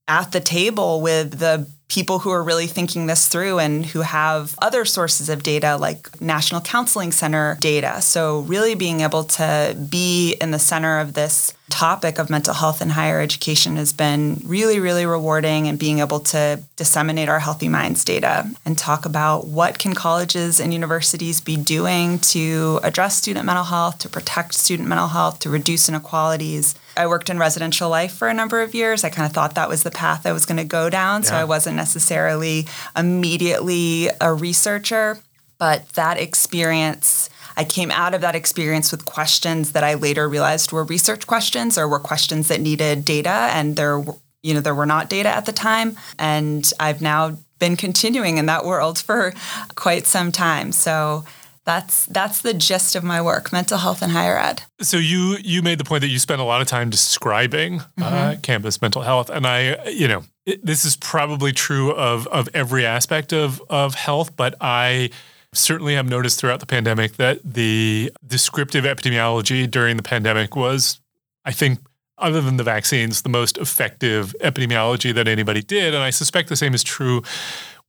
at 0.08 0.32
the 0.32 0.40
table 0.40 1.02
with 1.02 1.40
the 1.40 1.68
people 1.88 2.20
who 2.20 2.32
are 2.32 2.44
really 2.44 2.68
thinking 2.68 3.06
this 3.06 3.28
through 3.28 3.60
and 3.60 3.86
who 3.86 4.02
have 4.02 4.56
other 4.62 4.86
sources 4.86 5.30
of 5.30 5.44
data 5.44 5.78
like 5.78 6.20
National 6.20 6.62
Counseling 6.62 7.12
Center 7.12 7.58
data. 7.62 8.02
So, 8.02 8.40
really 8.42 8.76
being 8.76 9.02
able 9.02 9.24
to 9.24 9.78
be 9.90 10.36
in 10.42 10.52
the 10.52 10.60
center 10.60 11.00
of 11.00 11.14
this 11.14 11.54
topic 11.70 12.20
of 12.20 12.30
mental 12.30 12.54
health 12.54 12.82
in 12.82 12.90
higher 12.90 13.20
education 13.20 13.76
has 13.76 13.92
been 13.92 14.40
really, 14.46 14.80
really 14.80 15.06
rewarding 15.06 15.68
and 15.68 15.80
being 15.80 16.00
able 16.00 16.20
to 16.20 16.62
disseminate 16.76 17.28
our 17.28 17.40
Healthy 17.40 17.70
Minds 17.70 18.04
data 18.04 18.50
and 18.66 18.78
talk 18.78 19.06
about 19.06 19.48
what 19.48 19.80
can 19.80 19.94
colleges 19.94 20.60
and 20.60 20.72
universities 20.72 21.42
be 21.42 21.58
doing 21.58 22.20
to 22.20 22.80
address 22.84 23.18
student 23.18 23.46
mental 23.46 23.64
health, 23.64 24.00
to 24.00 24.10
protect 24.10 24.54
student 24.54 24.88
mental 24.88 25.08
health, 25.08 25.40
to 25.40 25.50
reduce 25.50 25.90
inequalities. 25.90 26.76
I 26.96 27.08
worked 27.08 27.30
in 27.30 27.40
residential 27.40 27.90
life 27.90 28.14
for 28.14 28.28
a 28.28 28.34
number 28.34 28.62
of 28.62 28.76
years. 28.76 29.04
I 29.04 29.10
kind 29.10 29.26
of 29.26 29.34
thought 29.34 29.56
that 29.56 29.68
was 29.68 29.84
the 29.84 29.92
path 29.92 30.26
I 30.26 30.34
was 30.34 30.46
going 30.46 30.58
to 30.58 30.64
go 30.64 30.90
down. 30.90 31.24
Yeah. 31.24 31.30
So 31.30 31.36
I 31.36 31.44
wasn't 31.46 31.78
necessarily 31.78 32.68
immediately 32.96 34.10
a 34.22 34.34
researcher, 34.34 35.18
but 35.58 35.90
that 35.90 36.20
experience 36.20 37.30
I 37.58 37.64
came 37.64 37.92
out 37.92 38.14
of 38.14 38.22
that 38.22 38.36
experience 38.36 38.92
with 38.92 39.06
questions 39.06 39.72
that 39.72 39.84
I 39.84 39.96
later 39.96 40.28
realized 40.28 40.72
were 40.72 40.84
research 40.84 41.28
questions 41.28 41.78
or 41.78 41.88
were 41.88 42.00
questions 42.00 42.48
that 42.48 42.62
needed 42.62 43.06
data 43.06 43.30
and 43.30 43.76
there 43.76 44.04
you 44.44 44.54
know 44.54 44.62
there 44.62 44.76
were 44.76 44.86
not 44.86 45.10
data 45.10 45.30
at 45.30 45.46
the 45.46 45.54
time 45.54 45.98
and 46.20 46.72
I've 46.80 47.02
now 47.02 47.38
been 47.60 47.76
continuing 47.76 48.38
in 48.38 48.46
that 48.48 48.66
world 48.66 49.00
for 49.00 49.34
quite 49.76 50.06
some 50.06 50.32
time. 50.32 50.72
So 50.72 51.24
that's 51.66 52.06
that's 52.06 52.42
the 52.42 52.54
gist 52.54 52.96
of 52.96 53.04
my 53.04 53.22
work 53.22 53.52
mental 53.52 53.80
health 53.80 54.04
and 54.04 54.12
higher 54.12 54.38
ed 54.38 54.62
so 54.82 54.98
you 54.98 55.36
you 55.44 55.64
made 55.64 55.80
the 55.80 55.84
point 55.84 56.02
that 56.02 56.10
you 56.10 56.20
spent 56.20 56.40
a 56.40 56.44
lot 56.44 56.62
of 56.62 56.68
time 56.68 56.92
describing 56.92 57.80
uh, 57.80 57.84
mm-hmm. 57.98 58.04
uh, 58.04 58.36
campus 58.44 58.82
mental 58.84 59.02
health 59.02 59.32
and 59.32 59.48
i 59.48 59.84
you 59.90 60.08
know 60.08 60.24
it, 60.46 60.64
this 60.64 60.86
is 60.86 60.96
probably 60.96 61.52
true 61.52 61.92
of 61.94 62.28
of 62.28 62.48
every 62.54 62.86
aspect 62.86 63.34
of 63.34 63.62
of 63.68 63.96
health 63.96 64.36
but 64.36 64.56
i 64.62 65.10
certainly 65.58 65.96
have 65.96 66.10
noticed 66.10 66.40
throughout 66.40 66.60
the 66.60 66.66
pandemic 66.66 67.14
that 67.14 67.40
the 67.44 68.12
descriptive 68.26 68.86
epidemiology 68.86 69.70
during 69.70 69.98
the 69.98 70.04
pandemic 70.04 70.56
was, 70.56 71.00
I 71.44 71.52
think, 71.52 71.80
other 72.18 72.42
than 72.42 72.58
the 72.58 72.64
vaccines, 72.64 73.22
the 73.22 73.30
most 73.30 73.58
effective 73.58 74.36
epidemiology 74.42 75.14
that 75.14 75.28
anybody 75.28 75.62
did. 75.62 75.94
And 75.94 76.04
I 76.04 76.10
suspect 76.10 76.50
the 76.50 76.56
same 76.56 76.74
is 76.74 76.84
true 76.84 77.24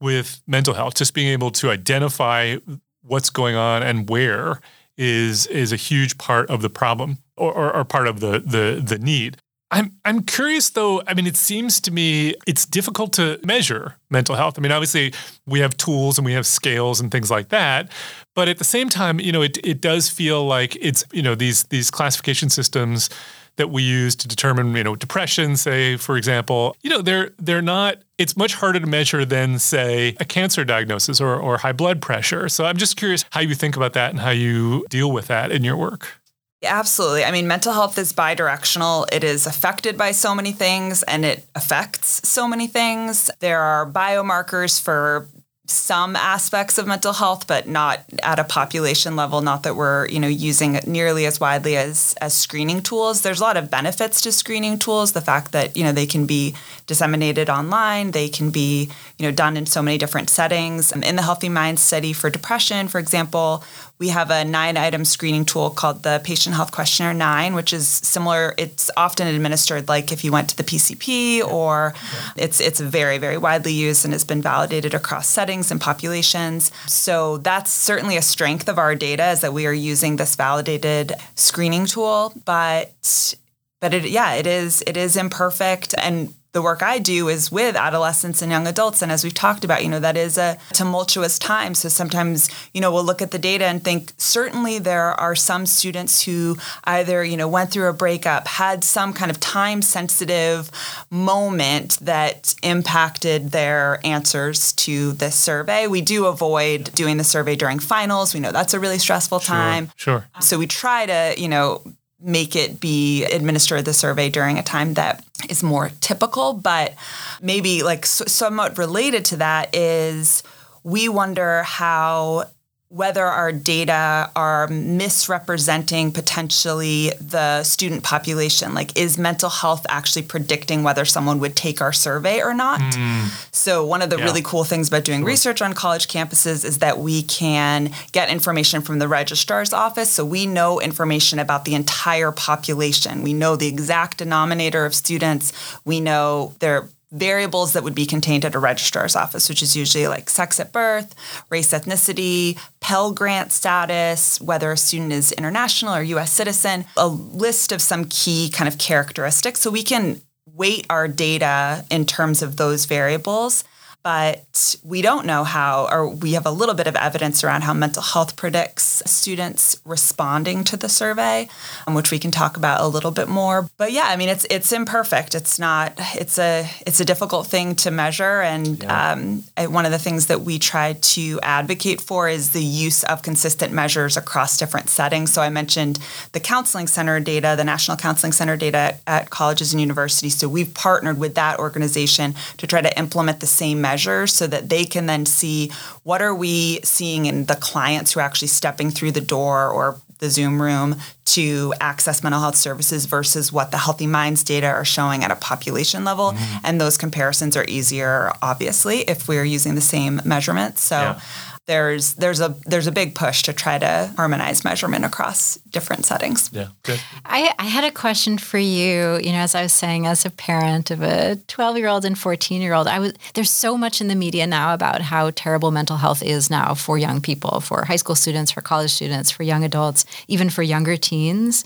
with 0.01 0.41
mental 0.47 0.73
health. 0.73 0.95
Just 0.95 1.13
being 1.13 1.29
able 1.29 1.51
to 1.51 1.69
identify 1.69 2.57
what's 3.01 3.29
going 3.29 3.55
on 3.55 3.83
and 3.83 4.09
where 4.09 4.59
is 4.97 5.47
is 5.47 5.71
a 5.71 5.75
huge 5.75 6.17
part 6.17 6.49
of 6.49 6.61
the 6.61 6.69
problem 6.69 7.19
or, 7.37 7.53
or, 7.53 7.75
or 7.75 7.85
part 7.85 8.07
of 8.07 8.19
the 8.19 8.39
the 8.39 8.81
the 8.83 8.99
need. 8.99 9.37
I'm 9.69 9.93
I'm 10.05 10.23
curious 10.23 10.69
though. 10.69 11.01
I 11.07 11.13
mean, 11.13 11.27
it 11.27 11.35
seems 11.35 11.81
to 11.81 11.91
me 11.91 12.35
it's 12.45 12.65
difficult 12.65 13.11
to 13.13 13.39
measure 13.45 13.95
mental 14.09 14.35
health. 14.35 14.57
I 14.57 14.61
mean, 14.61 14.71
obviously 14.71 15.13
we 15.45 15.59
have 15.59 15.75
tools 15.75 16.17
and 16.17 16.25
we 16.25 16.33
have 16.33 16.45
scales 16.45 17.01
and 17.01 17.11
things 17.11 17.29
like 17.29 17.49
that, 17.49 17.91
but 18.33 18.47
at 18.47 18.59
the 18.59 18.63
same 18.63 18.87
time, 18.87 19.19
you 19.19 19.31
know, 19.31 19.41
it 19.41 19.57
it 19.65 19.81
does 19.81 20.09
feel 20.09 20.45
like 20.45 20.77
it's 20.79 21.03
you 21.11 21.21
know 21.21 21.35
these 21.35 21.63
these 21.65 21.91
classification 21.91 22.49
systems 22.49 23.09
that 23.57 23.69
we 23.71 23.83
use 23.83 24.15
to 24.15 24.27
determine 24.27 24.73
you 24.73 24.83
know 24.83 24.95
depression, 24.95 25.57
say 25.57 25.97
for 25.97 26.15
example, 26.15 26.75
you 26.81 26.89
know 26.89 27.01
they're 27.01 27.31
they're 27.37 27.61
not. 27.61 27.97
It's 28.17 28.37
much 28.37 28.55
harder 28.55 28.79
to 28.79 28.87
measure 28.87 29.25
than 29.25 29.59
say 29.59 30.15
a 30.19 30.25
cancer 30.25 30.63
diagnosis 30.63 31.19
or 31.19 31.35
or 31.35 31.57
high 31.57 31.73
blood 31.73 32.01
pressure. 32.01 32.47
So 32.47 32.63
I'm 32.63 32.77
just 32.77 32.95
curious 32.95 33.25
how 33.31 33.41
you 33.41 33.53
think 33.53 33.75
about 33.75 33.91
that 33.93 34.11
and 34.11 34.19
how 34.19 34.31
you 34.31 34.85
deal 34.89 35.11
with 35.11 35.27
that 35.27 35.51
in 35.51 35.65
your 35.65 35.75
work. 35.75 36.19
Absolutely. 36.63 37.23
I 37.23 37.31
mean, 37.31 37.47
mental 37.47 37.71
health 37.73 37.97
is 37.99 38.13
bidirectional. 38.13 39.05
It 39.11 39.23
is 39.23 39.45
affected 39.45 39.95
by 39.97 40.11
so 40.11 40.33
many 40.33 40.51
things 40.51 41.03
and 41.03 41.23
it 41.23 41.45
affects 41.53 42.27
so 42.27 42.47
many 42.47 42.65
things. 42.67 43.29
There 43.39 43.59
are 43.59 43.89
biomarkers 43.89 44.81
for 44.81 45.27
some 45.69 46.15
aspects 46.15 46.77
of 46.77 46.87
mental 46.87 47.11
health, 47.11 47.45
but 47.45 47.67
not 47.67 47.99
at 48.23 48.39
a 48.39 48.43
population 48.45 49.15
level. 49.17 49.41
Not 49.41 49.63
that 49.63 49.75
we're 49.75 50.07
you 50.07 50.19
know 50.19 50.27
using 50.27 50.75
it 50.75 50.87
nearly 50.87 51.25
as 51.25 51.39
widely 51.39 51.75
as 51.75 52.15
as 52.21 52.33
screening 52.35 52.81
tools. 52.81 53.21
There's 53.21 53.41
a 53.41 53.43
lot 53.43 53.57
of 53.57 53.69
benefits 53.69 54.21
to 54.21 54.31
screening 54.31 54.79
tools. 54.79 55.11
The 55.11 55.21
fact 55.21 55.51
that 55.51 55.75
you 55.75 55.83
know 55.83 55.91
they 55.91 56.05
can 56.05 56.25
be 56.25 56.55
disseminated 56.87 57.49
online, 57.49 58.11
they 58.11 58.29
can 58.29 58.49
be 58.49 58.89
you 59.19 59.25
know 59.25 59.31
done 59.31 59.57
in 59.57 59.65
so 59.65 59.81
many 59.83 59.97
different 59.97 60.29
settings. 60.29 60.91
In 60.93 61.17
the 61.17 61.21
Healthy 61.21 61.49
Minds 61.49 61.81
study 61.81 62.13
for 62.13 62.29
depression, 62.29 62.87
for 62.87 62.97
example, 62.99 63.63
we 63.99 64.09
have 64.09 64.29
a 64.29 64.45
nine 64.45 64.77
item 64.77 65.05
screening 65.05 65.45
tool 65.45 65.69
called 65.69 66.03
the 66.03 66.21
Patient 66.23 66.55
Health 66.55 66.71
Questionnaire 66.71 67.13
9, 67.13 67.55
which 67.55 67.73
is 67.73 67.87
similar. 67.87 68.53
It's 68.57 68.91
often 68.95 69.27
administered 69.27 69.87
like 69.87 70.11
if 70.11 70.23
you 70.23 70.31
went 70.31 70.49
to 70.49 70.57
the 70.57 70.63
PCP, 70.63 71.43
or 71.43 71.93
yeah. 71.95 72.43
it's, 72.43 72.59
it's 72.59 72.79
very, 72.79 73.17
very 73.17 73.37
widely 73.37 73.73
used 73.73 74.05
and 74.05 74.13
has 74.13 74.23
been 74.23 74.41
validated 74.41 74.93
across 74.93 75.27
settings 75.27 75.71
and 75.71 75.81
populations. 75.81 76.71
So 76.85 77.37
that's 77.37 77.71
certainly 77.71 78.17
a 78.17 78.21
strength 78.21 78.69
of 78.69 78.77
our 78.77 78.93
data 78.93 79.31
is 79.31 79.41
that 79.41 79.53
we 79.53 79.65
are 79.65 79.73
using 79.73 80.17
this 80.17 80.35
validated 80.35 81.13
screening 81.35 81.85
tool. 81.87 82.33
But 82.45 83.35
but 83.79 83.93
it 83.93 84.09
yeah 84.09 84.33
it 84.33 84.47
is 84.47 84.83
it 84.87 84.97
is 84.97 85.15
imperfect 85.15 85.93
and 85.97 86.33
the 86.57 86.61
work 86.63 86.81
I 86.81 86.97
do 86.97 87.29
is 87.29 87.51
with 87.51 87.75
adolescents 87.75 88.41
and 88.41 88.51
young 88.51 88.65
adults. 88.65 89.03
And 89.03 89.11
as 89.11 89.23
we've 89.23 89.31
talked 89.31 89.63
about, 89.63 89.83
you 89.83 89.89
know, 89.89 89.99
that 89.99 90.17
is 90.17 90.39
a 90.39 90.57
tumultuous 90.73 91.37
time. 91.37 91.75
So 91.75 91.87
sometimes, 91.87 92.49
you 92.73 92.81
know, 92.81 92.91
we'll 92.91 93.03
look 93.03 93.21
at 93.21 93.29
the 93.29 93.37
data 93.37 93.65
and 93.65 93.83
think 93.83 94.11
certainly 94.17 94.79
there 94.79 95.11
are 95.19 95.35
some 95.35 95.67
students 95.67 96.23
who 96.23 96.57
either, 96.85 97.23
you 97.23 97.37
know, 97.37 97.47
went 97.47 97.69
through 97.69 97.89
a 97.89 97.93
breakup, 97.93 98.47
had 98.47 98.83
some 98.83 99.13
kind 99.13 99.29
of 99.29 99.39
time 99.39 99.83
sensitive 99.83 100.71
moment 101.11 101.99
that 101.99 102.55
impacted 102.63 103.51
their 103.51 103.99
answers 104.03 104.73
to 104.73 105.11
this 105.11 105.35
survey. 105.35 105.85
We 105.85 106.01
do 106.01 106.25
avoid 106.25 106.85
doing 106.95 107.17
the 107.17 107.23
survey 107.23 107.55
during 107.55 107.77
finals. 107.77 108.33
We 108.33 108.39
know 108.39 108.51
that's 108.51 108.73
a 108.73 108.79
really 108.79 108.97
stressful 108.97 109.41
time. 109.41 109.91
Sure. 109.95 110.21
sure. 110.21 110.41
So 110.41 110.57
we 110.57 110.65
try 110.65 111.05
to, 111.05 111.39
you 111.39 111.49
know, 111.49 111.83
make 112.19 112.55
it 112.55 112.79
be 112.79 113.23
administer 113.25 113.81
the 113.81 113.93
survey 113.93 114.29
during 114.29 114.57
a 114.57 114.63
time 114.63 114.95
that 114.95 115.23
is 115.49 115.63
more 115.63 115.91
typical. 116.01 116.53
But 116.53 116.95
maybe 117.41 117.83
like 117.83 118.05
somewhat 118.05 118.77
related 118.77 119.25
to 119.25 119.37
that 119.37 119.75
is 119.75 120.43
we 120.83 121.09
wonder 121.09 121.63
how 121.63 122.45
whether 122.89 123.25
our 123.25 123.51
data 123.51 124.31
are 124.33 124.67
misrepresenting 124.69 126.09
potentially 126.09 127.11
the 127.19 127.61
student 127.63 128.01
population. 128.03 128.73
Like, 128.73 128.97
is 128.97 129.17
mental 129.17 129.49
health 129.49 129.85
actually 129.89 130.21
predicting 130.21 130.83
whether 130.83 131.03
someone 131.03 131.39
would 131.39 131.55
take 131.55 131.81
our 131.81 131.91
survey 131.91 132.41
or 132.41 132.53
not? 132.53 132.79
Mm. 132.79 133.53
So, 133.53 133.85
one 133.85 134.01
of 134.01 134.09
the 134.09 134.17
yeah. 134.17 134.23
really 134.23 134.41
cool 134.41 134.63
things 134.63 134.87
about 134.87 135.03
doing 135.03 135.25
research 135.25 135.61
on 135.61 135.73
college 135.73 136.07
campuses 136.07 136.63
is 136.63 136.77
that 136.77 136.99
we 136.99 137.23
can 137.23 137.91
get 138.13 138.29
information 138.29 138.81
from 138.81 138.99
the 138.99 139.07
registrar's 139.09 139.73
office. 139.73 140.09
So, 140.09 140.23
we 140.23 140.45
know 140.45 140.79
information 140.79 141.39
about 141.39 141.65
the 141.65 141.75
entire 141.75 142.31
population. 142.31 143.21
We 143.21 143.33
know 143.33 143.57
the 143.57 143.67
exact 143.67 144.19
denominator 144.19 144.85
of 144.85 144.95
students. 144.95 145.51
We 145.83 145.99
know 145.99 146.53
their 146.59 146.87
variables 147.11 147.73
that 147.73 147.83
would 147.83 147.95
be 147.95 148.05
contained 148.05 148.43
at 148.43 148.55
a 148.55 148.59
registrar's 148.59 149.15
office, 149.15 149.47
which 149.47 149.61
is 149.61 149.75
usually 149.75 150.07
like 150.07 150.29
sex 150.29 150.59
at 150.59 150.73
birth, 150.73 151.15
race, 151.49 151.71
ethnicity, 151.71 152.59
Pell 152.81 153.13
Grant 153.13 153.51
status, 153.51 154.41
whether 154.41 154.71
a 154.71 154.77
student 154.77 155.13
is 155.13 155.31
international 155.31 155.95
or 155.95 156.03
US 156.03 156.31
citizen, 156.31 156.85
a 156.97 157.07
list 157.07 157.71
of 157.71 157.81
some 157.81 158.05
key 158.05 158.49
kind 158.49 158.67
of 158.67 158.77
characteristics. 158.77 159.61
So 159.61 159.71
we 159.71 159.83
can 159.83 160.21
weight 160.53 160.85
our 160.89 161.07
data 161.07 161.85
in 161.89 162.05
terms 162.05 162.41
of 162.41 162.57
those 162.57 162.85
variables 162.85 163.63
but 164.07 164.77
we 164.85 165.01
don't 165.01 165.25
know 165.25 165.43
how, 165.43 165.85
or 165.91 166.07
we 166.07 166.31
have 166.31 166.45
a 166.45 166.51
little 166.51 166.75
bit 166.75 166.87
of 166.87 166.95
evidence 166.95 167.43
around 167.43 167.63
how 167.63 167.73
mental 167.73 168.01
health 168.01 168.37
predicts 168.37 169.03
students 169.05 169.81
responding 169.83 170.63
to 170.63 170.77
the 170.77 170.87
survey, 170.87 171.49
um, 171.85 171.93
which 171.93 172.09
we 172.09 172.17
can 172.17 172.31
talk 172.31 172.55
about 172.55 172.79
a 172.79 172.87
little 172.87 173.11
bit 173.11 173.27
more. 173.27 173.69
But 173.75 173.91
yeah, 173.91 174.05
I 174.05 174.15
mean, 174.15 174.29
it's 174.29 174.45
it's 174.49 174.71
imperfect. 174.71 175.35
It's 175.35 175.59
not. 175.59 175.91
It's 176.15 176.39
a 176.39 176.65
it's 176.85 177.01
a 177.01 177.05
difficult 177.05 177.47
thing 177.47 177.75
to 177.83 177.91
measure, 177.91 178.41
and 178.41 178.81
yeah. 178.81 179.11
um, 179.11 179.43
one 179.73 179.85
of 179.85 179.91
the 179.91 179.99
things 179.99 180.27
that 180.27 180.39
we 180.39 180.57
try 180.57 180.93
to 180.93 181.41
advocate 181.43 181.99
for 181.99 182.29
is 182.29 182.51
the 182.51 182.63
use 182.63 183.03
of 183.03 183.23
consistent 183.23 183.73
measures 183.73 184.15
across 184.15 184.57
different 184.57 184.87
settings. 184.87 185.33
So 185.33 185.41
I 185.41 185.49
mentioned 185.49 185.99
the 186.31 186.39
counseling 186.39 186.87
center 186.87 187.19
data, 187.19 187.55
the 187.57 187.65
National 187.65 187.97
Counseling 187.97 188.31
Center 188.31 188.55
data 188.55 188.77
at, 188.77 189.01
at 189.05 189.29
colleges 189.31 189.73
and 189.73 189.81
universities. 189.81 190.37
So 190.37 190.47
we've 190.47 190.73
partnered 190.73 191.19
with 191.19 191.35
that 191.35 191.59
organization 191.59 192.35
to 192.55 192.67
try 192.67 192.79
to 192.79 192.97
implement 192.97 193.41
the 193.41 193.47
same 193.47 193.81
measures 193.81 193.96
measures 193.97 194.31
so 194.31 194.45
that 194.45 194.69
they 194.69 194.85
can 194.85 195.07
then 195.07 195.25
see 195.25 195.71
what 196.03 196.21
are 196.21 196.35
we 196.35 196.79
seeing 196.83 197.25
in 197.25 197.45
the 197.45 197.55
clients 197.55 198.13
who 198.13 198.19
are 198.19 198.23
actually 198.23 198.47
stepping 198.47 198.91
through 198.91 199.11
the 199.11 199.21
door 199.21 199.67
or 199.69 199.99
the 200.19 200.29
Zoom 200.29 200.61
room 200.61 200.95
to 201.25 201.73
access 201.79 202.23
mental 202.23 202.41
health 202.41 202.55
services 202.55 203.05
versus 203.05 203.51
what 203.51 203.71
the 203.71 203.77
Healthy 203.77 204.07
Minds 204.07 204.43
data 204.43 204.67
are 204.67 204.85
showing 204.85 205.23
at 205.23 205.31
a 205.31 205.35
population 205.35 206.03
level. 206.03 206.31
Mm-hmm. 206.31 206.65
And 206.65 206.81
those 206.81 206.97
comparisons 206.97 207.55
are 207.57 207.65
easier, 207.67 208.31
obviously, 208.41 208.99
if 209.01 209.27
we're 209.27 209.45
using 209.45 209.75
the 209.75 209.81
same 209.81 210.21
measurements. 210.25 210.81
So 210.81 210.95
yeah 210.95 211.19
there's 211.67 212.13
there's 212.15 212.39
a 212.39 212.55
there's 212.65 212.87
a 212.87 212.91
big 212.91 213.13
push 213.13 213.43
to 213.43 213.53
try 213.53 213.77
to 213.77 214.11
harmonize 214.15 214.63
measurement 214.63 215.03
across 215.03 215.55
different 215.69 216.05
settings. 216.05 216.49
Yeah, 216.53 216.69
good. 216.83 216.99
I, 217.25 217.53
I 217.59 217.65
had 217.65 217.83
a 217.83 217.91
question 217.91 218.37
for 218.37 218.57
you. 218.57 219.19
You 219.21 219.33
know, 219.33 219.39
as 219.39 219.53
I 219.53 219.63
was 219.63 219.73
saying, 219.73 220.07
as 220.07 220.25
a 220.25 220.29
parent 220.29 220.91
of 220.91 221.01
a 221.03 221.35
12 221.47 221.77
year 221.77 221.87
old 221.89 222.05
and 222.05 222.17
14 222.17 222.61
year 222.61 222.73
old, 222.73 222.87
I 222.87 222.99
was 222.99 223.13
there's 223.33 223.51
so 223.51 223.77
much 223.77 223.99
in 223.99 224.07
the 224.07 224.15
media 224.15 224.47
now 224.47 224.73
about 224.73 225.01
how 225.01 225.31
terrible 225.35 225.71
mental 225.71 225.97
health 225.97 226.23
is 226.23 226.49
now 226.49 226.73
for 226.73 226.97
young 226.97 227.19
people, 227.19 227.59
for 227.59 227.83
high 227.83 227.97
school 227.97 228.15
students, 228.15 228.51
for 228.51 228.61
college 228.61 228.91
students, 228.91 229.29
for 229.29 229.43
young 229.43 229.65
adults, 229.65 230.05
even 230.29 230.49
for 230.49 230.63
younger 230.63 230.95
teens. 230.95 231.65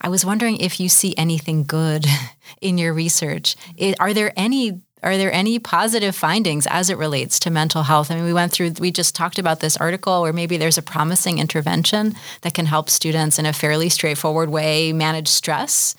I 0.00 0.10
was 0.10 0.24
wondering 0.24 0.58
if 0.58 0.78
you 0.78 0.88
see 0.88 1.14
anything 1.16 1.64
good 1.64 2.06
in 2.60 2.78
your 2.78 2.92
research. 2.92 3.56
are 3.98 4.12
there 4.12 4.32
any 4.36 4.82
are 5.02 5.16
there 5.16 5.32
any 5.32 5.58
positive 5.58 6.14
findings 6.16 6.66
as 6.66 6.90
it 6.90 6.98
relates 6.98 7.38
to 7.40 7.50
mental 7.50 7.84
health? 7.84 8.10
I 8.10 8.16
mean, 8.16 8.24
we 8.24 8.32
went 8.32 8.52
through, 8.52 8.72
we 8.80 8.90
just 8.90 9.14
talked 9.14 9.38
about 9.38 9.60
this 9.60 9.76
article 9.76 10.22
where 10.22 10.32
maybe 10.32 10.56
there's 10.56 10.78
a 10.78 10.82
promising 10.82 11.38
intervention 11.38 12.14
that 12.42 12.54
can 12.54 12.66
help 12.66 12.90
students 12.90 13.38
in 13.38 13.46
a 13.46 13.52
fairly 13.52 13.88
straightforward 13.88 14.50
way 14.50 14.92
manage 14.92 15.28
stress 15.28 15.94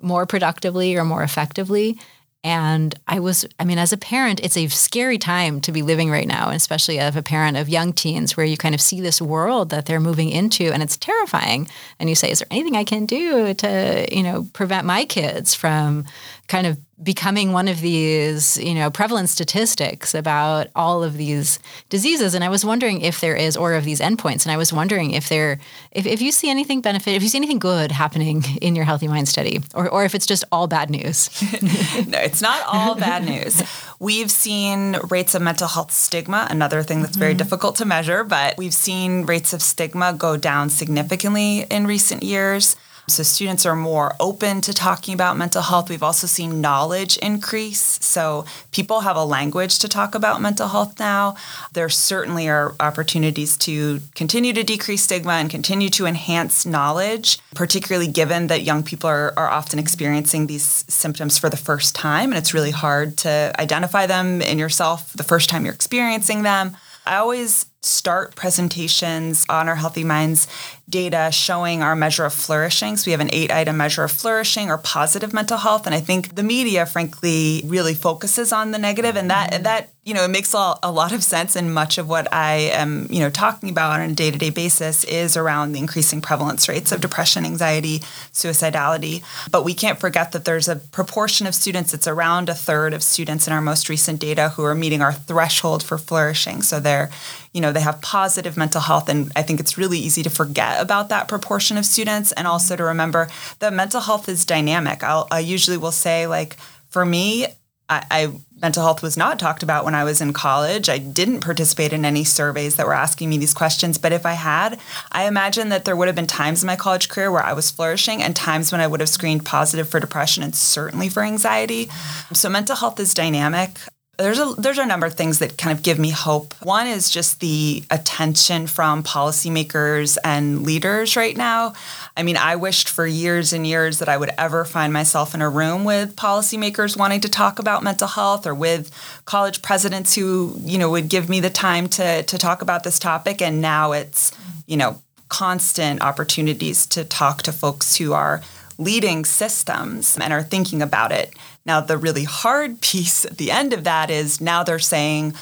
more 0.00 0.26
productively 0.26 0.96
or 0.96 1.04
more 1.04 1.22
effectively. 1.22 1.98
And 2.46 2.94
I 3.08 3.20
was, 3.20 3.46
I 3.58 3.64
mean, 3.64 3.78
as 3.78 3.94
a 3.94 3.96
parent, 3.96 4.38
it's 4.44 4.58
a 4.58 4.68
scary 4.68 5.16
time 5.16 5.62
to 5.62 5.72
be 5.72 5.80
living 5.80 6.10
right 6.10 6.28
now, 6.28 6.50
especially 6.50 6.98
as 6.98 7.16
a 7.16 7.22
parent 7.22 7.56
of 7.56 7.70
young 7.70 7.94
teens, 7.94 8.36
where 8.36 8.44
you 8.44 8.58
kind 8.58 8.74
of 8.74 8.82
see 8.82 9.00
this 9.00 9.22
world 9.22 9.70
that 9.70 9.86
they're 9.86 9.98
moving 9.98 10.28
into, 10.28 10.70
and 10.70 10.82
it's 10.82 10.98
terrifying. 10.98 11.66
And 11.98 12.10
you 12.10 12.14
say, 12.14 12.30
"Is 12.30 12.40
there 12.40 12.48
anything 12.50 12.76
I 12.76 12.84
can 12.84 13.06
do 13.06 13.54
to, 13.54 14.06
you 14.14 14.22
know, 14.22 14.46
prevent 14.52 14.86
my 14.86 15.06
kids 15.06 15.54
from 15.54 16.04
kind 16.46 16.66
of 16.66 16.76
becoming 17.02 17.52
one 17.52 17.66
of 17.66 17.80
these, 17.80 18.56
you 18.58 18.74
know, 18.74 18.90
prevalent 18.90 19.28
statistics 19.28 20.14
about 20.14 20.68
all 20.76 21.02
of 21.02 21.16
these 21.16 21.58
diseases. 21.88 22.34
And 22.34 22.44
I 22.44 22.48
was 22.48 22.64
wondering 22.64 23.00
if 23.00 23.20
there 23.20 23.34
is, 23.34 23.56
or 23.56 23.74
of 23.74 23.84
these 23.84 24.00
endpoints. 24.00 24.44
And 24.44 24.52
I 24.52 24.56
was 24.56 24.72
wondering 24.72 25.10
if 25.10 25.28
there, 25.28 25.58
if, 25.90 26.06
if 26.06 26.22
you 26.22 26.30
see 26.30 26.50
anything 26.50 26.80
benefit, 26.80 27.14
if 27.14 27.22
you 27.22 27.28
see 27.28 27.38
anything 27.38 27.58
good 27.58 27.90
happening 27.90 28.44
in 28.62 28.76
your 28.76 28.84
Healthy 28.84 29.08
Mind 29.08 29.28
study, 29.28 29.60
or, 29.74 29.88
or 29.88 30.04
if 30.04 30.14
it's 30.14 30.26
just 30.26 30.44
all 30.52 30.66
bad 30.66 30.88
news. 30.88 31.30
no, 32.06 32.18
it's 32.18 32.40
not 32.40 32.62
all 32.66 32.94
bad 32.94 33.24
news. 33.24 33.62
We've 33.98 34.30
seen 34.30 34.96
rates 35.10 35.34
of 35.34 35.42
mental 35.42 35.66
health 35.66 35.90
stigma, 35.90 36.46
another 36.50 36.82
thing 36.82 37.02
that's 37.02 37.16
very 37.16 37.32
mm-hmm. 37.32 37.38
difficult 37.38 37.76
to 37.76 37.84
measure, 37.84 38.22
but 38.22 38.56
we've 38.56 38.74
seen 38.74 39.26
rates 39.26 39.52
of 39.52 39.62
stigma 39.62 40.12
go 40.12 40.36
down 40.36 40.70
significantly 40.70 41.60
in 41.70 41.86
recent 41.86 42.22
years. 42.22 42.76
So 43.06 43.22
students 43.22 43.66
are 43.66 43.76
more 43.76 44.14
open 44.18 44.60
to 44.62 44.72
talking 44.72 45.14
about 45.14 45.36
mental 45.36 45.62
health. 45.62 45.90
We've 45.90 46.02
also 46.02 46.26
seen 46.26 46.60
knowledge 46.60 47.18
increase. 47.18 47.98
So 48.02 48.46
people 48.72 49.00
have 49.00 49.16
a 49.16 49.24
language 49.24 49.78
to 49.80 49.88
talk 49.88 50.14
about 50.14 50.40
mental 50.40 50.68
health 50.68 50.98
now. 50.98 51.36
There 51.72 51.88
certainly 51.88 52.48
are 52.48 52.74
opportunities 52.80 53.56
to 53.58 54.00
continue 54.14 54.52
to 54.54 54.62
decrease 54.62 55.02
stigma 55.02 55.32
and 55.32 55.50
continue 55.50 55.90
to 55.90 56.06
enhance 56.06 56.64
knowledge, 56.64 57.38
particularly 57.54 58.08
given 58.08 58.46
that 58.46 58.62
young 58.62 58.82
people 58.82 59.10
are, 59.10 59.34
are 59.36 59.50
often 59.50 59.78
experiencing 59.78 60.46
these 60.46 60.84
symptoms 60.88 61.36
for 61.38 61.50
the 61.50 61.56
first 61.56 61.94
time. 61.94 62.30
And 62.30 62.38
it's 62.38 62.54
really 62.54 62.70
hard 62.70 63.18
to 63.18 63.52
identify 63.58 64.06
them 64.06 64.40
in 64.40 64.58
yourself 64.58 65.12
the 65.12 65.24
first 65.24 65.50
time 65.50 65.64
you're 65.64 65.74
experiencing 65.74 66.42
them. 66.42 66.76
I 67.06 67.16
always 67.16 67.66
start 67.82 68.34
presentations 68.34 69.44
on 69.50 69.68
our 69.68 69.74
Healthy 69.74 70.04
Minds 70.04 70.48
data 70.88 71.30
showing 71.32 71.82
our 71.82 71.96
measure 71.96 72.24
of 72.24 72.34
flourishing. 72.34 72.96
So 72.96 73.08
we 73.08 73.12
have 73.12 73.20
an 73.20 73.30
eight 73.32 73.50
item 73.50 73.76
measure 73.76 74.04
of 74.04 74.12
flourishing 74.12 74.70
or 74.70 74.78
positive 74.78 75.32
mental 75.32 75.58
health. 75.58 75.86
And 75.86 75.94
I 75.94 76.00
think 76.00 76.34
the 76.34 76.42
media, 76.42 76.84
frankly, 76.84 77.62
really 77.64 77.94
focuses 77.94 78.52
on 78.52 78.70
the 78.70 78.78
negative, 78.78 79.16
and 79.16 79.30
that 79.30 79.62
that 79.64 79.90
you 80.04 80.12
know 80.12 80.24
it 80.24 80.28
makes 80.28 80.52
a, 80.52 80.74
a 80.82 80.92
lot 80.92 81.12
of 81.12 81.24
sense. 81.24 81.56
And 81.56 81.72
much 81.72 81.96
of 81.96 82.08
what 82.08 82.32
I 82.32 82.70
am 82.72 83.06
you 83.08 83.20
know 83.20 83.30
talking 83.30 83.70
about 83.70 84.00
on 84.00 84.10
a 84.10 84.14
day 84.14 84.30
to 84.30 84.38
day 84.38 84.50
basis 84.50 85.04
is 85.04 85.36
around 85.36 85.72
the 85.72 85.78
increasing 85.78 86.20
prevalence 86.20 86.68
rates 86.68 86.92
of 86.92 87.00
depression, 87.00 87.46
anxiety, 87.46 88.00
suicidality. 88.32 89.22
But 89.50 89.64
we 89.64 89.72
can't 89.72 89.98
forget 89.98 90.32
that 90.32 90.44
there's 90.44 90.68
a 90.68 90.76
proportion 90.76 91.46
of 91.46 91.54
students. 91.54 91.94
It's 91.94 92.06
around 92.06 92.48
a 92.48 92.54
third 92.54 92.92
of 92.92 93.02
students 93.02 93.46
in 93.46 93.52
our 93.52 93.62
most 93.62 93.88
recent 93.88 94.20
data 94.20 94.50
who 94.50 94.64
are 94.64 94.74
meeting 94.74 95.00
our 95.00 95.12
threshold 95.12 95.82
for 95.82 95.96
flourishing. 95.96 96.60
So 96.60 96.78
they're 96.78 97.10
you 97.54 97.60
know 97.60 97.72
they 97.72 97.80
have 97.80 98.02
positive 98.02 98.56
mental 98.56 98.82
health 98.82 99.08
and 99.08 99.32
i 99.36 99.42
think 99.42 99.60
it's 99.60 99.78
really 99.78 99.98
easy 99.98 100.22
to 100.22 100.28
forget 100.28 100.73
Uh, 100.74 100.80
about 100.80 101.08
that 101.08 101.28
proportion 101.28 101.76
of 101.76 101.86
students 101.86 102.32
and 102.32 102.46
also 102.46 102.76
to 102.76 102.84
remember 102.84 103.28
that 103.58 103.72
mental 103.72 104.00
health 104.00 104.28
is 104.28 104.44
dynamic. 104.44 105.02
I'll, 105.02 105.26
i 105.30 105.40
usually 105.40 105.76
will 105.76 105.92
say 105.92 106.26
like 106.26 106.56
for 106.88 107.04
me 107.04 107.46
I, 107.88 108.06
I 108.10 108.32
mental 108.62 108.82
health 108.82 109.02
was 109.02 109.16
not 109.16 109.38
talked 109.38 109.62
about 109.62 109.84
when 109.84 109.94
i 109.94 110.04
was 110.04 110.20
in 110.20 110.32
college. 110.32 110.88
I 110.88 110.98
didn't 110.98 111.40
participate 111.40 111.92
in 111.92 112.04
any 112.04 112.24
surveys 112.24 112.76
that 112.76 112.86
were 112.86 112.94
asking 112.94 113.28
me 113.28 113.38
these 113.38 113.54
questions. 113.54 113.98
But 113.98 114.12
if 114.12 114.24
i 114.26 114.32
had 114.32 114.78
i 115.12 115.26
imagine 115.26 115.68
that 115.70 115.84
there 115.84 115.96
would 115.96 116.08
have 116.08 116.16
been 116.16 116.26
times 116.26 116.62
in 116.62 116.66
my 116.66 116.76
college 116.76 117.08
career 117.08 117.30
where 117.30 117.42
i 117.42 117.52
was 117.52 117.70
flourishing 117.70 118.22
and 118.22 118.34
times 118.34 118.72
when 118.72 118.80
i 118.80 118.86
would 118.86 119.00
have 119.00 119.08
screened 119.08 119.44
positive 119.44 119.88
for 119.88 120.00
depression 120.00 120.42
and 120.42 120.54
certainly 120.54 121.08
for 121.08 121.22
anxiety. 121.22 121.88
So 122.32 122.48
mental 122.48 122.76
health 122.76 122.98
is 123.00 123.14
dynamic 123.14 123.78
there's 124.16 124.38
a 124.38 124.54
there's 124.58 124.78
a 124.78 124.86
number 124.86 125.06
of 125.06 125.14
things 125.14 125.40
that 125.40 125.58
kind 125.58 125.76
of 125.76 125.82
give 125.82 125.98
me 125.98 126.10
hope. 126.10 126.54
One 126.62 126.86
is 126.86 127.10
just 127.10 127.40
the 127.40 127.82
attention 127.90 128.66
from 128.66 129.02
policymakers 129.02 130.16
and 130.24 130.62
leaders 130.62 131.16
right 131.16 131.36
now. 131.36 131.74
I 132.16 132.22
mean, 132.22 132.36
I 132.36 132.56
wished 132.56 132.88
for 132.88 133.06
years 133.06 133.52
and 133.52 133.66
years 133.66 133.98
that 133.98 134.08
I 134.08 134.16
would 134.16 134.30
ever 134.38 134.64
find 134.64 134.92
myself 134.92 135.34
in 135.34 135.42
a 135.42 135.48
room 135.48 135.84
with 135.84 136.14
policymakers 136.14 136.96
wanting 136.96 137.20
to 137.22 137.28
talk 137.28 137.58
about 137.58 137.82
mental 137.82 138.08
health 138.08 138.46
or 138.46 138.54
with 138.54 138.92
college 139.24 139.62
presidents 139.62 140.14
who, 140.14 140.54
you 140.60 140.78
know, 140.78 140.90
would 140.90 141.08
give 141.08 141.28
me 141.28 141.40
the 141.40 141.50
time 141.50 141.88
to 141.88 142.22
to 142.22 142.38
talk 142.38 142.62
about 142.62 142.84
this 142.84 142.98
topic 142.98 143.42
and 143.42 143.60
now 143.60 143.92
it's, 143.92 144.30
you 144.66 144.76
know, 144.76 145.00
constant 145.28 146.00
opportunities 146.02 146.86
to 146.86 147.04
talk 147.04 147.42
to 147.42 147.52
folks 147.52 147.96
who 147.96 148.12
are 148.12 148.42
leading 148.78 149.24
systems 149.24 150.18
and 150.18 150.32
are 150.32 150.42
thinking 150.42 150.82
about 150.82 151.12
it. 151.12 151.34
Now, 151.66 151.80
the 151.80 151.98
really 151.98 152.24
hard 152.24 152.80
piece 152.80 153.24
at 153.24 153.38
the 153.38 153.50
end 153.50 153.72
of 153.72 153.84
that 153.84 154.10
is 154.10 154.40
now 154.40 154.62
they're 154.62 154.78
saying, 154.78 155.34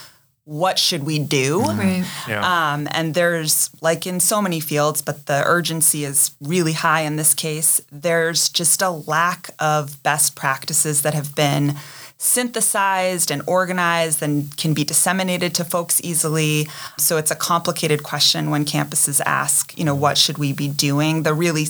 what 0.44 0.78
should 0.78 1.04
we 1.04 1.20
do? 1.20 1.60
Right. 1.60 2.04
Yeah. 2.26 2.72
Um, 2.72 2.88
and 2.90 3.14
there's, 3.14 3.70
like 3.80 4.06
in 4.06 4.18
so 4.18 4.42
many 4.42 4.58
fields, 4.58 5.00
but 5.00 5.26
the 5.26 5.42
urgency 5.46 6.04
is 6.04 6.32
really 6.40 6.72
high 6.72 7.02
in 7.02 7.14
this 7.16 7.32
case, 7.32 7.80
there's 7.92 8.48
just 8.48 8.82
a 8.82 8.90
lack 8.90 9.50
of 9.60 10.02
best 10.02 10.34
practices 10.34 11.02
that 11.02 11.14
have 11.14 11.36
been 11.36 11.76
synthesized 12.18 13.32
and 13.32 13.42
organized 13.46 14.22
and 14.22 14.56
can 14.56 14.74
be 14.74 14.84
disseminated 14.84 15.54
to 15.56 15.64
folks 15.64 16.00
easily. 16.04 16.68
So 16.96 17.16
it's 17.16 17.32
a 17.32 17.36
complicated 17.36 18.04
question 18.04 18.50
when 18.50 18.64
campuses 18.64 19.20
ask, 19.26 19.76
you 19.76 19.84
know, 19.84 19.94
what 19.94 20.16
should 20.16 20.38
we 20.38 20.52
be 20.52 20.68
doing? 20.68 21.24
The 21.24 21.34
really 21.34 21.66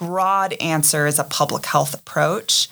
broad 0.00 0.54
answer 0.54 1.06
is 1.06 1.18
a 1.18 1.24
public 1.24 1.66
health 1.66 1.92
approach. 1.94 2.68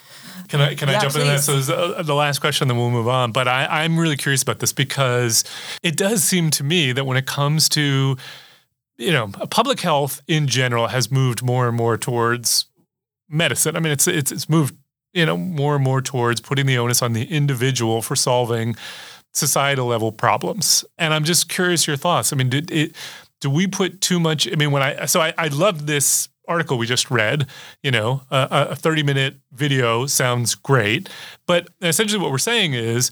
Can 0.49 0.61
I 0.63 0.75
can 0.75 0.89
I 0.89 0.93
Yeah, 0.93 1.01
jump 1.01 1.15
into 1.15 1.27
that? 1.27 1.35
please. 1.37 1.45
So 1.45 1.57
this 1.57 1.69
uh, 1.69 2.03
the 2.03 2.15
last 2.15 2.39
question, 2.41 2.69
then 2.69 2.79
we'll 2.79 2.91
move 2.91 3.07
on. 3.09 3.33
But 3.33 3.47
I, 3.49 3.67
I'm 3.85 3.99
really 3.99 4.17
curious 4.17 4.43
about 4.43 4.61
this 4.61 4.73
because 4.73 5.45
it 5.83 5.97
does 5.97 6.25
seem 6.25 6.51
to 6.53 6.65
me 6.65 6.93
that 6.93 7.05
when 7.05 7.17
it 7.19 7.27
comes 7.27 7.69
to 7.71 8.17
you 8.97 9.13
know 9.13 9.29
public 9.51 9.81
health 9.81 10.23
in 10.27 10.47
general 10.47 10.87
has 10.89 11.11
moved 11.11 11.43
more 11.43 11.69
and 11.69 11.77
more 11.77 11.99
towards 11.99 12.65
medicine. 13.29 13.77
I 13.77 13.81
mean, 13.81 13.93
it's 13.93 14.07
it's 14.09 14.33
it's 14.33 14.49
moved 14.49 14.75
you 15.13 15.27
know 15.27 15.37
more 15.37 15.75
and 15.75 15.85
more 15.85 16.01
towards 16.01 16.41
putting 16.41 16.65
the 16.67 16.79
onus 16.79 17.03
on 17.03 17.13
the 17.13 17.25
individual 17.25 18.01
for 18.01 18.17
solving 18.17 18.75
societal 19.35 19.87
level 19.87 20.13
problems. 20.13 20.85
And 20.97 21.13
I'm 21.13 21.25
just 21.25 21.49
curious 21.51 21.87
your 21.87 21.97
thoughts. 21.97 22.33
I 22.33 22.37
mean, 22.37 22.49
did 22.49 22.71
it 22.71 22.97
do 23.41 23.51
we 23.51 23.67
put 23.67 24.01
too 24.01 24.19
much? 24.19 24.51
I 24.51 24.57
mean, 24.57 24.71
when 24.73 24.83
I 24.83 25.05
so 25.07 25.21
I, 25.21 25.35
I 25.37 25.49
loved 25.49 25.87
this 25.87 26.29
article 26.49 26.79
we 26.79 26.87
just 26.87 27.11
read. 27.11 27.47
You 27.83 27.91
know, 27.91 28.23
a, 28.31 28.69
a 28.71 28.77
30 28.77 29.03
minute 29.03 29.37
video 29.53 30.07
sounds 30.07 30.55
great, 30.55 31.09
but 31.47 31.69
essentially 31.81 32.21
what 32.21 32.31
we're 32.31 32.39
saying 32.39 32.75
is 32.75 33.11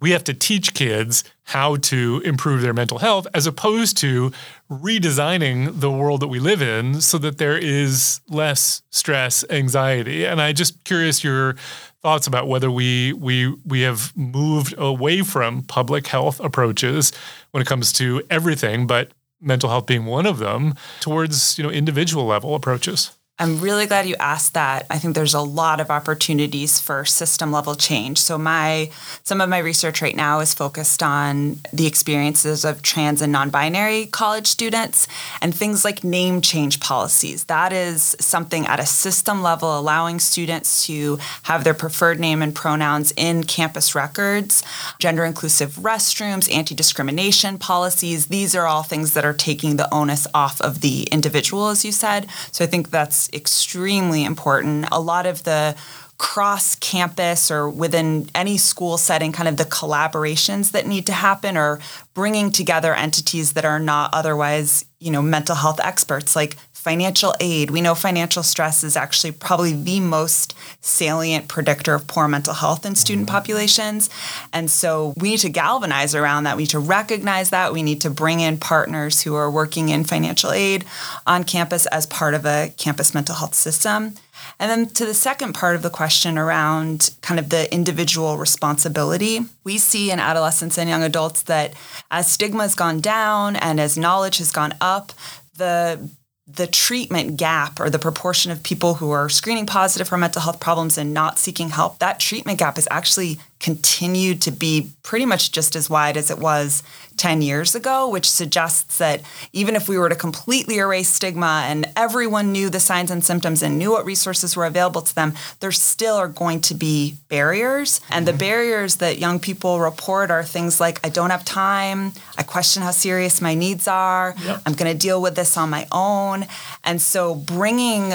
we 0.00 0.12
have 0.12 0.24
to 0.24 0.34
teach 0.34 0.74
kids 0.74 1.24
how 1.44 1.76
to 1.76 2.22
improve 2.24 2.62
their 2.62 2.72
mental 2.74 2.98
health 2.98 3.26
as 3.34 3.46
opposed 3.46 3.96
to 3.98 4.32
redesigning 4.70 5.80
the 5.80 5.90
world 5.90 6.20
that 6.20 6.28
we 6.28 6.38
live 6.38 6.62
in 6.62 7.00
so 7.00 7.18
that 7.18 7.38
there 7.38 7.56
is 7.56 8.20
less 8.28 8.82
stress 8.90 9.44
anxiety 9.50 10.24
and 10.24 10.40
i 10.40 10.52
just 10.52 10.82
curious 10.84 11.24
your 11.24 11.56
thoughts 12.02 12.26
about 12.26 12.48
whether 12.48 12.70
we 12.70 13.12
we 13.14 13.54
we 13.64 13.80
have 13.80 14.16
moved 14.16 14.74
away 14.78 15.22
from 15.22 15.62
public 15.62 16.06
health 16.06 16.38
approaches 16.40 17.12
when 17.50 17.62
it 17.62 17.66
comes 17.66 17.92
to 17.92 18.22
everything 18.30 18.86
but 18.86 19.10
mental 19.40 19.70
health 19.70 19.86
being 19.86 20.04
one 20.04 20.26
of 20.26 20.38
them 20.38 20.74
towards 21.00 21.58
you 21.58 21.64
know 21.64 21.70
individual 21.70 22.26
level 22.26 22.54
approaches 22.54 23.17
I'm 23.40 23.60
really 23.60 23.86
glad 23.86 24.08
you 24.08 24.16
asked 24.18 24.54
that. 24.54 24.84
I 24.90 24.98
think 24.98 25.14
there's 25.14 25.34
a 25.34 25.40
lot 25.40 25.80
of 25.80 25.90
opportunities 25.90 26.80
for 26.80 27.04
system 27.04 27.52
level 27.52 27.76
change. 27.76 28.18
So 28.18 28.36
my 28.36 28.90
some 29.22 29.40
of 29.40 29.48
my 29.48 29.58
research 29.58 30.02
right 30.02 30.16
now 30.16 30.40
is 30.40 30.54
focused 30.54 31.04
on 31.04 31.60
the 31.72 31.86
experiences 31.86 32.64
of 32.64 32.82
trans 32.82 33.22
and 33.22 33.30
non-binary 33.30 34.06
college 34.06 34.48
students 34.48 35.06
and 35.40 35.54
things 35.54 35.84
like 35.84 36.02
name 36.02 36.40
change 36.40 36.80
policies. 36.80 37.44
That 37.44 37.72
is 37.72 38.16
something 38.18 38.66
at 38.66 38.80
a 38.80 38.86
system 38.86 39.40
level 39.40 39.78
allowing 39.78 40.18
students 40.18 40.84
to 40.86 41.18
have 41.44 41.62
their 41.62 41.74
preferred 41.74 42.18
name 42.18 42.42
and 42.42 42.52
pronouns 42.52 43.12
in 43.16 43.44
campus 43.44 43.94
records, 43.94 44.64
gender 44.98 45.24
inclusive 45.24 45.76
restrooms, 45.76 46.52
anti-discrimination 46.52 47.58
policies. 47.58 48.26
These 48.26 48.56
are 48.56 48.66
all 48.66 48.82
things 48.82 49.14
that 49.14 49.24
are 49.24 49.32
taking 49.32 49.76
the 49.76 49.92
onus 49.94 50.26
off 50.34 50.60
of 50.60 50.80
the 50.80 51.04
individual 51.12 51.68
as 51.68 51.84
you 51.84 51.92
said. 51.92 52.26
So 52.50 52.64
I 52.64 52.66
think 52.66 52.90
that's 52.90 53.27
extremely 53.32 54.24
important. 54.24 54.86
A 54.92 55.00
lot 55.00 55.26
of 55.26 55.44
the 55.44 55.76
cross 56.18 56.74
campus 56.74 57.48
or 57.48 57.70
within 57.70 58.28
any 58.34 58.58
school 58.58 58.98
setting, 58.98 59.30
kind 59.30 59.48
of 59.48 59.56
the 59.56 59.64
collaborations 59.64 60.72
that 60.72 60.84
need 60.86 61.06
to 61.06 61.12
happen 61.12 61.56
or 61.56 61.78
bringing 62.12 62.50
together 62.50 62.92
entities 62.92 63.52
that 63.52 63.64
are 63.64 63.78
not 63.78 64.10
otherwise, 64.12 64.84
you 64.98 65.12
know, 65.12 65.22
mental 65.22 65.54
health 65.54 65.78
experts 65.80 66.34
like 66.34 66.56
financial 66.88 67.34
aid. 67.38 67.70
We 67.70 67.82
know 67.82 67.94
financial 67.94 68.42
stress 68.42 68.82
is 68.82 68.96
actually 68.96 69.32
probably 69.32 69.74
the 69.74 70.00
most 70.00 70.54
salient 70.80 71.46
predictor 71.46 71.92
of 71.92 72.06
poor 72.06 72.26
mental 72.26 72.54
health 72.54 72.86
in 72.86 72.94
student 72.94 73.26
mm-hmm. 73.26 73.36
populations. 73.36 74.08
And 74.54 74.70
so 74.70 75.12
we 75.18 75.32
need 75.32 75.40
to 75.40 75.50
galvanize 75.50 76.14
around 76.14 76.44
that. 76.44 76.56
We 76.56 76.62
need 76.62 76.70
to 76.70 76.78
recognize 76.78 77.50
that. 77.50 77.74
We 77.74 77.82
need 77.82 78.00
to 78.00 78.10
bring 78.10 78.40
in 78.40 78.56
partners 78.56 79.20
who 79.20 79.34
are 79.34 79.50
working 79.50 79.90
in 79.90 80.04
financial 80.04 80.50
aid 80.50 80.86
on 81.26 81.44
campus 81.44 81.84
as 81.84 82.06
part 82.06 82.32
of 82.32 82.46
a 82.46 82.72
campus 82.78 83.12
mental 83.12 83.34
health 83.34 83.54
system. 83.54 84.14
And 84.58 84.70
then 84.70 84.88
to 84.94 85.04
the 85.04 85.12
second 85.12 85.52
part 85.52 85.76
of 85.76 85.82
the 85.82 85.90
question 85.90 86.38
around 86.38 87.10
kind 87.20 87.38
of 87.38 87.50
the 87.50 87.70
individual 87.70 88.38
responsibility, 88.38 89.40
we 89.62 89.76
see 89.76 90.10
in 90.10 90.20
adolescents 90.20 90.78
and 90.78 90.88
young 90.88 91.02
adults 91.02 91.42
that 91.42 91.74
as 92.10 92.30
stigma 92.30 92.62
has 92.62 92.74
gone 92.74 93.00
down 93.00 93.56
and 93.56 93.78
as 93.78 93.98
knowledge 93.98 94.38
has 94.38 94.50
gone 94.50 94.72
up, 94.80 95.12
the 95.58 96.08
the 96.50 96.66
treatment 96.66 97.36
gap 97.36 97.78
or 97.78 97.90
the 97.90 97.98
proportion 97.98 98.50
of 98.50 98.62
people 98.62 98.94
who 98.94 99.10
are 99.10 99.28
screening 99.28 99.66
positive 99.66 100.08
for 100.08 100.16
mental 100.16 100.40
health 100.40 100.60
problems 100.60 100.96
and 100.96 101.12
not 101.12 101.38
seeking 101.38 101.68
help, 101.68 101.98
that 101.98 102.18
treatment 102.18 102.58
gap 102.58 102.76
has 102.76 102.88
actually 102.90 103.38
continued 103.60 104.40
to 104.40 104.50
be 104.50 104.90
pretty 105.02 105.26
much 105.26 105.52
just 105.52 105.76
as 105.76 105.90
wide 105.90 106.16
as 106.16 106.30
it 106.30 106.38
was 106.38 106.82
10 107.18 107.42
years 107.42 107.74
ago, 107.74 108.08
which 108.08 108.30
suggests 108.30 108.98
that 108.98 109.22
even 109.52 109.76
if 109.76 109.88
we 109.88 109.98
were 109.98 110.08
to 110.08 110.14
completely 110.14 110.78
erase 110.78 111.08
stigma 111.08 111.64
and 111.66 111.86
everyone 111.96 112.52
knew 112.52 112.70
the 112.70 112.80
signs 112.80 113.10
and 113.10 113.24
symptoms 113.24 113.62
and 113.62 113.78
knew 113.78 113.90
what 113.90 114.04
resources 114.04 114.56
were 114.56 114.66
available 114.66 115.02
to 115.02 115.14
them, 115.14 115.34
there 115.60 115.72
still 115.72 116.16
are 116.16 116.28
going 116.28 116.60
to 116.60 116.74
be 116.74 117.16
barriers. 117.28 118.00
And 118.10 118.26
the 118.26 118.32
mm-hmm. 118.32 118.38
barriers 118.38 118.96
that 118.96 119.18
young 119.18 119.40
people 119.40 119.80
report 119.80 120.30
are 120.30 120.44
things 120.44 120.80
like 120.80 121.04
I 121.04 121.08
don't 121.08 121.30
have 121.30 121.44
time, 121.44 122.12
I 122.36 122.42
question 122.42 122.82
how 122.82 122.92
serious 122.92 123.40
my 123.40 123.54
needs 123.54 123.86
are, 123.86 124.34
Yep. 124.44 124.62
I'm 124.66 124.74
going 124.74 124.92
to 124.92 124.98
deal 124.98 125.20
with 125.20 125.34
this 125.34 125.56
on 125.56 125.70
my 125.70 125.86
own. 125.92 126.46
And 126.84 127.00
so 127.02 127.34
bringing 127.34 128.12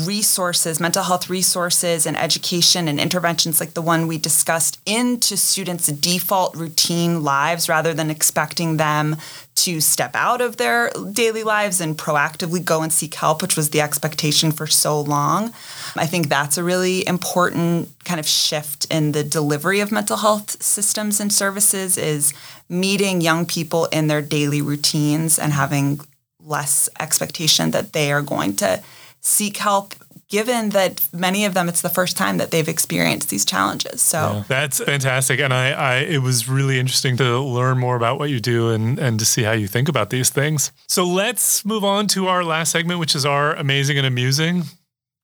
resources, 0.00 0.80
mental 0.80 1.04
health 1.04 1.30
resources 1.30 2.04
and 2.04 2.16
education 2.16 2.88
and 2.88 2.98
interventions 2.98 3.60
like 3.60 3.74
the 3.74 3.82
one 3.82 4.08
we 4.08 4.18
discussed 4.18 4.80
into 4.86 5.36
students' 5.36 5.86
default 5.86 6.56
routine 6.56 7.22
lives 7.22 7.68
rather 7.68 7.94
than 7.94 8.10
expecting 8.10 8.76
them 8.76 9.16
to 9.54 9.80
step 9.80 10.10
out 10.16 10.40
of 10.40 10.56
their 10.56 10.90
daily 11.12 11.44
lives 11.44 11.80
and 11.80 11.96
proactively 11.96 12.62
go 12.62 12.82
and 12.82 12.92
seek 12.92 13.14
help, 13.14 13.40
which 13.40 13.56
was 13.56 13.70
the 13.70 13.80
expectation 13.80 14.50
for 14.50 14.66
so 14.66 15.00
long. 15.00 15.52
I 15.94 16.06
think 16.06 16.28
that's 16.28 16.58
a 16.58 16.64
really 16.64 17.06
important 17.06 17.88
kind 18.04 18.18
of 18.18 18.26
shift 18.26 18.86
in 18.90 19.12
the 19.12 19.22
delivery 19.22 19.78
of 19.78 19.92
mental 19.92 20.16
health 20.16 20.60
systems 20.60 21.20
and 21.20 21.32
services 21.32 21.96
is 21.96 22.34
meeting 22.68 23.20
young 23.20 23.46
people 23.46 23.84
in 23.86 24.08
their 24.08 24.22
daily 24.22 24.60
routines 24.60 25.38
and 25.38 25.52
having 25.52 26.00
less 26.40 26.88
expectation 26.98 27.70
that 27.70 27.92
they 27.92 28.10
are 28.10 28.22
going 28.22 28.56
to 28.56 28.82
seek 29.24 29.56
help 29.56 29.94
given 30.28 30.70
that 30.70 31.06
many 31.12 31.44
of 31.44 31.54
them 31.54 31.68
it's 31.68 31.80
the 31.80 31.88
first 31.88 32.16
time 32.16 32.38
that 32.38 32.50
they've 32.50 32.68
experienced 32.68 33.30
these 33.30 33.44
challenges 33.44 34.02
so 34.02 34.44
That's 34.48 34.82
fantastic, 34.82 35.40
and 35.40 35.52
I, 35.52 35.70
I, 35.70 35.94
it 35.96 36.18
was 36.18 36.48
really 36.48 36.78
interesting 36.78 37.16
to 37.18 37.38
learn 37.40 37.78
more 37.78 37.96
about 37.96 38.18
what 38.18 38.30
you 38.30 38.40
do 38.40 38.70
and 38.70 38.98
and 38.98 39.18
to 39.18 39.24
see 39.24 39.42
how 39.42 39.52
you 39.52 39.66
think 39.66 39.88
about 39.88 40.10
these 40.10 40.30
things. 40.30 40.72
So 40.88 41.04
let's 41.04 41.64
move 41.64 41.84
on 41.84 42.06
to 42.08 42.28
our 42.28 42.44
last 42.44 42.70
segment, 42.72 43.00
which 43.00 43.14
is 43.14 43.24
our 43.24 43.54
amazing 43.54 43.98
and 43.98 44.06
amusing. 44.06 44.64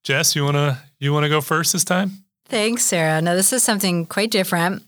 Jess, 0.04 0.34
you 0.34 0.44
wanna 0.44 0.82
you 0.98 1.12
wanna 1.12 1.28
go 1.28 1.40
first 1.40 1.72
this 1.72 1.84
time? 1.84 2.24
Thanks, 2.46 2.82
Sarah. 2.82 3.20
Now, 3.20 3.34
this 3.34 3.52
is 3.52 3.62
something 3.62 4.06
quite 4.06 4.30
different 4.30 4.82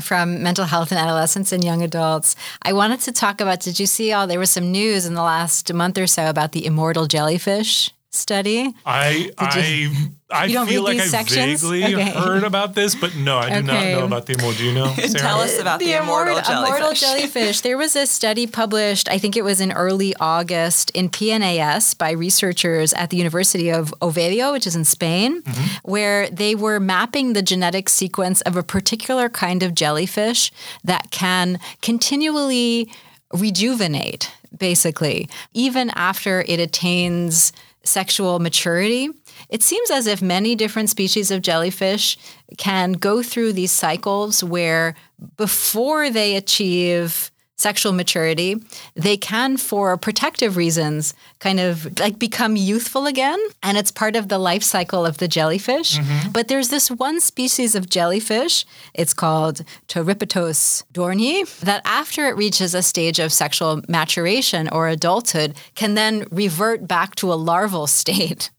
from 0.00 0.42
mental 0.42 0.66
health 0.66 0.92
in 0.92 0.98
adolescents 0.98 1.50
and 1.52 1.64
young 1.64 1.82
adults. 1.82 2.36
I 2.62 2.72
wanted 2.72 3.00
to 3.00 3.12
talk 3.12 3.40
about 3.40 3.60
did 3.60 3.80
you 3.80 3.86
see 3.86 4.12
all 4.12 4.26
there 4.26 4.38
was 4.38 4.50
some 4.50 4.70
news 4.70 5.06
in 5.06 5.14
the 5.14 5.22
last 5.22 5.72
month 5.72 5.98
or 5.98 6.06
so 6.06 6.28
about 6.28 6.52
the 6.52 6.66
immortal 6.66 7.06
jellyfish 7.06 7.90
study? 8.10 8.74
I 8.86 9.30
I 9.38 9.90
I 10.30 10.44
You 10.46 10.54
don't 10.54 10.66
feel 10.66 10.82
read 10.82 10.96
like 10.96 11.04
these 11.04 11.14
I 11.14 11.24
sections? 11.24 11.62
vaguely 11.62 11.94
Okay. 11.94 12.10
heard 12.10 12.44
about 12.44 12.74
this, 12.74 12.94
but 12.94 13.16
no, 13.16 13.38
I 13.38 13.48
do 13.60 13.62
not 13.66 13.82
know 13.84 14.04
about 14.04 14.26
the 14.26 14.34
immortal. 14.34 14.58
Do 14.58 14.64
you 14.64 14.72
know? 14.74 14.92
Sarah? 14.94 15.08
tell 15.18 15.40
us 15.40 15.58
about 15.58 15.78
the, 15.78 15.92
immortal, 15.94 16.40
jellyfish. 16.40 16.68
immortal 16.68 16.92
jellyfish. 16.94 17.60
There 17.62 17.78
was 17.78 17.96
a 17.96 18.06
study 18.06 18.46
published, 18.46 19.08
I 19.10 19.18
think 19.18 19.36
it 19.36 19.42
was 19.44 19.60
in 19.60 19.72
early 19.72 20.14
August, 20.20 20.90
in 20.90 21.08
PNAS 21.08 21.96
by 21.96 22.10
researchers 22.10 22.92
at 22.94 23.08
the 23.10 23.16
University 23.16 23.70
of 23.70 23.94
Oviedo, 24.02 24.52
which 24.52 24.66
is 24.66 24.76
in 24.76 24.84
Spain, 24.84 25.42
mm-hmm. 25.42 25.90
where 25.90 26.28
they 26.30 26.54
were 26.54 26.78
mapping 26.80 27.32
the 27.32 27.42
genetic 27.42 27.88
sequence 27.88 28.40
of 28.42 28.56
a 28.56 28.62
particular 28.62 29.28
kind 29.30 29.62
of 29.62 29.74
jellyfish 29.74 30.52
that 30.84 31.10
can 31.10 31.58
continually 31.80 32.90
rejuvenate, 33.32 34.30
basically, 34.56 35.28
even 35.54 35.90
after 35.90 36.42
it 36.48 36.60
attains 36.60 37.52
sexual 37.88 38.38
maturity. 38.38 39.08
It 39.48 39.62
seems 39.62 39.90
as 39.90 40.06
if 40.06 40.20
many 40.22 40.54
different 40.54 40.90
species 40.90 41.30
of 41.30 41.42
jellyfish 41.42 42.18
can 42.56 42.92
go 42.92 43.22
through 43.22 43.54
these 43.54 43.72
cycles 43.72 44.44
where 44.44 44.94
before 45.36 46.10
they 46.10 46.36
achieve 46.36 47.30
sexual 47.58 47.92
maturity, 47.92 48.56
they 48.94 49.16
can, 49.16 49.56
for 49.56 49.96
protective 49.96 50.56
reasons, 50.56 51.12
kind 51.40 51.60
of 51.60 51.98
like 51.98 52.18
become 52.18 52.56
youthful 52.56 53.06
again. 53.06 53.38
And 53.62 53.76
it's 53.76 53.90
part 53.90 54.16
of 54.16 54.28
the 54.28 54.38
life 54.38 54.62
cycle 54.62 55.04
of 55.04 55.18
the 55.18 55.28
jellyfish. 55.28 55.98
Mm-hmm. 55.98 56.30
But 56.30 56.48
there's 56.48 56.68
this 56.68 56.90
one 56.90 57.20
species 57.20 57.74
of 57.74 57.90
jellyfish, 57.90 58.64
it's 58.94 59.12
called 59.12 59.62
Turritopsis 59.88 60.84
dohrnii, 60.92 61.58
that 61.60 61.82
after 61.84 62.28
it 62.28 62.36
reaches 62.36 62.74
a 62.74 62.82
stage 62.82 63.18
of 63.18 63.32
sexual 63.32 63.82
maturation 63.88 64.68
or 64.68 64.88
adulthood, 64.88 65.54
can 65.74 65.94
then 65.94 66.26
revert 66.30 66.86
back 66.86 67.16
to 67.16 67.32
a 67.32 67.34
larval 67.34 67.86
state. 68.00 68.50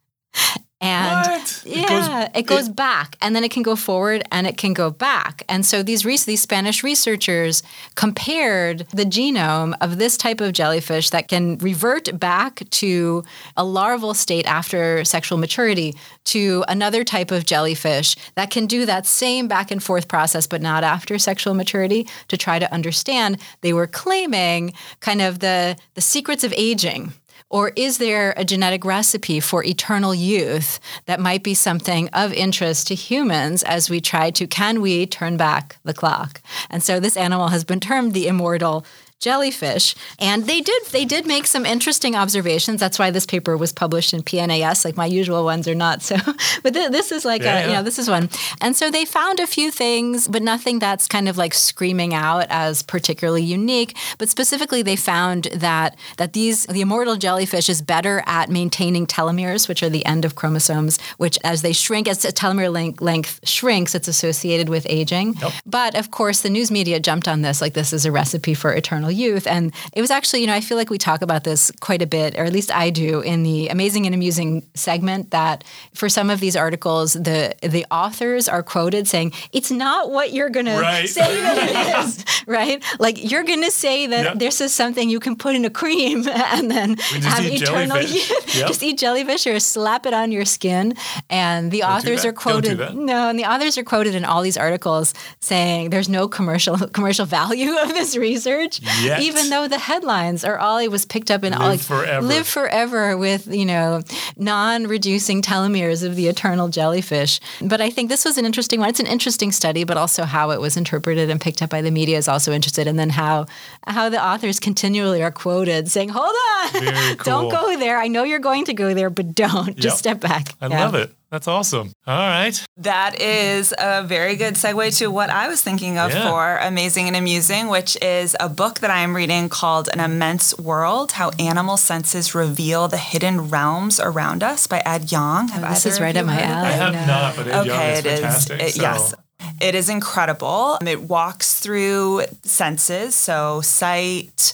And 0.81 1.27
What? 1.27 1.61
yeah, 1.65 1.81
It 1.81 1.87
goes- 1.89 2.29
it 2.35 2.45
goes 2.45 2.67
it- 2.69 2.75
back 2.75 3.17
and 3.21 3.35
then 3.35 3.43
it 3.43 3.51
can 3.51 3.63
go 3.63 3.75
forward 3.75 4.23
and 4.31 4.47
it 4.47 4.55
can 4.57 4.73
go 4.73 4.89
back. 4.89 5.43
And 5.49 5.65
so 5.65 5.83
these 5.83 6.05
re- 6.05 6.15
these 6.17 6.41
Spanish 6.41 6.83
researchers 6.83 7.63
compared 7.95 8.87
the 8.93 9.03
genome 9.05 9.73
of 9.81 9.97
this 9.97 10.15
type 10.15 10.39
of 10.39 10.53
jellyfish 10.53 11.09
that 11.09 11.27
can 11.27 11.57
revert 11.57 12.17
back 12.17 12.63
to 12.71 13.23
a 13.57 13.63
larval 13.63 14.13
state 14.13 14.45
after 14.45 15.03
sexual 15.03 15.37
maturity 15.37 15.95
to 16.25 16.63
another 16.69 17.03
type 17.03 17.31
of 17.31 17.45
jellyfish 17.45 18.15
that 18.35 18.49
can 18.49 18.65
do 18.65 18.85
that 18.85 19.05
same 19.05 19.47
back 19.49 19.71
and 19.71 19.83
forth 19.83 20.07
process 20.07 20.47
but 20.47 20.61
not 20.61 20.83
after 20.85 21.19
sexual 21.19 21.53
maturity 21.53 22.07
to 22.29 22.37
try 22.37 22.57
to 22.57 22.71
understand 22.73 23.37
they 23.61 23.73
were 23.73 23.87
claiming 23.87 24.71
kind 25.01 25.21
of 25.21 25.39
the 25.39 25.75
the 25.95 26.01
secrets 26.01 26.43
of 26.45 26.53
aging 26.55 27.11
or 27.49 27.71
is 27.75 27.97
there 27.97 28.33
a 28.37 28.45
genetic 28.45 28.85
recipe 28.85 29.39
for 29.39 29.63
eternal 29.63 30.13
youth 30.13 30.79
that 31.05 31.19
might 31.19 31.43
be 31.43 31.53
something 31.53 32.07
of 32.09 32.31
interest 32.33 32.87
to 32.87 32.95
humans 32.95 33.63
as 33.63 33.89
we 33.89 33.99
try 33.99 34.31
to 34.31 34.47
can 34.47 34.81
we 34.81 35.05
turn 35.05 35.37
back 35.37 35.77
the 35.83 35.93
clock? 35.93 36.41
And 36.69 36.83
so 36.83 36.99
this 36.99 37.17
animal 37.17 37.47
has 37.47 37.63
been 37.63 37.79
termed 37.79 38.13
the 38.13 38.27
immortal 38.27 38.85
jellyfish. 39.19 39.95
And 40.17 40.45
they 40.47 40.61
did 40.61 40.81
they 40.91 41.03
did 41.03 41.27
make 41.27 41.45
some 41.45 41.65
interesting 41.65 42.15
observations. 42.15 42.79
That's 42.79 42.97
why 42.97 43.11
this 43.11 43.25
paper 43.25 43.57
was 43.57 43.73
published 43.73 44.13
in 44.13 44.23
PNAS 44.23 44.85
like 44.85 44.95
my 44.95 45.05
usual 45.05 45.43
ones 45.43 45.67
are 45.67 45.75
not 45.75 46.01
so. 46.01 46.15
But 46.63 46.73
th- 46.73 46.91
this 46.91 47.11
is 47.11 47.25
like 47.25 47.41
Yeah, 47.41 47.59
a, 47.59 47.67
you 47.67 47.73
know 47.73 47.83
this 47.83 47.99
is 47.99 48.09
one. 48.09 48.29
And 48.61 48.75
so 48.75 48.89
they 48.89 49.05
found 49.05 49.39
a 49.39 49.47
few 49.47 49.71
things 49.71 50.27
but 50.27 50.41
nothing 50.41 50.79
that's 50.79 51.07
kind 51.07 51.27
of 51.27 51.37
like 51.37 51.53
screaming 51.53 52.13
out 52.13 52.47
as 52.49 52.81
particularly 52.81 53.43
unique. 53.43 53.97
But 54.17 54.29
specifically 54.29 54.83
they 54.83 54.95
found 54.95 55.45
that 55.53 55.97
that 56.17 56.31
these 56.31 56.65
the 56.67 56.81
immortal 56.81 57.17
jellyfish 57.17 57.67
is 57.69 57.81
better 57.81 58.23
at 58.25 58.49
maintaining 58.49 59.05
telomeres 59.05 59.67
which 59.67 59.83
are 59.83 59.89
the 59.89 60.05
end 60.05 60.23
of 60.23 60.35
chromosomes 60.35 60.97
which 61.17 61.37
as 61.43 61.61
they 61.61 61.73
shrink 61.73 62.07
as 62.07 62.19
the 62.19 62.29
telomere 62.29 62.71
length, 62.71 63.01
length 63.01 63.41
shrinks 63.47 63.95
it's 63.95 64.07
associated 64.07 64.69
with 64.69 64.85
aging. 64.89 65.35
But 65.65 65.95
of 65.95 66.09
course 66.09 66.39
the 66.39 66.49
news 66.49 66.71
media 66.71 67.01
jumped 67.01 67.27
on 67.27 67.41
this 67.41 67.59
like 67.59 67.73
this 67.73 67.91
is 67.91 68.05
a 68.05 68.11
recipe 68.13 68.53
for 68.53 68.71
eternal 68.73 69.08
youth 69.09 69.45
and 69.47 69.73
it 69.93 70.01
was 70.01 70.11
actually 70.11 70.41
you 70.41 70.47
know 70.47 70.53
I 70.53 70.61
feel 70.61 70.77
like 70.77 70.89
we 70.89 70.97
talk 70.97 71.21
about 71.21 71.43
this 71.43 71.71
quite 71.81 72.01
a 72.01 72.07
bit 72.07 72.37
or 72.37 72.43
at 72.45 72.53
least 72.53 72.71
I 72.73 72.89
do 72.89 73.21
in 73.21 73.43
the 73.43 73.67
amazing 73.69 74.05
and 74.05 74.15
amusing 74.15 74.65
segment 74.75 75.31
that 75.31 75.63
for 75.93 76.09
some 76.09 76.29
of 76.29 76.39
these 76.39 76.55
articles 76.55 77.13
the 77.13 77.53
the 77.61 77.85
authors 77.91 78.47
are 78.49 78.63
quoted 78.63 79.07
saying 79.07 79.33
it's 79.51 79.71
not 79.71 80.11
what 80.11 80.33
you're 80.33 80.49
going 80.49 80.65
Right. 80.67 81.01
to 81.01 81.07
say 81.07 81.41
that 81.41 81.57
it 81.57 82.07
is 82.07 82.25
right 82.47 82.83
like 82.99 83.31
you're 83.31 83.43
going 83.43 83.63
to 83.63 83.71
say 83.71 84.07
that 84.07 84.23
Yep. 84.25 84.39
this 84.39 84.61
is 84.61 84.73
something 84.73 85.09
you 85.09 85.19
can 85.19 85.35
put 85.35 85.55
in 85.55 85.65
a 85.65 85.69
cream 85.69 86.27
and 86.53 86.69
then 86.69 86.97
have 86.97 87.45
eternal 87.45 88.01
youth 88.01 88.55
Yep. 88.55 88.67
just 88.67 88.83
eat 88.83 88.97
jellyfish 88.97 89.47
or 89.47 89.59
slap 89.59 90.05
it 90.05 90.13
on 90.13 90.31
your 90.31 90.45
skin 90.45 90.93
and 91.29 91.71
the 91.71 91.83
authors 91.83 92.23
that. 92.23 92.29
are 92.29 92.31
Don't 92.31 92.41
quoted 92.41 92.95
no 92.95 93.29
and 93.29 93.39
the 93.39 93.45
authors 93.45 93.77
are 93.77 93.83
quoted 93.83 94.15
in 94.15 94.25
all 94.25 94.41
these 94.41 94.57
articles 94.57 95.13
saying 95.39 95.89
there's 95.89 96.09
no 96.09 96.27
commercial 96.27 96.77
commercial 96.89 97.25
value 97.25 97.75
of 97.77 97.89
this 97.89 98.15
research 98.17 98.81
Yet. 99.03 99.21
even 99.21 99.49
though 99.49 99.67
the 99.67 99.77
headlines 99.79 100.43
are 100.43 100.57
all 100.57 100.77
it 100.77 100.89
was 100.89 101.05
picked 101.05 101.31
up 101.31 101.43
in 101.43 101.53
all 101.53 101.69
Live 101.69 101.69
like 101.69 101.99
forever. 102.03 102.25
live 102.25 102.47
forever 102.47 103.17
with 103.17 103.47
you 103.47 103.65
know 103.65 104.01
non-reducing 104.37 105.41
telomeres 105.41 106.03
of 106.03 106.15
the 106.15 106.27
eternal 106.27 106.67
jellyfish 106.69 107.39
but 107.61 107.79
i 107.81 107.89
think 107.89 108.09
this 108.09 108.25
was 108.25 108.37
an 108.37 108.45
interesting 108.45 108.79
one 108.79 108.89
it's 108.89 108.99
an 108.99 109.05
interesting 109.05 109.51
study 109.51 109.83
but 109.83 109.95
also 109.97 110.23
how 110.23 110.51
it 110.51 110.59
was 110.59 110.75
interpreted 110.75 111.29
and 111.29 111.39
picked 111.39 111.61
up 111.61 111.69
by 111.69 111.81
the 111.81 111.91
media 111.91 112.17
is 112.17 112.27
also 112.27 112.51
interested 112.51 112.87
and 112.87 112.97
then 112.99 113.09
how 113.09 113.45
how 113.87 114.09
the 114.09 114.21
authors 114.23 114.59
continually 114.59 115.21
are 115.23 115.31
quoted 115.31 115.89
saying 115.89 116.09
hold 116.09 116.35
on 116.57 116.71
Very 116.83 117.15
don't 117.23 117.49
go 117.51 117.77
there 117.77 117.97
i 117.99 118.07
know 118.07 118.23
you're 118.23 118.39
going 118.39 118.65
to 118.65 118.73
go 118.73 118.93
there 118.93 119.09
but 119.09 119.33
don't 119.35 119.75
just 119.77 120.03
Yep. 120.05 120.19
step 120.19 120.19
back 120.19 120.55
I 120.61 120.67
Yeah. 120.67 120.83
love 120.85 120.95
it. 120.95 121.11
That's 121.31 121.47
awesome. 121.47 121.91
All 122.07 122.17
right. 122.17 122.59
That 122.77 123.21
is 123.21 123.71
a 123.77 124.03
very 124.03 124.35
good 124.35 124.55
segue 124.55 124.97
to 124.97 125.11
what 125.11 125.29
I 125.29 125.47
was 125.47 125.61
thinking 125.61 125.99
of 125.99 126.11
Yeah. 126.11 126.27
for 126.29 126.57
Amazing 126.57 127.07
and 127.07 127.15
Amusing, 127.15 127.67
which 127.67 127.95
is 128.01 128.35
a 128.39 128.49
book 128.49 128.79
that 128.79 128.89
I 128.89 129.01
am 129.01 129.15
reading 129.15 129.47
called 129.47 129.89
An 129.93 129.99
Immense 129.99 130.57
World 130.57 131.11
How 131.13 131.29
Animal 131.37 131.77
Senses 131.77 132.33
Reveal 132.33 132.87
the 132.87 132.97
Hidden 132.97 133.49
Realms 133.49 133.99
Around 133.99 134.41
Us 134.43 134.65
by 134.65 134.81
Ed 134.85 135.11
Yong. 135.11 135.49
Have 135.49 135.63
Oh, 135.63 135.69
this 135.69 135.85
is 135.85 136.01
right 136.01 136.15
you 136.15 136.21
up 136.21 136.25
my 136.27 136.41
alley. 136.41 136.67
I 136.69 136.71
have 136.71 136.93
know. 136.93 137.05
not, 137.05 137.35
but 137.35 137.47
Ed 137.47 137.65
Yong 137.67 137.69
Okay, 137.77 137.93
is 137.93 137.99
it 137.99 138.05
is. 138.07 138.19
fantastic. 138.21 138.61
it- 138.61 138.73
so- 138.75 138.81
Yes. 138.81 139.13
It 139.61 139.75
is 139.75 139.87
incredible. 139.89 140.77
Um, 140.81 140.87
it 140.87 141.01
walks 141.03 141.59
through 141.59 142.23
senses, 142.43 143.13
so 143.15 143.61
sight, 143.61 144.53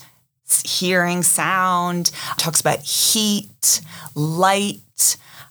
hearing, 0.63 1.23
sound, 1.23 2.11
talks 2.37 2.59
about 2.61 2.79
heat, 2.81 3.81
light, 4.13 4.81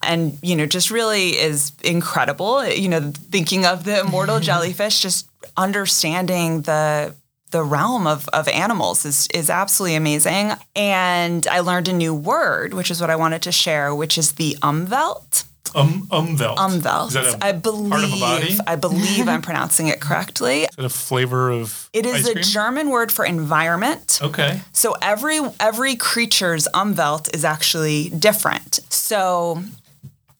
and 0.06 0.38
you 0.42 0.56
know, 0.56 0.66
just 0.66 0.90
really 0.90 1.30
is 1.30 1.72
incredible. 1.82 2.66
You 2.66 2.88
know, 2.88 3.12
thinking 3.30 3.66
of 3.66 3.84
the 3.84 4.00
immortal 4.00 4.40
jellyfish, 4.48 5.00
just 5.00 5.28
understanding 5.56 6.62
the 6.62 7.14
the 7.54 7.62
realm 7.62 8.04
of, 8.04 8.28
of 8.30 8.48
animals 8.48 9.04
is, 9.04 9.28
is 9.32 9.48
absolutely 9.48 9.94
amazing. 9.94 10.50
And 10.74 11.46
I 11.46 11.60
learned 11.60 11.86
a 11.86 11.92
new 11.92 12.12
word, 12.12 12.74
which 12.74 12.90
is 12.90 13.00
what 13.00 13.10
I 13.10 13.16
wanted 13.16 13.42
to 13.42 13.52
share, 13.52 13.94
which 13.94 14.18
is 14.18 14.32
the 14.32 14.56
umwelt. 14.60 15.44
Um, 15.76 16.08
umwelt. 16.10 16.56
Umwelt. 16.56 17.08
Is 17.08 17.14
that 17.14 17.34
a 17.34 17.46
I 17.46 17.52
believe 17.52 17.90
part 17.90 18.04
of 18.04 18.12
a 18.12 18.18
body? 18.18 18.56
I 18.66 18.74
believe 18.74 19.28
I'm 19.28 19.40
pronouncing 19.50 19.86
it 19.86 20.00
correctly. 20.00 20.62
Is 20.62 20.76
that 20.76 20.84
a 20.84 20.88
flavor 20.88 21.50
of 21.50 21.88
It 21.92 22.06
is 22.06 22.28
a 22.28 22.32
cream? 22.32 22.44
German 22.44 22.90
word 22.90 23.12
for 23.12 23.24
environment. 23.24 24.18
Okay. 24.20 24.60
So 24.72 24.96
every 25.00 25.38
every 25.60 25.94
creature's 25.94 26.66
umwelt 26.74 27.32
is 27.34 27.44
actually 27.44 28.10
different. 28.10 28.80
So 28.88 29.62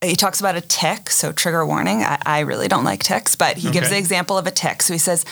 he 0.04 0.16
talks 0.16 0.40
about 0.40 0.56
a 0.56 0.60
tick, 0.60 1.10
so 1.10 1.32
trigger 1.32 1.66
warning. 1.66 2.02
I, 2.02 2.18
I 2.24 2.40
really 2.40 2.68
don't 2.68 2.84
like 2.84 3.02
ticks, 3.02 3.34
but 3.34 3.56
he 3.56 3.70
gives 3.70 3.90
the 3.90 3.98
example 3.98 4.38
of 4.38 4.46
a 4.46 4.50
tick. 4.50 4.82
So 4.82 4.92
he 4.92 4.98
says, 4.98 5.24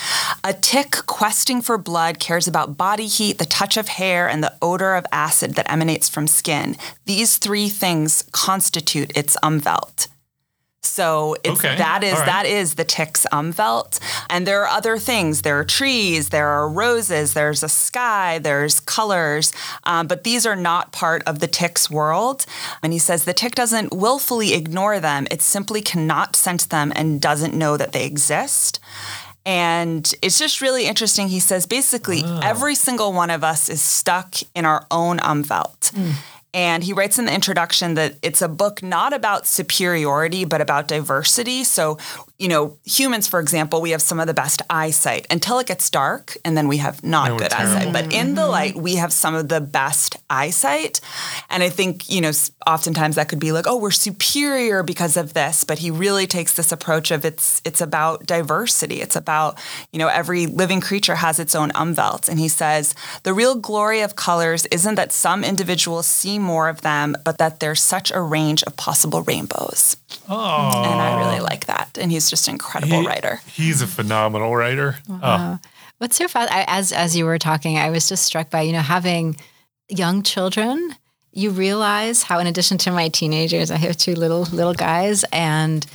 a 0.44 0.52
tick 0.52 0.90
questing 1.06 1.62
for 1.62 1.78
blood 1.78 2.18
cares 2.18 2.46
about 2.46 2.76
body 2.76 3.06
heat, 3.06 3.38
the 3.38 3.44
touch 3.44 3.76
of 3.76 3.88
hair, 3.88 4.28
and 4.28 4.42
the 4.42 4.54
odor 4.60 4.94
of 4.94 5.06
acid 5.12 5.54
that 5.54 5.70
emanates 5.70 6.08
from 6.08 6.26
skin. 6.26 6.76
These 7.06 7.38
three 7.38 7.68
things 7.68 8.24
constitute 8.32 9.16
its 9.16 9.36
umwelt. 9.42 10.08
So 10.84 11.36
it's 11.44 11.60
Okay. 11.64 11.76
that 11.76 12.02
is 12.02 12.14
right. 12.14 12.26
that 12.26 12.46
is 12.46 12.74
the 12.74 12.84
tick's 12.84 13.24
umwelt. 13.32 14.00
And 14.28 14.46
there 14.46 14.62
are 14.62 14.68
other 14.68 14.98
things. 14.98 15.42
There 15.42 15.58
are 15.58 15.64
trees, 15.64 16.30
there 16.30 16.48
are 16.48 16.68
roses, 16.68 17.34
there's 17.34 17.62
a 17.62 17.68
sky, 17.68 18.38
there's 18.38 18.80
colors, 18.80 19.52
um, 19.84 20.06
but 20.08 20.24
these 20.24 20.44
are 20.44 20.56
not 20.56 20.90
part 20.92 21.22
of 21.26 21.38
the 21.38 21.46
tick's 21.46 21.88
world. 21.88 22.46
And 22.82 22.92
he 22.92 22.98
says 22.98 23.24
the 23.24 23.32
tick 23.32 23.54
doesn't 23.54 23.92
willfully 23.92 24.54
ignore 24.54 24.98
them; 25.00 25.26
it 25.30 25.40
simply 25.40 25.82
cannot 25.82 26.34
sense 26.36 26.66
them 26.66 26.92
and 26.96 27.20
doesn't 27.20 27.54
know 27.54 27.76
that 27.76 27.92
they 27.92 28.04
exist. 28.04 28.80
And 29.44 30.12
it's 30.22 30.38
just 30.38 30.60
really 30.60 30.86
interesting. 30.86 31.28
He 31.28 31.40
says 31.40 31.66
basically 31.66 32.22
every 32.42 32.74
single 32.74 33.12
one 33.12 33.30
of 33.30 33.42
us 33.44 33.68
is 33.68 33.82
stuck 33.82 34.34
in 34.54 34.64
our 34.64 34.84
own 34.90 35.18
umwelt. 35.18 35.92
And 36.54 36.84
he 36.84 36.92
writes 36.92 37.18
in 37.18 37.24
the 37.24 37.34
introduction 37.34 37.94
that 37.94 38.16
it's 38.22 38.42
a 38.42 38.48
book 38.48 38.82
not 38.82 39.12
about 39.12 39.46
superiority, 39.46 40.44
but 40.44 40.60
about 40.60 40.86
diversity. 40.86 41.64
So, 41.64 41.96
you 42.42 42.48
know, 42.48 42.76
humans, 42.84 43.28
for 43.28 43.38
example, 43.38 43.80
we 43.80 43.90
have 43.90 44.02
some 44.02 44.18
of 44.18 44.26
the 44.26 44.34
best 44.34 44.62
eyesight 44.68 45.28
until 45.30 45.60
it 45.60 45.68
gets 45.68 45.88
dark, 45.88 46.36
and 46.44 46.56
then 46.56 46.66
we 46.66 46.78
have 46.78 47.04
not 47.04 47.30
we're 47.30 47.38
good 47.38 47.52
terrible. 47.52 47.76
eyesight. 47.76 47.92
But 47.92 48.12
in 48.12 48.34
the 48.34 48.42
mm-hmm. 48.42 48.50
light, 48.50 48.76
we 48.76 48.96
have 48.96 49.12
some 49.12 49.36
of 49.36 49.48
the 49.48 49.60
best 49.60 50.16
eyesight. 50.28 51.00
And 51.50 51.62
I 51.62 51.68
think, 51.68 52.10
you 52.10 52.20
know, 52.20 52.32
oftentimes 52.66 53.14
that 53.14 53.28
could 53.28 53.38
be 53.38 53.52
like, 53.52 53.68
oh, 53.68 53.76
we're 53.76 53.92
superior 53.92 54.82
because 54.82 55.16
of 55.16 55.34
this. 55.34 55.62
But 55.62 55.78
he 55.78 55.92
really 55.92 56.26
takes 56.26 56.56
this 56.56 56.72
approach 56.72 57.12
of 57.12 57.24
it's 57.24 57.62
it's 57.64 57.80
about 57.80 58.26
diversity. 58.26 59.00
It's 59.00 59.14
about, 59.14 59.56
you 59.92 60.00
know, 60.00 60.08
every 60.08 60.48
living 60.48 60.80
creature 60.80 61.14
has 61.14 61.38
its 61.38 61.54
own 61.54 61.70
umwelt. 61.70 62.28
And 62.28 62.40
he 62.40 62.48
says, 62.48 62.96
the 63.22 63.34
real 63.34 63.54
glory 63.54 64.00
of 64.00 64.16
colors 64.16 64.66
isn't 64.66 64.96
that 64.96 65.12
some 65.12 65.44
individuals 65.44 66.08
see 66.08 66.40
more 66.40 66.68
of 66.68 66.80
them, 66.80 67.14
but 67.24 67.38
that 67.38 67.60
there's 67.60 67.80
such 67.80 68.10
a 68.10 68.20
range 68.20 68.64
of 68.64 68.76
possible 68.76 69.22
rainbows. 69.22 69.96
Oh. 70.28 70.82
And 70.84 71.00
I 71.00 71.18
really 71.26 71.40
like 71.40 71.66
that. 71.66 71.98
And 72.00 72.10
he's 72.10 72.30
just 72.30 72.48
an 72.48 72.54
incredible 72.54 73.00
He- 73.00 73.06
writer. 73.06 73.40
He's 73.46 73.82
a 73.82 73.86
phenomenal 73.86 74.54
writer. 74.56 74.96
Oh, 75.08 75.58
What's 75.98 76.16
so 76.16 76.26
fun? 76.26 76.48
I, 76.50 76.64
as 76.66 76.90
as 76.92 77.16
you 77.16 77.24
were 77.26 77.38
talking, 77.38 77.78
I 77.78 77.90
was 77.90 78.08
just 78.08 78.24
struck 78.24 78.50
by 78.50 78.62
you 78.62 78.72
know 78.72 78.80
having 78.80 79.36
young 79.88 80.22
children. 80.24 80.96
You 81.32 81.50
realize 81.50 82.24
how, 82.24 82.40
in 82.40 82.46
addition 82.46 82.76
to 82.78 82.90
my 82.90 83.08
teenagers, 83.08 83.70
I 83.70 83.76
have 83.76 83.96
two 83.96 84.14
little 84.16 84.42
little 84.52 84.74
guys, 84.74 85.24
and 85.32 85.86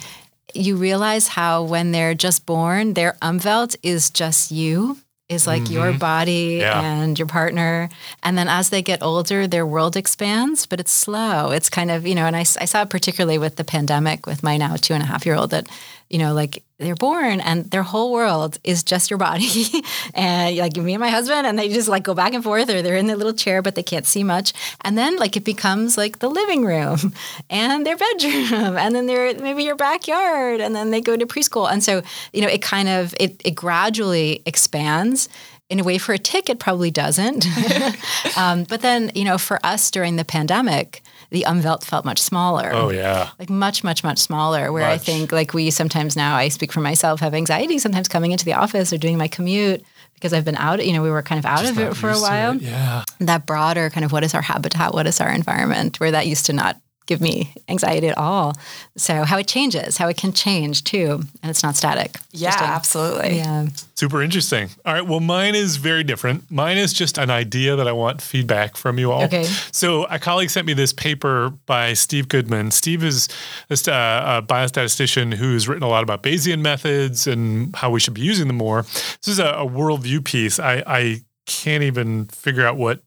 you 0.53 0.77
realize 0.77 1.27
how 1.27 1.63
when 1.63 1.91
they're 1.91 2.15
just 2.15 2.45
born, 2.45 2.93
their 2.93 3.17
umwelt 3.21 3.75
is 3.83 4.09
just 4.09 4.49
you. 4.49 4.97
Is 5.29 5.45
like 5.45 5.69
your 5.69 5.87
mm-hmm. 5.87 5.97
body 5.97 6.57
Yeah. 6.61 6.81
and 6.81 7.19
your 7.19 7.27
partner. 7.27 7.89
And 8.23 8.37
then 8.37 8.47
as 8.47 8.69
they 8.69 8.81
get 8.81 9.03
older, 9.03 9.45
their 9.45 9.65
world 9.65 9.97
expands, 9.97 10.65
but 10.65 10.79
it's 10.79 10.91
slow. 10.91 11.51
It's 11.51 11.69
kind 11.69 11.91
of, 11.91 12.07
you 12.07 12.15
know, 12.15 12.25
and 12.25 12.35
I, 12.35 12.41
I 12.41 12.65
saw 12.65 12.83
it 12.83 12.89
particularly 12.89 13.37
with 13.37 13.57
the 13.57 13.65
pandemic 13.65 14.25
with 14.25 14.41
my 14.41 14.55
now 14.57 14.75
two 14.77 14.93
and 14.93 15.03
a 15.03 15.05
half 15.05 15.25
year 15.25 15.35
old 15.35 15.49
that, 15.49 15.67
you 16.09 16.17
know, 16.17 16.33
like 16.33 16.63
they're 16.79 16.95
born 16.95 17.41
and 17.41 17.69
their 17.71 17.83
whole 17.83 18.11
world 18.11 18.59
is 18.63 18.83
just 18.83 19.09
your 19.09 19.17
body. 19.17 19.65
and 20.13 20.57
like 20.57 20.75
me 20.77 20.93
and 20.93 21.01
my 21.01 21.09
husband, 21.09 21.47
and 21.47 21.57
they 21.57 21.69
just 21.69 21.87
like 21.87 22.03
go 22.03 22.13
back 22.13 22.33
and 22.33 22.43
forth 22.43 22.69
or 22.69 22.81
they're 22.81 22.95
in 22.95 23.07
their 23.07 23.15
little 23.15 23.33
chair, 23.33 23.61
but 23.61 23.75
they 23.75 23.83
can't 23.83 24.05
see 24.05 24.23
much. 24.23 24.53
And 24.81 24.97
then 24.97 25.15
like 25.17 25.35
it 25.35 25.43
becomes 25.43 25.97
like 25.97 26.19
the 26.19 26.29
living 26.29 26.65
room 26.65 27.13
and 27.49 27.85
their 27.85 27.97
bedroom 27.97 28.77
and 28.77 28.95
then 28.95 29.07
they're 29.07 29.33
maybe 29.39 29.63
your 29.63 29.75
backyard 29.75 30.61
and 30.61 30.75
then 30.75 30.91
they 30.91 31.01
go 31.01 31.17
to 31.17 31.25
preschool. 31.25 31.71
And 31.71 31.83
so, 31.83 32.03
you 32.31 32.41
know, 32.41 32.47
it 32.47 32.61
kind 32.61 32.89
of, 32.89 33.15
it, 33.19 33.41
it 33.43 33.55
gradually 33.55 34.43
expands 34.45 35.29
in 35.69 35.79
a 35.79 35.83
way 35.83 35.97
for 35.97 36.13
a 36.13 36.17
tick 36.17 36.49
it 36.49 36.59
probably 36.59 36.89
doesn't 36.89 37.45
um, 38.37 38.63
but 38.63 38.81
then 38.81 39.11
you 39.15 39.25
know 39.25 39.37
for 39.37 39.59
us 39.65 39.91
during 39.91 40.15
the 40.15 40.23
pandemic 40.23 41.03
the 41.29 41.43
umwelt 41.47 41.83
felt 41.83 42.05
much 42.05 42.19
smaller 42.21 42.71
Oh 42.73 42.89
yeah. 42.89 43.29
like 43.39 43.49
much 43.49 43.83
much 43.83 44.03
much 44.03 44.17
smaller 44.19 44.71
where 44.71 44.87
i 44.87 44.97
think 44.97 45.31
like 45.31 45.53
we 45.53 45.69
sometimes 45.71 46.15
now 46.15 46.35
i 46.35 46.47
speak 46.47 46.71
for 46.71 46.79
myself 46.81 47.19
have 47.19 47.33
anxiety 47.33 47.79
sometimes 47.79 48.07
coming 48.07 48.31
into 48.31 48.45
the 48.45 48.53
office 48.53 48.93
or 48.93 48.97
doing 48.97 49.17
my 49.17 49.27
commute 49.27 49.83
because 50.13 50.33
i've 50.33 50.45
been 50.45 50.55
out 50.55 50.85
you 50.85 50.93
know 50.93 51.01
we 51.03 51.09
were 51.11 51.21
kind 51.21 51.39
of 51.39 51.45
out 51.45 51.65
of 51.65 51.77
it 51.79 51.95
for 51.95 52.09
a 52.09 52.19
while 52.19 52.55
Yeah. 52.55 53.03
that 53.19 53.45
broader 53.45 53.89
kind 53.89 54.05
of 54.05 54.11
what 54.11 54.23
is 54.23 54.33
our 54.33 54.41
habitat 54.41 54.93
what 54.93 55.05
is 55.07 55.19
our 55.19 55.29
environment 55.29 55.99
where 55.99 56.11
that 56.11 56.27
used 56.27 56.45
to 56.47 56.53
not 56.53 56.79
give 57.07 57.19
me 57.19 57.53
anxiety 57.67 58.07
at 58.07 58.17
all 58.17 58.55
so 58.95 59.23
how 59.23 59.37
it 59.37 59.47
changes 59.47 59.97
how 59.97 60.07
it 60.07 60.17
can 60.17 60.31
change 60.31 60.83
too 60.83 61.19
and 61.41 61.49
it's 61.49 61.63
not 61.63 61.75
static 61.75 62.17
Yeah, 62.31 62.55
absolutely. 62.59 63.37
yeah 63.37 63.67
Super 63.97 64.21
interesting. 64.21 64.69
All 64.85 64.93
right. 64.93 65.01
Well, 65.07 65.19
mine 65.21 65.55
is 65.55 65.77
very 65.77 66.03
different. 66.03 66.51
Mine 66.51 66.77
is 66.77 66.93
just 66.93 67.17
an 67.17 67.31
idea 67.31 67.75
that 67.75 67.87
I 67.87 67.91
want 67.93 68.21
feedback 68.21 68.77
from 68.77 68.99
you 68.99 69.11
all. 69.11 69.23
Okay. 69.23 69.45
So, 69.71 70.03
a 70.03 70.19
colleague 70.19 70.51
sent 70.51 70.67
me 70.67 70.73
this 70.73 70.93
paper 70.93 71.49
by 71.65 71.93
Steve 71.93 72.27
Goodman. 72.27 72.69
Steve 72.69 73.03
is 73.03 73.27
just 73.69 73.87
a, 73.87 73.93
uh, 73.95 74.41
a 74.43 74.45
biostatistician 74.45 75.33
who's 75.33 75.67
written 75.67 75.81
a 75.81 75.87
lot 75.87 76.03
about 76.03 76.21
Bayesian 76.21 76.61
methods 76.61 77.25
and 77.25 77.75
how 77.75 77.89
we 77.89 77.99
should 77.99 78.13
be 78.13 78.21
using 78.21 78.45
them 78.45 78.57
more. 78.57 78.83
This 78.83 79.29
is 79.29 79.39
a, 79.39 79.47
a 79.47 79.65
worldview 79.67 80.23
piece. 80.23 80.59
I, 80.59 80.83
I 80.85 81.21
can't 81.47 81.81
even 81.81 82.25
figure 82.25 82.67
out 82.67 82.77
what, 82.77 83.01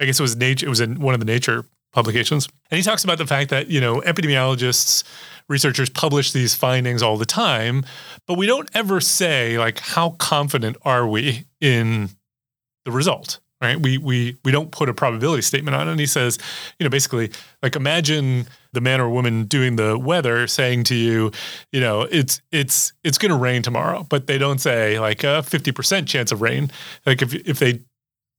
I 0.00 0.06
guess 0.06 0.18
it 0.18 0.22
was 0.24 0.34
nature, 0.34 0.66
it 0.66 0.70
was 0.70 0.80
in 0.80 0.98
one 0.98 1.14
of 1.14 1.20
the 1.20 1.26
nature 1.26 1.64
publications. 1.92 2.48
And 2.70 2.78
he 2.78 2.82
talks 2.82 3.04
about 3.04 3.18
the 3.18 3.26
fact 3.26 3.50
that, 3.50 3.68
you 3.68 3.80
know, 3.80 4.00
epidemiologists, 4.00 5.04
researchers 5.48 5.90
publish 5.90 6.32
these 6.32 6.54
findings 6.54 7.02
all 7.02 7.16
the 7.16 7.26
time, 7.26 7.84
but 8.26 8.38
we 8.38 8.46
don't 8.46 8.70
ever 8.74 9.00
say 9.00 9.58
like 9.58 9.78
how 9.80 10.10
confident 10.10 10.76
are 10.82 11.06
we 11.06 11.44
in 11.60 12.10
the 12.84 12.90
result, 12.90 13.40
right? 13.60 13.80
We 13.80 13.98
we 13.98 14.38
we 14.44 14.52
don't 14.52 14.70
put 14.70 14.88
a 14.88 14.94
probability 14.94 15.42
statement 15.42 15.74
on 15.74 15.88
it. 15.88 15.90
And 15.92 16.00
he 16.00 16.06
says, 16.06 16.38
you 16.78 16.84
know, 16.84 16.90
basically 16.90 17.30
like 17.62 17.76
imagine 17.76 18.46
the 18.72 18.80
man 18.80 19.00
or 19.00 19.10
woman 19.10 19.44
doing 19.44 19.76
the 19.76 19.98
weather 19.98 20.46
saying 20.46 20.84
to 20.84 20.94
you, 20.94 21.30
you 21.72 21.80
know, 21.80 22.02
it's 22.02 22.40
it's 22.50 22.92
it's 23.04 23.18
going 23.18 23.30
to 23.30 23.36
rain 23.36 23.62
tomorrow, 23.62 24.06
but 24.08 24.26
they 24.26 24.38
don't 24.38 24.60
say 24.60 24.98
like 24.98 25.22
a 25.22 25.42
50% 25.42 26.06
chance 26.06 26.32
of 26.32 26.40
rain. 26.40 26.70
Like 27.04 27.22
if 27.22 27.34
if 27.34 27.58
they 27.58 27.80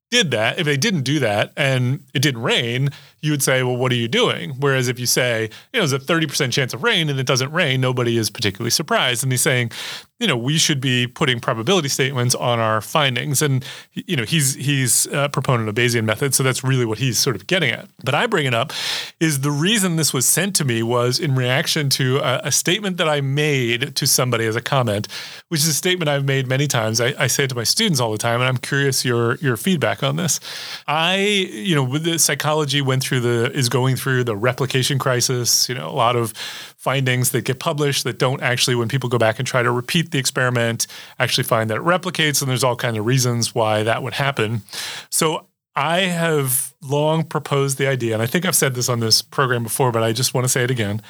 did 0.10 0.32
that, 0.32 0.60
if 0.60 0.66
they 0.66 0.78
didn't 0.78 1.02
do 1.02 1.20
that 1.20 1.52
and 1.58 2.04
it 2.14 2.22
didn't 2.22 2.42
rain, 2.44 2.90
you 3.24 3.32
would 3.32 3.42
say, 3.42 3.64
well, 3.64 3.78
what 3.78 3.90
are 3.94 3.96
you 3.96 4.10
doing? 4.10 4.52
Whereas 4.60 4.90
if 4.90 5.00
you 5.00 5.06
say, 5.06 5.44
you 5.72 5.80
know, 5.80 5.88
there's 5.88 5.94
a 5.94 6.00
30% 6.00 6.52
chance 6.52 6.74
of 6.74 6.84
rain 6.84 7.10
and 7.10 7.18
it 7.18 7.26
doesn't 7.26 7.54
rain, 7.54 7.80
nobody 7.80 8.18
is 8.18 8.30
particularly 8.30 8.70
surprised. 8.70 9.24
And 9.24 9.32
he's 9.32 9.42
saying, 9.42 9.72
you 10.20 10.28
know, 10.28 10.38
we 10.38 10.58
should 10.58 10.80
be 10.80 11.08
putting 11.08 11.40
probability 11.40 11.90
statements 11.90 12.36
on 12.36 12.60
our 12.60 12.80
findings. 12.82 13.42
And, 13.42 13.66
you 13.94 14.16
know, 14.16 14.24
he's 14.24 14.56
he's 14.56 15.06
a 15.08 15.28
proponent 15.28 15.68
of 15.68 15.76
Bayesian 15.76 16.06
method. 16.06 16.34
So 16.34 16.44
that's 16.44 16.64
really 16.64 16.86
what 16.86 16.98
he's 16.98 17.18
sort 17.18 17.36
of 17.36 17.48
getting 17.48 17.72
at. 17.72 17.90
But 18.04 18.14
I 18.14 18.28
bring 18.28 18.46
it 18.46 18.54
up 18.54 18.72
is 19.20 19.42
the 19.42 19.52
reason 19.52 19.96
this 19.96 20.14
was 20.14 20.26
sent 20.26 20.56
to 20.58 20.66
me 20.66 20.82
was 20.82 21.20
in 21.20 21.36
reaction 21.36 21.90
to 21.92 22.20
a, 22.20 22.42
a 22.46 22.52
statement 22.52 22.98
that 22.98 23.10
I 23.10 23.22
made 23.22 23.96
to 23.96 24.08
somebody 24.08 24.46
as 24.46 24.56
a 24.56 24.62
comment, 24.62 25.08
which 25.50 25.62
is 25.62 25.68
a 25.68 25.74
statement 25.74 26.10
I've 26.10 26.26
made 26.26 26.48
many 26.48 26.68
times. 26.68 27.02
I, 27.02 27.14
I 27.20 27.28
say 27.28 27.46
it 27.46 27.50
to 27.50 27.56
my 27.56 27.64
students 27.64 28.00
all 28.00 28.12
the 28.12 28.18
time, 28.18 28.40
and 28.40 28.48
I'm 28.48 28.58
curious 28.58 29.04
your 29.04 29.36
your 29.36 29.58
feedback 29.58 30.04
on 30.04 30.16
this. 30.16 30.40
I, 30.88 31.18
you 31.18 31.76
know, 31.76 31.84
with 31.84 32.04
the 32.04 32.18
psychology 32.18 32.82
went 32.82 33.04
through 33.04 33.13
the 33.20 33.52
is 33.54 33.70
going 33.70 33.96
through 33.96 34.24
the 34.24 34.36
replication 34.36 35.00
crisis. 35.00 35.68
You 35.70 35.76
know, 35.76 35.88
a 35.88 35.92
lot 35.92 36.16
of 36.16 36.32
findings 36.78 37.32
that 37.32 37.46
get 37.46 37.60
published 37.60 38.04
that 38.04 38.20
don't 38.20 38.42
actually, 38.42 38.76
when 38.76 38.88
people 38.88 39.10
go 39.10 39.18
back 39.18 39.40
and 39.40 39.48
try 39.48 39.64
to 39.64 39.72
repeat 39.72 40.12
the 40.12 40.20
experiment, 40.20 40.88
actually 41.20 41.44
find 41.46 41.70
that 41.70 41.78
it 41.78 41.84
replicates, 41.84 42.42
and 42.42 42.50
there's 42.50 42.64
all 42.64 42.76
kinds 42.76 42.98
of 42.98 43.06
reasons 43.06 43.56
why 43.56 43.84
that 43.84 44.04
would 44.04 44.14
happen. 44.14 44.62
So 45.10 45.48
I 45.76 46.02
have 46.02 46.74
long 46.82 47.24
proposed 47.24 47.78
the 47.78 47.88
idea, 47.88 48.14
and 48.14 48.22
I 48.22 48.26
think 48.26 48.46
I've 48.46 48.56
said 48.56 48.76
this 48.76 48.90
on 48.90 49.00
this 49.00 49.22
program 49.22 49.64
before, 49.64 49.92
but 49.92 50.04
I 50.04 50.12
just 50.12 50.34
want 50.34 50.46
to 50.46 50.50
say 50.50 50.64
it 50.64 50.72
again. 50.72 51.02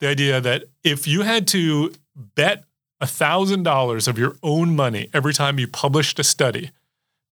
The 0.00 0.08
idea 0.08 0.40
that 0.40 0.64
if 0.82 1.06
you 1.06 1.22
had 1.22 1.46
to 1.48 1.92
bet 2.16 2.64
$1,000 3.00 4.08
of 4.08 4.18
your 4.18 4.36
own 4.42 4.76
money 4.76 5.08
every 5.14 5.32
time 5.32 5.58
you 5.58 5.66
published 5.66 6.18
a 6.18 6.24
study, 6.24 6.70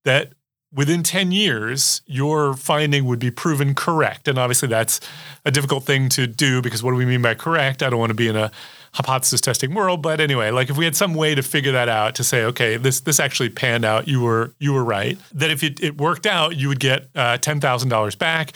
that 0.05 0.33
within 0.73 1.03
10 1.03 1.33
years, 1.33 2.03
your 2.07 2.55
finding 2.55 3.05
would 3.07 3.19
be 3.19 3.31
proven 3.31 3.75
correct. 3.75 4.29
And 4.29 4.39
obviously, 4.39 4.69
that's 4.69 5.01
a 5.45 5.51
difficult 5.51 5.85
thing 5.85 6.09
to 6.11 6.27
do 6.27 6.61
because 6.61 6.83
what 6.83 6.91
do 6.91 6.97
we 6.97 7.07
mean 7.07 7.23
by 7.23 7.35
correct? 7.35 7.83
I 7.83 7.91
don't 7.91 7.99
want 7.99 8.11
to 8.11 8.15
be 8.15 8.29
in 8.29 8.37
a 8.37 8.51
hypothesis 8.93 9.41
testing 9.41 9.75
world. 9.75 10.03
But 10.03 10.21
anyway, 10.21 10.51
like 10.51 10.71
if 10.71 10.77
we 10.77 10.85
had 10.85 10.97
some 10.97 11.15
way 11.15 11.35
to 11.35 11.43
figure 11.43 11.73
that 11.73 11.89
out 11.89 12.15
to 12.17 12.25
say, 12.25 12.45
okay, 12.45 12.77
this 12.77 13.01
this 13.01 13.21
actually 13.21 13.51
panned 13.51 13.85
out, 13.85 14.09
you 14.09 14.21
were 14.21 14.53
you 14.59 14.73
were 14.73 14.85
right. 14.85 15.19
That 15.33 15.51
if 15.51 15.63
it, 15.63 15.83
it 15.83 15.99
worked 15.99 16.27
out, 16.27 16.57
you 16.57 16.69
would 16.69 16.81
get 16.81 17.09
uh, 17.15 17.39
ten 17.39 17.61
thousand 17.61 17.91
dollars 17.91 18.15
back. 18.15 18.53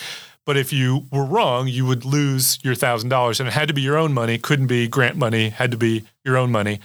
But 0.47 0.57
if 0.57 0.73
you 0.73 1.07
were 1.13 1.25
wrong, 1.25 1.69
you 1.69 1.85
would 1.87 2.05
lose 2.05 2.59
your 2.65 2.75
thousand 2.75 3.11
dollars, 3.11 3.39
and 3.39 3.49
it 3.49 3.53
had 3.53 3.69
to 3.69 3.75
be 3.75 3.83
your 3.83 3.97
own 3.97 4.13
money. 4.13 4.39
Couldn't 4.39 4.67
be 4.67 4.89
grant 4.89 5.17
money. 5.17 5.51
Had 5.51 5.71
to 5.71 5.77
be 5.77 6.05
your 6.25 6.37
own 6.37 6.51
money. 6.51 6.81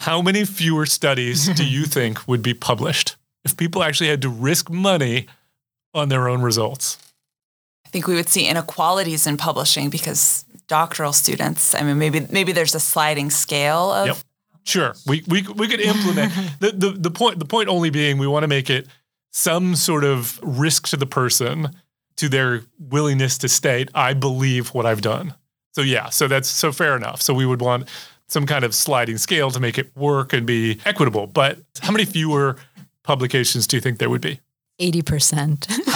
How 0.00 0.22
many 0.22 0.44
fewer 0.44 0.86
studies 0.86 1.48
do 1.48 1.66
you 1.66 1.84
think 1.96 2.26
would 2.26 2.42
be 2.42 2.54
published 2.54 3.16
if 3.48 3.56
people 3.56 3.82
actually 3.82 4.08
had 4.08 4.22
to 4.22 4.28
risk 4.28 4.70
money 4.70 5.26
on 5.94 6.08
their 6.08 6.28
own 6.28 6.42
results? 6.42 6.98
I 7.86 7.88
think 7.88 8.06
we 8.06 8.14
would 8.14 8.28
see 8.28 8.46
inequalities 8.46 9.26
in 9.26 9.36
publishing 9.38 9.88
because 9.88 10.44
doctoral 10.66 11.12
students, 11.12 11.74
I 11.74 11.82
mean, 11.82 11.98
maybe 11.98 12.26
maybe 12.30 12.52
there's 12.52 12.74
a 12.74 12.80
sliding 12.80 13.30
scale 13.30 13.92
of 13.92 14.06
Yep. 14.08 14.16
Sure, 14.64 14.94
we 15.06 15.24
we 15.26 15.42
we 15.56 15.66
could 15.66 15.80
implement 15.80 16.32
the, 16.60 16.72
the 16.72 16.90
the 16.90 17.10
point 17.10 17.38
the 17.38 17.46
point 17.46 17.70
only 17.70 17.88
being 17.88 18.18
we 18.18 18.26
want 18.26 18.44
to 18.44 18.48
make 18.48 18.68
it 18.68 18.86
some 19.30 19.74
sort 19.74 20.04
of 20.04 20.38
risk 20.42 20.88
to 20.88 20.96
the 20.96 21.06
person 21.06 21.74
to 22.16 22.28
their 22.28 22.62
willingness 22.78 23.38
to 23.38 23.48
state 23.48 23.88
I 23.94 24.12
believe 24.12 24.74
what 24.74 24.84
I've 24.84 25.00
done. 25.00 25.34
So 25.72 25.80
yeah, 25.80 26.10
so 26.10 26.28
that's 26.28 26.48
so 26.48 26.72
fair 26.72 26.94
enough. 26.96 27.22
So 27.22 27.32
we 27.32 27.46
would 27.46 27.62
want 27.62 27.88
some 28.28 28.44
kind 28.44 28.64
of 28.64 28.74
sliding 28.74 29.16
scale 29.16 29.50
to 29.50 29.60
make 29.60 29.78
it 29.78 29.96
work 29.96 30.34
and 30.34 30.46
be 30.46 30.78
equitable. 30.84 31.26
But 31.26 31.58
how 31.80 31.92
many 31.92 32.04
fewer 32.04 32.56
publications 33.08 33.66
do 33.66 33.74
you 33.74 33.80
think 33.80 33.98
there 33.98 34.10
would 34.10 34.20
be? 34.20 34.40
80%. 34.80 35.66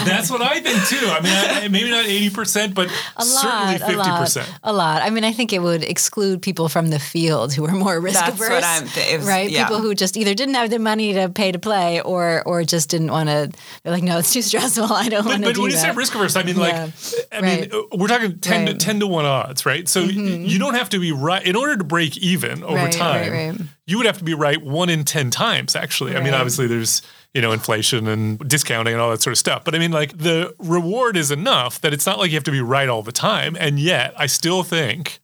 That's 0.04 0.30
what 0.30 0.42
I 0.42 0.60
think 0.60 0.78
too. 0.88 1.06
I 1.06 1.20
mean, 1.20 1.32
I, 1.64 1.68
maybe 1.68 1.90
not 1.90 2.04
eighty 2.06 2.30
percent, 2.30 2.74
but 2.74 2.88
A 3.16 3.22
certainly 3.24 3.56
lot, 3.56 3.76
a 3.76 3.78
fifty 3.78 3.96
lot, 3.96 4.20
percent. 4.20 4.54
a 4.62 4.72
lot. 4.72 5.02
I 5.02 5.10
mean, 5.10 5.24
I 5.24 5.32
think 5.32 5.52
it 5.52 5.60
would 5.60 5.82
exclude 5.84 6.42
people 6.42 6.68
from 6.68 6.88
the 6.90 6.98
field 6.98 7.52
who 7.54 7.64
are 7.66 7.72
more 7.72 8.00
risk 8.00 8.18
That's 8.20 8.34
averse. 8.34 8.50
what 8.50 8.64
I'm 8.64 8.86
th- 8.86 9.18
was- 9.18 9.26
right? 9.28 9.50
yeah. 9.50 9.64
People 9.66 9.80
who 9.82 9.94
just 9.94 10.16
either 10.16 10.34
didn't 10.34 10.54
have 10.54 10.70
the 10.70 10.78
money 10.78 11.12
to 11.14 11.28
pay 11.28 11.52
to 11.52 11.58
play, 11.58 12.00
or 12.02 12.42
or 12.46 12.64
just 12.64 12.88
didn't 12.90 13.10
want 13.10 13.28
to. 13.28 13.50
They're 13.82 13.92
like, 13.92 14.02
no, 14.02 14.18
it's 14.18 14.32
too 14.32 14.42
stressful. 14.42 14.84
I 14.92 15.08
don't 15.08 15.24
But, 15.24 15.30
want 15.30 15.42
to 15.42 15.48
but 15.50 15.54
do 15.54 15.62
when 15.62 15.70
you 15.70 15.76
that. 15.76 15.82
say 15.82 15.96
risk 15.96 16.14
averse, 16.14 16.36
I 16.36 16.42
mean 16.42 16.56
like, 16.56 16.72
Yeah. 16.72 16.90
I 17.32 17.40
mean 17.40 17.60
Right. 17.60 17.72
uh, 17.72 17.82
we're 17.96 18.08
talking 18.08 18.38
ten 18.38 18.66
to 18.66 18.74
ten 18.74 19.00
to 19.00 19.06
one 19.06 19.24
odds, 19.24 19.64
right? 19.66 19.88
So 19.88 20.02
y- 20.02 20.08
you 20.10 20.58
don't 20.58 20.74
have 20.74 20.88
to 20.90 20.98
be 20.98 21.12
right 21.12 21.42
in 21.44 21.56
order 21.56 21.76
to 21.76 21.84
break 21.84 22.16
even 22.18 22.62
over 22.64 22.74
Right, 22.74 22.84
right, 22.84 22.92
time. 22.92 23.32
right. 23.32 23.60
You 23.86 23.96
would 23.96 24.06
have 24.06 24.18
to 24.18 24.24
be 24.24 24.34
right 24.34 24.62
one 24.62 24.88
in 24.88 25.04
ten 25.04 25.30
times. 25.30 25.74
Actually, 25.74 26.16
I 26.16 26.22
mean, 26.22 26.32
obviously 26.34 26.66
there's 26.68 27.02
you 27.34 27.40
know 27.40 27.52
inflation 27.52 28.08
and 28.08 28.38
discounting 28.48 28.92
and 28.92 29.00
all 29.00 29.10
that 29.10 29.22
sort 29.22 29.32
of 29.32 29.38
stuff. 29.38 29.64
But 29.64 29.74
I 29.74 29.78
mean, 29.78 29.92
like 29.92 30.18
the 30.18 30.54
reward 30.58 31.16
is 31.16 31.30
enough 31.30 31.80
that 31.80 31.92
it's 31.92 32.06
not 32.06 32.18
like 32.18 32.30
you 32.30 32.36
have 32.36 32.44
to 32.44 32.50
be 32.50 32.60
right 32.60 32.88
all 32.88 33.02
the 33.02 33.12
time. 33.12 33.56
And 33.58 33.78
yet, 33.78 34.14
I 34.16 34.26
still 34.26 34.62
think 34.62 35.20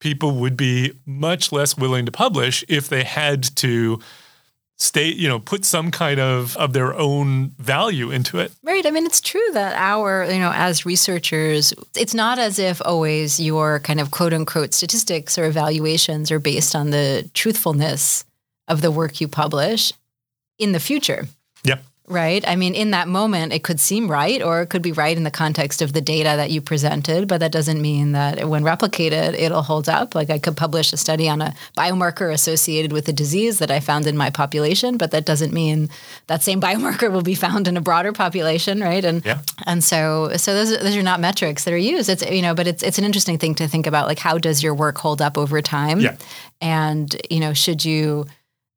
people 0.00 0.32
would 0.36 0.56
be 0.56 0.92
much 1.06 1.52
less 1.52 1.76
willing 1.76 2.06
to 2.06 2.12
publish 2.12 2.64
if 2.68 2.88
they 2.88 3.04
had 3.04 3.42
to 3.56 4.00
state, 4.78 5.16
you 5.16 5.28
know, 5.28 5.38
put 5.38 5.64
some 5.64 5.90
kind 5.90 6.18
of 6.18 6.56
of 6.56 6.72
their 6.72 6.94
own 6.94 7.50
value 7.58 8.10
into 8.10 8.38
it. 8.38 8.50
Right. 8.62 8.86
I 8.86 8.90
mean, 8.90 9.04
it's 9.04 9.20
true 9.20 9.46
that 9.52 9.74
our, 9.76 10.24
you 10.24 10.38
know, 10.38 10.52
as 10.54 10.86
researchers, 10.86 11.74
it's 11.94 12.14
not 12.14 12.38
as 12.38 12.58
if 12.58 12.80
always 12.84 13.38
your 13.38 13.80
kind 13.80 14.00
of 14.00 14.10
quote 14.10 14.32
unquote 14.32 14.72
statistics 14.72 15.36
or 15.36 15.44
evaluations 15.44 16.30
are 16.30 16.38
based 16.38 16.74
on 16.74 16.90
the 16.90 17.28
truthfulness 17.34 18.24
of 18.68 18.80
the 18.80 18.90
work 18.90 19.20
you 19.20 19.28
publish 19.28 19.92
in 20.60 20.72
the 20.72 20.80
future. 20.80 21.26
Yeah. 21.64 21.78
right? 22.08 22.42
I 22.48 22.56
mean, 22.56 22.74
in 22.74 22.90
that 22.90 23.06
moment, 23.06 23.52
it 23.52 23.62
could 23.62 23.78
seem 23.78 24.10
right, 24.10 24.42
or 24.42 24.62
it 24.62 24.68
could 24.70 24.82
be 24.82 24.90
right 24.90 25.16
in 25.16 25.22
the 25.22 25.30
context 25.30 25.80
of 25.80 25.92
the 25.92 26.00
data 26.00 26.32
that 26.40 26.50
you 26.50 26.60
presented, 26.60 27.28
but 27.28 27.38
that 27.38 27.52
doesn't 27.52 27.80
mean 27.80 28.10
that 28.12 28.48
when 28.48 28.64
replicated, 28.64 29.34
it'll 29.38 29.62
hold 29.62 29.88
up. 29.88 30.16
Like 30.16 30.28
I 30.28 30.40
could 30.40 30.56
publish 30.56 30.92
a 30.92 30.96
study 30.96 31.28
on 31.28 31.40
a 31.40 31.54
biomarker 31.78 32.32
associated 32.32 32.90
with 32.92 33.06
a 33.08 33.12
disease 33.12 33.60
that 33.60 33.70
I 33.70 33.78
found 33.78 34.08
in 34.08 34.16
my 34.16 34.28
population, 34.30 34.96
but 34.96 35.12
that 35.12 35.24
doesn't 35.24 35.52
mean 35.52 35.88
that 36.26 36.42
same 36.42 36.60
biomarker 36.68 37.12
will 37.12 37.22
be 37.22 37.36
found 37.36 37.68
in 37.68 37.76
a 37.76 37.80
broader 37.80 38.12
population, 38.12 38.80
right? 38.80 39.04
And 39.04 39.24
Yeah. 39.24 39.42
and 39.66 39.84
so 39.84 40.32
so 40.36 40.52
those 40.54 40.70
those 40.84 40.96
are 40.96 41.02
not 41.04 41.20
metrics 41.20 41.62
that 41.64 41.72
are 41.74 41.84
used. 41.94 42.08
It's 42.08 42.24
you 42.28 42.42
know, 42.42 42.54
but 42.56 42.66
it's 42.66 42.82
it's 42.82 42.98
an 42.98 43.04
interesting 43.04 43.38
thing 43.38 43.54
to 43.56 43.68
think 43.68 43.86
about. 43.86 44.08
Like 44.08 44.18
how 44.18 44.36
does 44.38 44.64
your 44.64 44.74
work 44.74 44.98
hold 44.98 45.22
up 45.22 45.38
over 45.38 45.62
time? 45.62 46.00
Yeah. 46.00 46.16
And 46.60 47.14
you 47.30 47.38
know, 47.38 47.52
should 47.54 47.84
you 47.84 48.26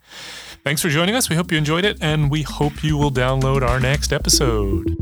Thanks 0.66 0.82
for 0.82 0.88
joining 0.88 1.14
us. 1.14 1.30
We 1.30 1.36
hope 1.36 1.52
you 1.52 1.58
enjoyed 1.58 1.84
it, 1.84 1.96
and 2.00 2.28
we 2.28 2.42
hope 2.42 2.82
you 2.82 2.96
will 2.96 3.12
download 3.12 3.62
our 3.62 3.78
next 3.78 4.12
episode. 4.12 4.96